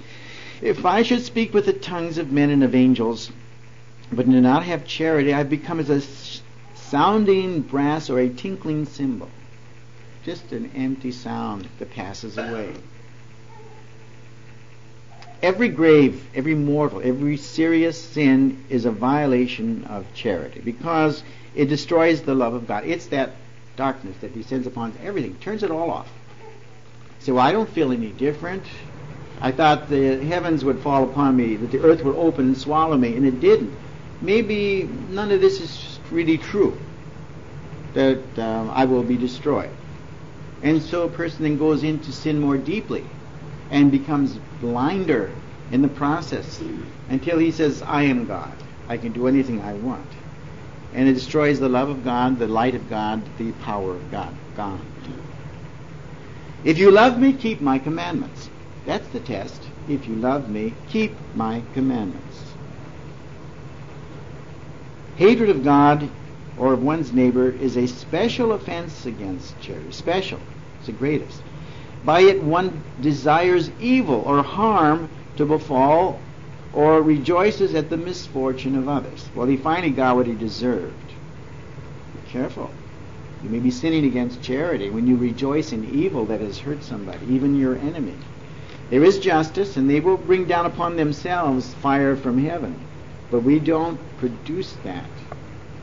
If 0.61 0.85
I 0.85 1.03
should 1.03 1.23
speak 1.23 1.53
with 1.53 1.65
the 1.65 1.73
tongues 1.73 2.17
of 2.17 2.31
men 2.31 2.49
and 2.49 2.63
of 2.63 2.75
angels, 2.75 3.31
but 4.11 4.29
do 4.29 4.41
not 4.41 4.63
have 4.63 4.85
charity, 4.85 5.33
I've 5.33 5.49
become 5.49 5.79
as 5.79 5.89
a 5.89 6.01
sounding 6.75 7.61
brass 7.61 8.09
or 8.09 8.19
a 8.19 8.29
tinkling 8.29 8.85
cymbal. 8.85 9.29
Just 10.23 10.51
an 10.51 10.71
empty 10.75 11.11
sound 11.11 11.67
that 11.79 11.91
passes 11.91 12.37
away 12.37 12.73
every 15.41 15.69
grave, 15.69 16.23
every 16.35 16.55
mortal, 16.55 17.01
every 17.03 17.37
serious 17.37 18.01
sin 18.01 18.63
is 18.69 18.85
a 18.85 18.91
violation 18.91 19.83
of 19.85 20.05
charity 20.13 20.61
because 20.61 21.23
it 21.55 21.65
destroys 21.65 22.21
the 22.21 22.35
love 22.35 22.53
of 22.53 22.67
God. 22.67 22.85
It's 22.85 23.07
that 23.07 23.31
darkness 23.75 24.15
that 24.21 24.33
descends 24.33 24.67
upon 24.67 24.93
everything, 25.03 25.35
turns 25.35 25.63
it 25.63 25.71
all 25.71 25.89
off. 25.89 26.11
So 27.19 27.35
well, 27.35 27.45
I 27.45 27.51
don't 27.51 27.69
feel 27.69 27.91
any 27.91 28.09
different. 28.09 28.63
I 29.41 29.51
thought 29.51 29.89
the 29.89 30.23
heavens 30.23 30.63
would 30.63 30.79
fall 30.79 31.03
upon 31.03 31.35
me, 31.35 31.55
that 31.55 31.71
the 31.71 31.81
earth 31.81 32.03
would 32.03 32.15
open 32.15 32.45
and 32.45 32.57
swallow 32.57 32.97
me, 32.97 33.15
and 33.15 33.25
it 33.25 33.39
didn't. 33.39 33.73
Maybe 34.21 34.87
none 35.09 35.31
of 35.31 35.41
this 35.41 35.59
is 35.59 35.99
really 36.11 36.37
true, 36.37 36.77
that 37.93 38.21
um, 38.37 38.69
I 38.69 38.85
will 38.85 39.03
be 39.03 39.17
destroyed. 39.17 39.71
And 40.61 40.81
so 40.81 41.03
a 41.03 41.09
person 41.09 41.43
then 41.43 41.57
goes 41.57 41.83
into 41.83 42.11
sin 42.11 42.39
more 42.39 42.57
deeply 42.57 43.03
and 43.71 43.91
becomes 43.91 44.37
blinder 44.59 45.31
in 45.71 45.81
the 45.81 45.87
process 45.87 46.61
until 47.09 47.39
he 47.39 47.51
says, 47.51 47.81
I 47.81 48.03
am 48.03 48.25
God. 48.25 48.53
I 48.87 48.97
can 48.97 49.11
do 49.11 49.27
anything 49.27 49.61
I 49.61 49.73
want. 49.73 50.05
And 50.93 51.07
it 51.07 51.13
destroys 51.13 51.59
the 51.59 51.69
love 51.69 51.89
of 51.89 52.03
God, 52.03 52.37
the 52.37 52.47
light 52.47 52.75
of 52.75 52.89
God, 52.89 53.23
the 53.37 53.53
power 53.53 53.91
of 53.91 54.11
God. 54.11 54.33
God. 54.55 54.79
If 56.63 56.77
you 56.77 56.91
love 56.91 57.17
me, 57.17 57.33
keep 57.33 57.61
my 57.61 57.79
commandments. 57.79 58.49
That's 58.85 59.07
the 59.09 59.19
test. 59.19 59.61
If 59.87 60.07
you 60.07 60.15
love 60.15 60.49
me, 60.49 60.73
keep 60.89 61.15
my 61.35 61.61
commandments. 61.73 62.53
Hatred 65.17 65.49
of 65.49 65.63
God 65.63 66.09
or 66.57 66.73
of 66.73 66.83
one's 66.83 67.13
neighbor 67.13 67.49
is 67.49 67.77
a 67.77 67.87
special 67.87 68.53
offense 68.53 69.05
against 69.05 69.59
charity. 69.61 69.91
Special. 69.91 70.39
It's 70.77 70.87
the 70.87 70.93
greatest. 70.93 71.41
By 72.03 72.21
it 72.21 72.41
one 72.41 72.83
desires 73.01 73.69
evil 73.79 74.23
or 74.25 74.41
harm 74.41 75.09
to 75.37 75.45
befall 75.45 76.19
or 76.73 77.01
rejoices 77.01 77.75
at 77.75 77.89
the 77.89 77.97
misfortune 77.97 78.75
of 78.75 78.87
others. 78.87 79.29
Well, 79.35 79.47
he 79.47 79.57
finally 79.57 79.91
got 79.91 80.15
what 80.15 80.27
he 80.27 80.33
deserved. 80.33 81.13
Be 82.13 82.31
careful. 82.31 82.71
You 83.43 83.49
may 83.49 83.59
be 83.59 83.71
sinning 83.71 84.05
against 84.05 84.41
charity 84.41 84.89
when 84.89 85.07
you 85.07 85.17
rejoice 85.17 85.71
in 85.71 85.83
evil 85.93 86.25
that 86.27 86.41
has 86.41 86.59
hurt 86.59 86.83
somebody, 86.83 87.33
even 87.33 87.55
your 87.55 87.75
enemy. 87.75 88.15
There 88.91 89.05
is 89.05 89.19
justice, 89.19 89.77
and 89.77 89.89
they 89.89 90.01
will 90.01 90.17
bring 90.17 90.45
down 90.45 90.65
upon 90.65 90.97
themselves 90.97 91.73
fire 91.75 92.17
from 92.17 92.37
heaven. 92.37 92.75
But 93.31 93.39
we 93.39 93.57
don't 93.57 93.97
produce 94.17 94.73
that. 94.83 95.05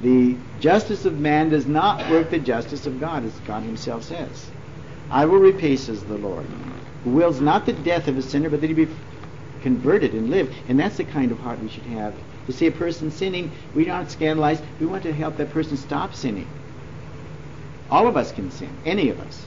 The 0.02 0.36
justice 0.61 1.06
of 1.06 1.18
man 1.18 1.48
does 1.48 1.66
not 1.66 2.11
work 2.11 2.30
the 2.30 2.38
justice 2.38 2.86
of 2.86 3.00
God, 3.00 3.24
as 3.24 3.32
God 3.46 3.62
Himself 3.62 4.04
says. 4.04 4.50
I 5.11 5.24
will 5.24 5.38
repay, 5.38 5.76
says 5.76 6.04
the 6.04 6.18
Lord, 6.18 6.44
who 7.02 7.11
wills 7.11 7.40
not 7.40 7.64
the 7.64 7.72
death 7.72 8.09
of 8.09 8.18
a 8.18 8.22
sinner, 8.22 8.50
but 8.50 8.61
that 8.61 8.66
he 8.66 8.74
be 8.74 8.94
converted 9.62 10.12
and 10.12 10.28
live. 10.28 10.54
And 10.68 10.78
that's 10.78 10.98
the 10.98 11.04
kind 11.04 11.32
of 11.32 11.40
heart 11.40 11.61
we 11.61 11.70
should 11.70 11.84
have. 11.84 12.14
To 12.46 12.52
see 12.52 12.66
a 12.66 12.72
person 12.72 13.11
sinning, 13.11 13.50
we 13.74 13.86
don't 13.86 14.11
scandalize. 14.11 14.61
We 14.78 14.84
want 14.84 15.04
to 15.04 15.14
help 15.14 15.38
that 15.38 15.50
person 15.50 15.78
stop 15.78 16.14
sinning. 16.14 16.46
All 17.90 18.06
of 18.06 18.18
us 18.18 18.32
can 18.32 18.50
sin, 18.50 18.76
any 18.84 19.09
of 19.09 19.18
us. 19.18 19.46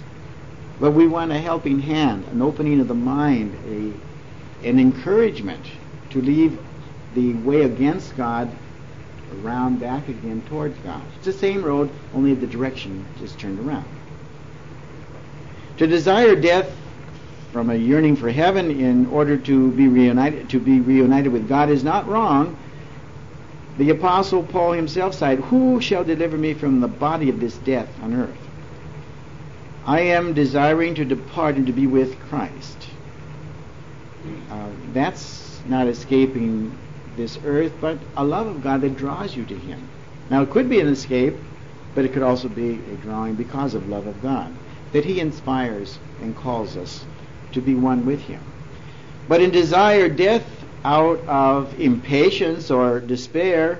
But 0.82 0.92
we 0.94 1.06
want 1.06 1.32
a 1.32 1.38
helping 1.38 1.80
hand, 1.80 2.26
an 2.32 2.42
opening 2.42 2.80
of 2.80 2.88
the 2.88 2.96
mind, 2.96 3.54
a, 3.70 4.68
an 4.68 4.80
encouragement 4.80 5.62
to 6.10 6.20
leave 6.20 6.58
the 7.14 7.34
way 7.34 7.62
against 7.62 8.18
God 8.18 8.50
around 9.44 9.80
back 9.80 10.10
again 10.10 10.42
towards 10.50 10.76
God. 10.80 11.04
It's 11.18 11.26
the 11.26 11.34
same 11.34 11.62
road, 11.62 11.92
only 12.16 12.34
the 12.34 12.48
direction 12.48 13.06
is 13.24 13.32
turned 13.36 13.60
around. 13.60 13.86
To 15.78 15.86
desire 15.86 16.36
death 16.36 16.76
from 17.52 17.70
a 17.70 17.76
yearning 17.76 18.16
for 18.16 18.32
heaven 18.32 18.72
in 18.72 19.06
order 19.06 19.38
to 19.38 19.72
be 19.72 19.88
reunited 19.88 20.50
to 20.50 20.60
be 20.60 20.80
reunited 20.80 21.32
with 21.32 21.48
God 21.48 21.70
is 21.70 21.84
not 21.84 22.08
wrong. 22.08 22.58
The 23.78 23.92
apostle 23.92 24.42
Paul 24.42 24.72
himself 24.72 25.14
said, 25.14 25.40
"Who 25.40 25.80
shall 25.80 26.04
deliver 26.04 26.38
me 26.38 26.56
from 26.56 26.80
the 26.80 26.88
body 26.88 27.30
of 27.30 27.40
this 27.40 27.56
death 27.58 27.90
on 28.02 28.16
earth?" 28.16 28.48
I 29.86 30.02
am 30.02 30.34
desiring 30.34 30.96
to 30.96 31.06
depart 31.06 31.56
and 31.56 31.66
to 31.66 31.74
be 31.74 31.88
with 31.88 32.20
Christ. 32.30 32.88
Uh, 34.50 34.70
that's 34.94 35.60
not 35.68 35.88
escaping 35.88 36.78
this 37.18 37.40
earth, 37.44 37.74
but 37.82 37.98
a 38.16 38.24
love 38.24 38.48
of 38.48 38.64
God 38.64 38.82
that 38.82 38.96
draws 38.96 39.36
you 39.36 39.44
to 39.46 39.56
Him. 39.56 39.88
Now, 40.30 40.44
it 40.44 40.52
could 40.52 40.70
be 40.70 40.80
an 40.80 40.88
escape, 40.88 41.36
but 41.96 42.06
it 42.06 42.14
could 42.14 42.22
also 42.22 42.48
be 42.48 42.74
a 42.74 42.96
drawing 43.04 43.34
because 43.34 43.74
of 43.74 43.90
love 43.90 44.06
of 44.06 44.22
God, 44.22 44.54
that 44.94 45.06
He 45.06 45.20
inspires 45.20 45.98
and 46.22 46.36
calls 46.36 46.78
us 46.78 47.04
to 47.54 47.62
be 47.62 47.74
one 47.74 48.06
with 48.06 48.22
Him. 48.22 48.42
But 49.28 49.42
in 49.42 49.50
desire 49.50 50.10
death 50.10 50.46
out 50.86 51.20
of 51.28 51.80
impatience 51.80 52.70
or 52.70 53.00
despair, 53.00 53.80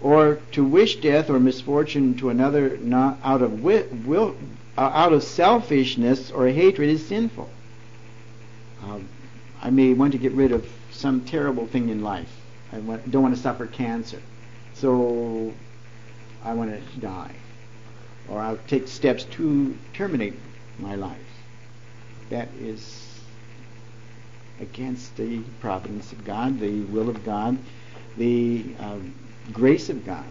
or 0.00 0.38
to 0.52 0.64
wish 0.64 0.96
death 0.96 1.30
or 1.30 1.40
misfortune 1.40 2.16
to 2.18 2.30
another 2.30 2.76
not 2.78 3.18
out 3.24 3.42
of 3.42 3.62
will, 3.62 3.84
will 4.04 4.34
uh, 4.76 4.80
out 4.80 5.12
of 5.12 5.22
selfishness 5.22 6.30
or 6.30 6.46
hatred 6.48 6.88
is 6.88 7.06
sinful. 7.06 7.48
Um, 8.82 9.08
I 9.60 9.70
may 9.70 9.92
want 9.92 10.12
to 10.12 10.18
get 10.18 10.32
rid 10.32 10.52
of 10.52 10.66
some 10.90 11.24
terrible 11.24 11.66
thing 11.66 11.88
in 11.88 12.02
life. 12.02 12.30
I 12.72 12.78
want, 12.78 13.10
don't 13.10 13.22
want 13.22 13.36
to 13.36 13.40
suffer 13.40 13.66
cancer, 13.66 14.20
so 14.74 15.52
I 16.42 16.54
want 16.54 16.70
to 16.70 17.00
die, 17.00 17.34
or 18.28 18.40
I'll 18.40 18.58
take 18.66 18.88
steps 18.88 19.24
to 19.24 19.76
terminate 19.92 20.34
my 20.78 20.94
life. 20.94 21.18
That 22.30 22.48
is 22.58 23.20
against 24.58 25.16
the 25.16 25.42
providence 25.60 26.12
of 26.12 26.24
God, 26.24 26.58
the 26.58 26.80
will 26.84 27.10
of 27.10 27.24
God, 27.24 27.58
the 28.16 28.64
uh, 28.80 28.98
grace 29.52 29.90
of 29.90 30.06
God, 30.06 30.24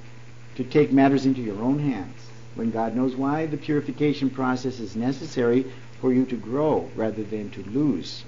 to 0.56 0.64
take 0.64 0.92
matters 0.92 1.26
into 1.26 1.42
your 1.42 1.62
own 1.62 1.78
hands 1.78 2.21
when 2.56 2.72
God 2.72 2.96
knows 2.96 3.16
why 3.16 3.46
the 3.46 3.58
purification 3.58 4.30
process 4.30 4.80
is 4.80 4.96
necessary 4.96 5.66
for 6.00 6.14
you 6.14 6.26
to 6.26 6.36
grow 6.36 6.90
rather 6.96 7.24
than 7.24 7.50
to 7.52 7.64
lose 7.64 8.24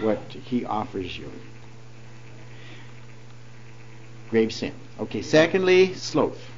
what 0.00 0.18
He 0.18 0.64
offers 0.64 1.16
you. 1.16 1.30
Grave 4.30 4.52
sin. 4.52 4.72
Okay, 4.98 5.22
secondly, 5.22 5.94
sloth. 5.94 6.50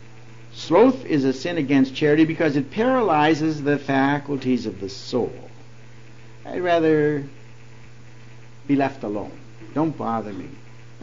Sloth 0.53 1.05
is 1.05 1.25
a 1.25 1.33
sin 1.33 1.59
against 1.59 1.95
charity 1.95 2.25
because 2.25 2.57
it 2.57 2.71
paralyzes 2.71 3.63
the 3.63 3.79
faculties 3.79 4.65
of 4.65 4.81
the 4.81 4.89
soul. 4.89 5.33
I'd 6.45 6.63
rather 6.63 7.25
be 8.67 8.77
left 8.77 9.03
alone. 9.03 9.39
Don't 9.75 9.97
bother 9.97 10.33
me. 10.33 10.49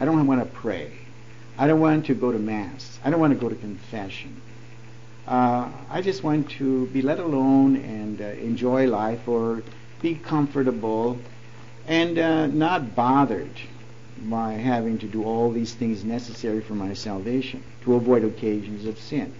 I 0.00 0.04
don't 0.04 0.26
want 0.26 0.40
to 0.40 0.46
pray. 0.46 0.92
I 1.56 1.68
don't 1.68 1.80
want 1.80 2.06
to 2.06 2.14
go 2.14 2.32
to 2.32 2.38
Mass. 2.38 2.98
I 3.04 3.10
don't 3.10 3.20
want 3.20 3.32
to 3.32 3.38
go 3.38 3.48
to 3.48 3.54
confession. 3.54 4.40
Uh, 5.26 5.70
I 5.88 6.02
just 6.02 6.22
want 6.22 6.50
to 6.52 6.86
be 6.86 7.00
let 7.00 7.18
alone 7.18 7.76
and 7.76 8.20
uh, 8.20 8.24
enjoy 8.24 8.86
life 8.86 9.26
or 9.26 9.62
be 10.02 10.16
comfortable 10.16 11.18
and 11.86 12.18
uh, 12.18 12.46
not 12.46 12.94
bothered 12.94 13.50
by 14.22 14.52
having 14.52 14.98
to 14.98 15.06
do 15.06 15.24
all 15.24 15.50
these 15.50 15.74
things 15.74 16.04
necessary 16.04 16.60
for 16.60 16.74
my 16.74 16.92
salvation 16.92 17.62
to 17.82 17.94
avoid 17.94 18.22
occasions 18.24 18.84
of 18.84 18.98
sin. 18.98 19.32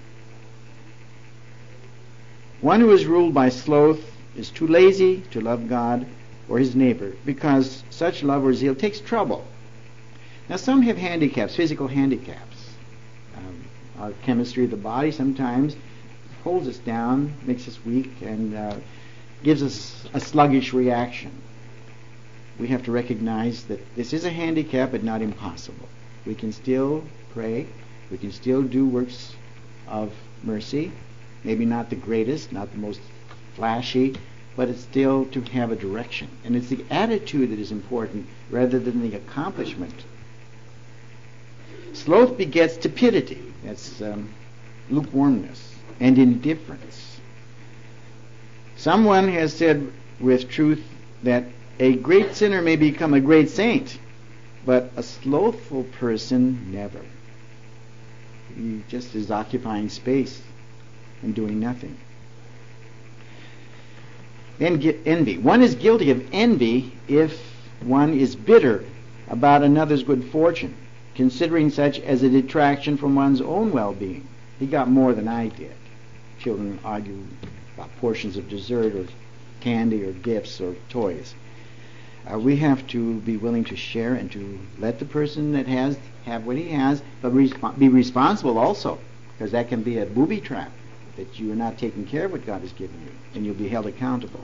One 2.62 2.80
who 2.80 2.90
is 2.92 3.04
ruled 3.04 3.34
by 3.34 3.50
sloth 3.50 4.00
is 4.36 4.50
too 4.50 4.66
lazy 4.66 5.20
to 5.32 5.40
love 5.42 5.68
God 5.68 6.06
or 6.48 6.58
his 6.58 6.74
neighbor 6.74 7.12
because 7.26 7.84
such 7.90 8.22
love 8.22 8.44
or 8.44 8.54
zeal 8.54 8.74
takes 8.74 9.00
trouble. 9.00 9.46
Now, 10.48 10.56
some 10.56 10.82
have 10.82 10.96
handicaps, 10.96 11.56
physical 11.56 11.88
handicaps. 11.88 12.53
Our 13.98 14.12
chemistry 14.22 14.64
of 14.64 14.70
the 14.70 14.76
body 14.76 15.10
sometimes 15.10 15.76
holds 16.42 16.68
us 16.68 16.78
down, 16.78 17.34
makes 17.44 17.68
us 17.68 17.78
weak, 17.84 18.10
and 18.22 18.54
uh, 18.54 18.76
gives 19.42 19.62
us 19.62 20.06
a 20.12 20.20
sluggish 20.20 20.72
reaction. 20.72 21.30
We 22.58 22.68
have 22.68 22.84
to 22.84 22.92
recognize 22.92 23.64
that 23.64 23.94
this 23.96 24.12
is 24.12 24.24
a 24.24 24.30
handicap, 24.30 24.92
but 24.92 25.02
not 25.02 25.22
impossible. 25.22 25.88
We 26.26 26.34
can 26.34 26.52
still 26.52 27.04
pray. 27.32 27.66
We 28.10 28.18
can 28.18 28.32
still 28.32 28.62
do 28.62 28.86
works 28.86 29.34
of 29.88 30.12
mercy. 30.42 30.92
Maybe 31.42 31.64
not 31.64 31.90
the 31.90 31.96
greatest, 31.96 32.52
not 32.52 32.72
the 32.72 32.78
most 32.78 33.00
flashy, 33.54 34.14
but 34.56 34.68
it's 34.68 34.82
still 34.82 35.26
to 35.26 35.40
have 35.40 35.72
a 35.72 35.76
direction. 35.76 36.28
And 36.44 36.56
it's 36.56 36.68
the 36.68 36.84
attitude 36.90 37.50
that 37.50 37.58
is 37.58 37.72
important 37.72 38.26
rather 38.50 38.78
than 38.78 39.02
the 39.02 39.16
accomplishment. 39.16 40.04
Sloth 41.92 42.36
begets 42.36 42.76
tepidity. 42.76 43.53
That's 43.64 44.00
um, 44.02 44.32
lukewarmness 44.90 45.74
and 46.00 46.18
indifference. 46.18 47.20
Someone 48.76 49.28
has 49.28 49.54
said 49.54 49.90
with 50.20 50.48
truth 50.48 50.84
that 51.22 51.44
a 51.80 51.96
great 51.96 52.34
sinner 52.34 52.62
may 52.62 52.76
become 52.76 53.14
a 53.14 53.20
great 53.20 53.48
saint, 53.48 53.98
but 54.66 54.90
a 54.96 55.02
slothful 55.02 55.84
person 55.84 56.72
never. 56.72 57.00
He 58.56 58.84
just 58.88 59.14
is 59.14 59.30
occupying 59.30 59.88
space 59.88 60.40
and 61.22 61.34
doing 61.34 61.58
nothing. 61.58 61.96
Then 64.58 64.80
envy. 65.04 65.38
One 65.38 65.62
is 65.62 65.74
guilty 65.74 66.10
of 66.10 66.28
envy 66.32 66.92
if 67.08 67.40
one 67.80 68.18
is 68.18 68.36
bitter 68.36 68.84
about 69.28 69.62
another's 69.62 70.04
good 70.04 70.24
fortune, 70.30 70.76
considering 71.14 71.70
such 71.70 72.00
as 72.00 72.22
a 72.22 72.28
detraction 72.28 72.96
from 72.96 73.14
one's 73.14 73.40
own 73.40 73.70
well-being. 73.72 74.26
He 74.58 74.66
got 74.66 74.88
more 74.88 75.12
than 75.12 75.28
I 75.28 75.48
did. 75.48 75.74
Children 76.38 76.78
argue 76.84 77.26
about 77.76 77.96
portions 77.96 78.36
of 78.36 78.48
dessert 78.48 78.94
or 78.94 79.06
candy 79.60 80.04
or 80.04 80.12
gifts 80.12 80.60
or 80.60 80.74
toys. 80.88 81.34
Uh, 82.30 82.38
we 82.38 82.56
have 82.56 82.86
to 82.88 83.20
be 83.20 83.36
willing 83.36 83.64
to 83.64 83.76
share 83.76 84.14
and 84.14 84.30
to 84.32 84.58
let 84.78 84.98
the 84.98 85.04
person 85.04 85.52
that 85.52 85.66
has 85.66 85.98
have 86.24 86.46
what 86.46 86.56
he 86.56 86.68
has, 86.70 87.02
but 87.20 87.34
resp- 87.34 87.78
be 87.78 87.88
responsible 87.88 88.58
also, 88.58 88.98
because 89.32 89.52
that 89.52 89.68
can 89.68 89.82
be 89.82 89.98
a 89.98 90.06
booby 90.06 90.40
trap 90.40 90.72
that 91.16 91.38
you 91.38 91.52
are 91.52 91.56
not 91.56 91.78
taking 91.78 92.06
care 92.06 92.24
of 92.24 92.32
what 92.32 92.46
God 92.46 92.62
has 92.62 92.72
given 92.72 93.00
you, 93.02 93.12
and 93.34 93.44
you'll 93.44 93.54
be 93.54 93.68
held 93.68 93.86
accountable. 93.86 94.40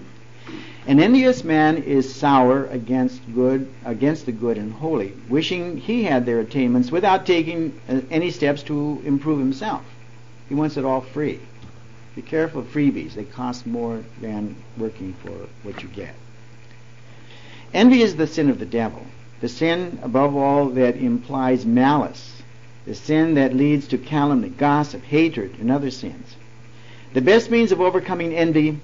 An 0.86 0.98
envious 0.98 1.44
man 1.44 1.76
is 1.76 2.14
sour 2.14 2.64
against 2.66 3.20
good, 3.34 3.68
against 3.84 4.24
the 4.24 4.32
good 4.32 4.56
and 4.56 4.72
holy, 4.72 5.12
wishing 5.28 5.76
he 5.76 6.04
had 6.04 6.24
their 6.24 6.40
attainments 6.40 6.90
without 6.90 7.26
taking 7.26 7.74
uh, 7.88 8.00
any 8.10 8.30
steps 8.30 8.62
to 8.62 9.02
improve 9.04 9.38
himself. 9.38 9.82
He 10.48 10.54
wants 10.54 10.78
it 10.78 10.84
all 10.86 11.02
free. 11.02 11.40
Be 12.16 12.22
careful 12.22 12.62
of 12.62 12.68
freebies; 12.68 13.14
they 13.14 13.24
cost 13.24 13.66
more 13.66 14.02
than 14.20 14.56
working 14.78 15.12
for 15.22 15.46
what 15.62 15.82
you 15.82 15.90
get. 15.90 16.14
Envy 17.74 18.00
is 18.00 18.16
the 18.16 18.26
sin 18.26 18.48
of 18.48 18.58
the 18.58 18.64
devil, 18.64 19.04
the 19.42 19.48
sin 19.48 19.98
above 20.02 20.34
all 20.34 20.70
that 20.70 20.96
implies 20.96 21.66
malice, 21.66 22.42
the 22.86 22.94
sin 22.94 23.34
that 23.34 23.54
leads 23.54 23.86
to 23.88 23.98
calumny, 23.98 24.48
gossip, 24.48 25.04
hatred, 25.04 25.56
and 25.60 25.70
other 25.70 25.90
sins. 25.90 26.34
The 27.12 27.20
best 27.20 27.50
means 27.50 27.72
of 27.72 27.80
overcoming 27.82 28.34
envy 28.34 28.78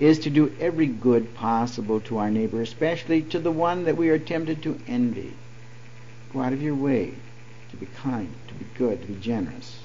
is 0.00 0.20
to 0.20 0.30
do 0.30 0.52
every 0.58 0.86
good 0.86 1.34
possible 1.34 2.00
to 2.00 2.18
our 2.18 2.30
neighbor, 2.30 2.62
especially 2.62 3.22
to 3.22 3.38
the 3.38 3.52
one 3.52 3.84
that 3.84 3.96
we 3.96 4.08
are 4.08 4.18
tempted 4.18 4.62
to 4.62 4.80
envy. 4.88 5.34
Go 6.32 6.40
out 6.40 6.52
of 6.52 6.62
your 6.62 6.74
way 6.74 7.14
to 7.70 7.76
be 7.76 7.86
kind, 7.86 8.34
to 8.48 8.54
be 8.54 8.66
good, 8.76 9.00
to 9.02 9.06
be 9.06 9.20
generous. 9.20 9.78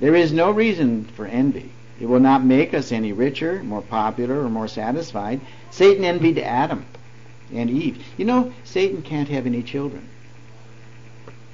There 0.00 0.16
is 0.16 0.32
no 0.32 0.50
reason 0.50 1.04
for 1.04 1.26
envy. 1.26 1.70
It 2.00 2.06
will 2.06 2.20
not 2.20 2.44
make 2.44 2.74
us 2.74 2.90
any 2.90 3.12
richer, 3.12 3.62
more 3.62 3.82
popular, 3.82 4.44
or 4.44 4.48
more 4.48 4.66
satisfied. 4.66 5.40
Satan 5.70 6.04
envied 6.04 6.38
Adam. 6.38 6.84
and 7.52 7.70
Eve. 7.70 8.04
You 8.16 8.24
know, 8.24 8.52
Satan 8.64 9.02
can't 9.02 9.28
have 9.28 9.46
any 9.46 9.62
children. 9.62 10.08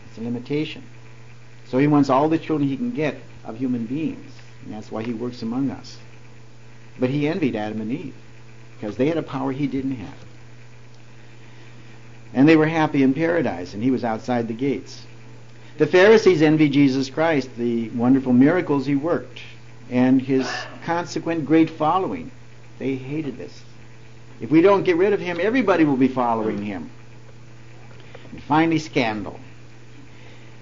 It's 0.08 0.18
a 0.18 0.22
limitation. 0.22 0.82
So 1.66 1.76
he 1.76 1.86
wants 1.86 2.08
all 2.08 2.28
the 2.28 2.38
children 2.38 2.68
he 2.68 2.76
can 2.76 2.92
get 2.92 3.16
of 3.44 3.58
human 3.58 3.84
beings. 3.84 4.32
And 4.64 4.72
that's 4.72 4.90
why 4.90 5.02
he 5.02 5.12
works 5.12 5.42
among 5.42 5.70
us. 5.70 5.98
But 6.98 7.10
he 7.10 7.28
envied 7.28 7.56
Adam 7.56 7.80
and 7.80 7.92
Eve 7.92 8.14
because 8.76 8.96
they 8.96 9.06
had 9.06 9.16
a 9.16 9.22
power 9.22 9.52
he 9.52 9.66
didn't 9.66 9.96
have. 9.96 10.14
And 12.34 12.48
they 12.48 12.56
were 12.56 12.66
happy 12.66 13.02
in 13.02 13.14
paradise, 13.14 13.74
and 13.74 13.82
he 13.82 13.90
was 13.90 14.04
outside 14.04 14.48
the 14.48 14.54
gates. 14.54 15.04
The 15.78 15.86
Pharisees 15.86 16.42
envied 16.42 16.72
Jesus 16.72 17.08
Christ, 17.08 17.56
the 17.56 17.88
wonderful 17.90 18.32
miracles 18.32 18.86
he 18.86 18.96
worked, 18.96 19.40
and 19.90 20.20
his 20.20 20.48
consequent 20.84 21.46
great 21.46 21.70
following. 21.70 22.30
They 22.78 22.96
hated 22.96 23.38
this. 23.38 23.62
If 24.40 24.50
we 24.50 24.60
don't 24.60 24.84
get 24.84 24.96
rid 24.96 25.12
of 25.12 25.20
him, 25.20 25.38
everybody 25.40 25.84
will 25.84 25.96
be 25.96 26.08
following 26.08 26.62
him. 26.62 26.90
And 28.30 28.42
finally, 28.42 28.78
scandal. 28.78 29.40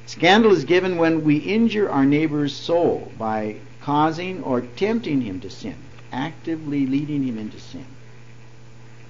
Scandal 0.06 0.52
is 0.52 0.64
given 0.64 0.98
when 0.98 1.24
we 1.24 1.38
injure 1.38 1.90
our 1.90 2.04
neighbor's 2.04 2.54
soul 2.54 3.10
by 3.18 3.56
causing 3.80 4.42
or 4.42 4.60
tempting 4.60 5.20
him 5.20 5.40
to 5.40 5.50
sin, 5.50 5.76
actively 6.16 6.86
leading 6.86 7.22
him 7.22 7.38
into 7.38 7.60
sin. 7.60 7.84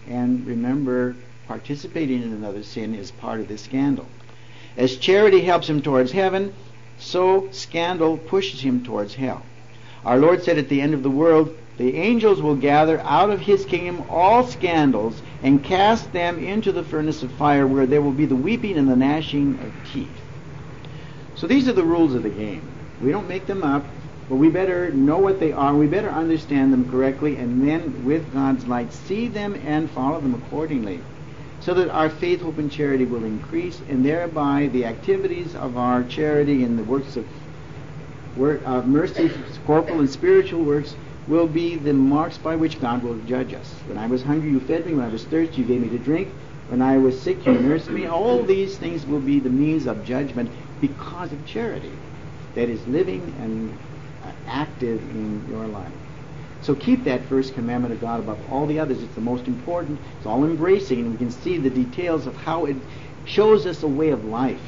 And 0.09 0.45
remember, 0.45 1.15
participating 1.47 2.23
in 2.23 2.33
another 2.33 2.65
sin 2.65 2.95
is 2.95 3.13
part 3.13 3.41
of 3.41 3.49
the 3.49 3.57
scandal. 3.57 4.07
As 4.77 4.97
charity 4.97 5.41
helps 5.41 5.69
him 5.69 5.81
towards 5.81 6.11
heaven, 6.11 6.53
so 6.99 7.49
scandal 7.53 8.19
pushes 8.19 8.61
him 8.61 8.83
towards 8.83 9.15
hell. 9.15 9.43
Our 10.05 10.19
Lord 10.19 10.43
said 10.43 10.59
at 10.59 10.69
the 10.69 10.81
end 10.81 10.95
of 10.95 11.03
the 11.03 11.11
world, 11.11 11.57
the 11.79 11.97
angels 11.97 12.43
will 12.43 12.57
gather 12.57 12.99
out 13.01 13.31
of 13.31 13.41
his 13.41 13.65
kingdom 13.65 14.03
all 14.09 14.45
scandals 14.45 15.23
and 15.43 15.63
cast 15.63 16.13
them 16.13 16.39
into 16.43 16.73
the 16.73 16.83
furnace 16.83 17.23
of 17.23 17.31
fire 17.33 17.67
where 17.67 17.87
there 17.87 18.03
will 18.03 18.13
be 18.13 18.27
the 18.27 18.35
weeping 18.35 18.77
and 18.77 18.89
the 18.89 18.97
gnashing 18.97 19.59
of 19.61 19.93
teeth. 19.93 20.09
So 21.37 21.47
these 21.47 21.69
are 21.69 21.75
the 21.75 21.85
rules 21.85 22.15
of 22.15 22.23
the 22.23 22.31
game. 22.31 22.63
We 23.01 23.13
don't 23.13 23.29
make 23.29 23.47
them 23.47 23.63
up, 23.63 23.85
but 24.29 24.37
we 24.37 24.49
better 24.49 24.91
know 24.91 25.19
what 25.19 25.39
they 25.41 25.53
are. 25.53 25.75
We 25.75 25.87
better 25.87 26.11
understand 26.11 26.73
them 26.73 26.91
correctly 26.91 27.37
and 27.37 27.67
then, 27.67 28.05
with 28.05 28.33
God's 28.33 28.67
light, 28.67 28.93
see 28.93 29.29
them 29.29 29.55
and 29.65 29.91
follow 29.91 30.21
them 30.21 30.35
accordingly 30.35 31.01
so 31.61 31.75
that 31.75 31.91
our 31.91 32.09
faith, 32.09 32.43
hope, 32.43 32.59
and 32.59 32.71
charity 32.71 33.05
will 33.05 33.25
increase, 33.25 33.81
and 33.89 34.05
thereby 34.05 34.69
the 34.73 34.85
activities 34.85 35.55
of 35.57 35.77
our 35.77 36.05
charity 36.05 36.63
and 36.63 36.79
the 36.79 36.85
works 36.85 37.17
of, 37.17 37.27
work, 38.37 38.61
of 38.65 38.87
mercy, 38.87 39.31
corporal 39.67 39.99
and 39.99 40.09
spiritual 40.09 40.63
works, 40.63 40.95
will 41.27 41.49
be 41.49 41.75
the 41.75 41.93
marks 41.93 42.39
by 42.39 42.55
which 42.55 42.81
God 42.81 43.03
will 43.03 43.19
judge 43.23 43.53
us. 43.53 43.73
When 43.89 43.99
I 43.99 44.07
was 44.07 44.23
hungry, 44.23 44.51
you 44.51 44.61
fed 44.61 44.87
me. 44.87 44.95
When 44.95 45.05
I 45.05 45.09
was 45.09 45.25
thirsty, 45.25 45.63
you 45.63 45.65
gave 45.65 45.81
me 45.81 45.89
to 45.89 45.99
drink. 45.99 46.29
When 46.69 46.81
I 46.81 46.99
was 46.99 47.21
sick, 47.21 47.45
you 47.45 47.55
nursed 47.55 47.91
me. 47.91 48.07
All 48.07 48.45
these 48.45 48.79
things 48.79 49.05
will 49.05 49.21
be 49.21 49.41
the 49.41 49.51
means 49.51 49.87
of 49.87 50.05
judgment 50.05 50.51
because 50.81 51.33
of 51.33 51.45
charity 51.47 51.93
that 52.55 52.69
is 52.69 52.87
living 52.87 53.35
and 53.41 53.77
active 54.47 55.01
in 55.11 55.47
your 55.51 55.67
life. 55.67 55.93
So 56.63 56.75
keep 56.75 57.05
that 57.05 57.25
first 57.27 57.55
commandment 57.55 57.95
of 57.95 58.01
God 58.01 58.21
above 58.21 58.39
all 58.51 58.67
the 58.67 58.81
others. 58.81 59.03
It's 59.03 59.15
the 59.15 59.21
most 59.21 59.47
important. 59.47 60.01
It's 60.17 60.27
all 60.27 60.45
embracing, 60.45 61.01
and 61.01 61.13
we 61.13 61.19
can 61.19 61.31
see 61.31 61.59
the 61.59 61.71
details 61.71 62.27
of 62.27 62.35
how 62.37 62.65
it 62.65 62.77
shows 63.25 63.67
us 63.67 63.83
a 63.83 63.89
way 63.89 64.11
of 64.11 64.25
life. 64.25 64.61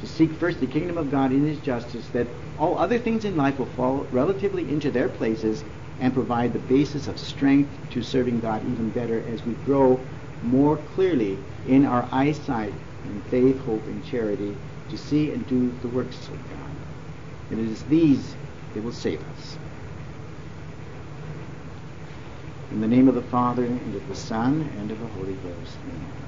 To 0.00 0.06
seek 0.06 0.32
first 0.32 0.60
the 0.60 0.66
kingdom 0.66 0.98
of 0.98 1.10
God 1.10 1.30
in 1.32 1.46
His 1.46 1.58
justice, 1.58 2.06
that 2.08 2.26
all 2.58 2.78
other 2.78 2.98
things 2.98 3.24
in 3.24 3.36
life 3.36 3.58
will 3.58 3.66
fall 3.66 4.06
relatively 4.10 4.68
into 4.68 4.90
their 4.90 5.08
places 5.08 5.62
and 6.00 6.14
provide 6.14 6.52
the 6.52 6.58
basis 6.60 7.06
of 7.06 7.18
strength 7.18 7.70
to 7.90 8.02
serving 8.02 8.40
God 8.40 8.62
even 8.62 8.90
better 8.90 9.22
as 9.32 9.44
we 9.44 9.52
grow 9.64 10.00
more 10.42 10.76
clearly 10.94 11.38
in 11.68 11.86
our 11.86 12.08
eyesight 12.10 12.72
in 13.04 13.20
faith, 13.22 13.58
hope, 13.60 13.84
and 13.86 14.04
charity 14.04 14.56
to 14.90 14.98
see 14.98 15.30
and 15.30 15.46
do 15.46 15.72
the 15.82 15.88
works 15.88 16.16
of 16.28 16.34
God. 16.50 16.70
And 17.50 17.60
it 17.60 17.70
is 17.70 17.82
these 17.84 18.34
that 18.74 18.82
will 18.82 18.92
save 18.92 19.24
us. 19.24 19.58
In 22.70 22.80
the 22.80 22.88
name 22.88 23.08
of 23.08 23.14
the 23.14 23.22
Father, 23.22 23.66
and 23.66 23.94
of 23.94 24.06
the 24.08 24.14
Son, 24.16 24.62
and 24.62 24.90
of 24.92 25.00
the 25.00 25.08
Holy 25.08 25.36
Ghost. 25.36 25.80
Amen. 25.84 26.21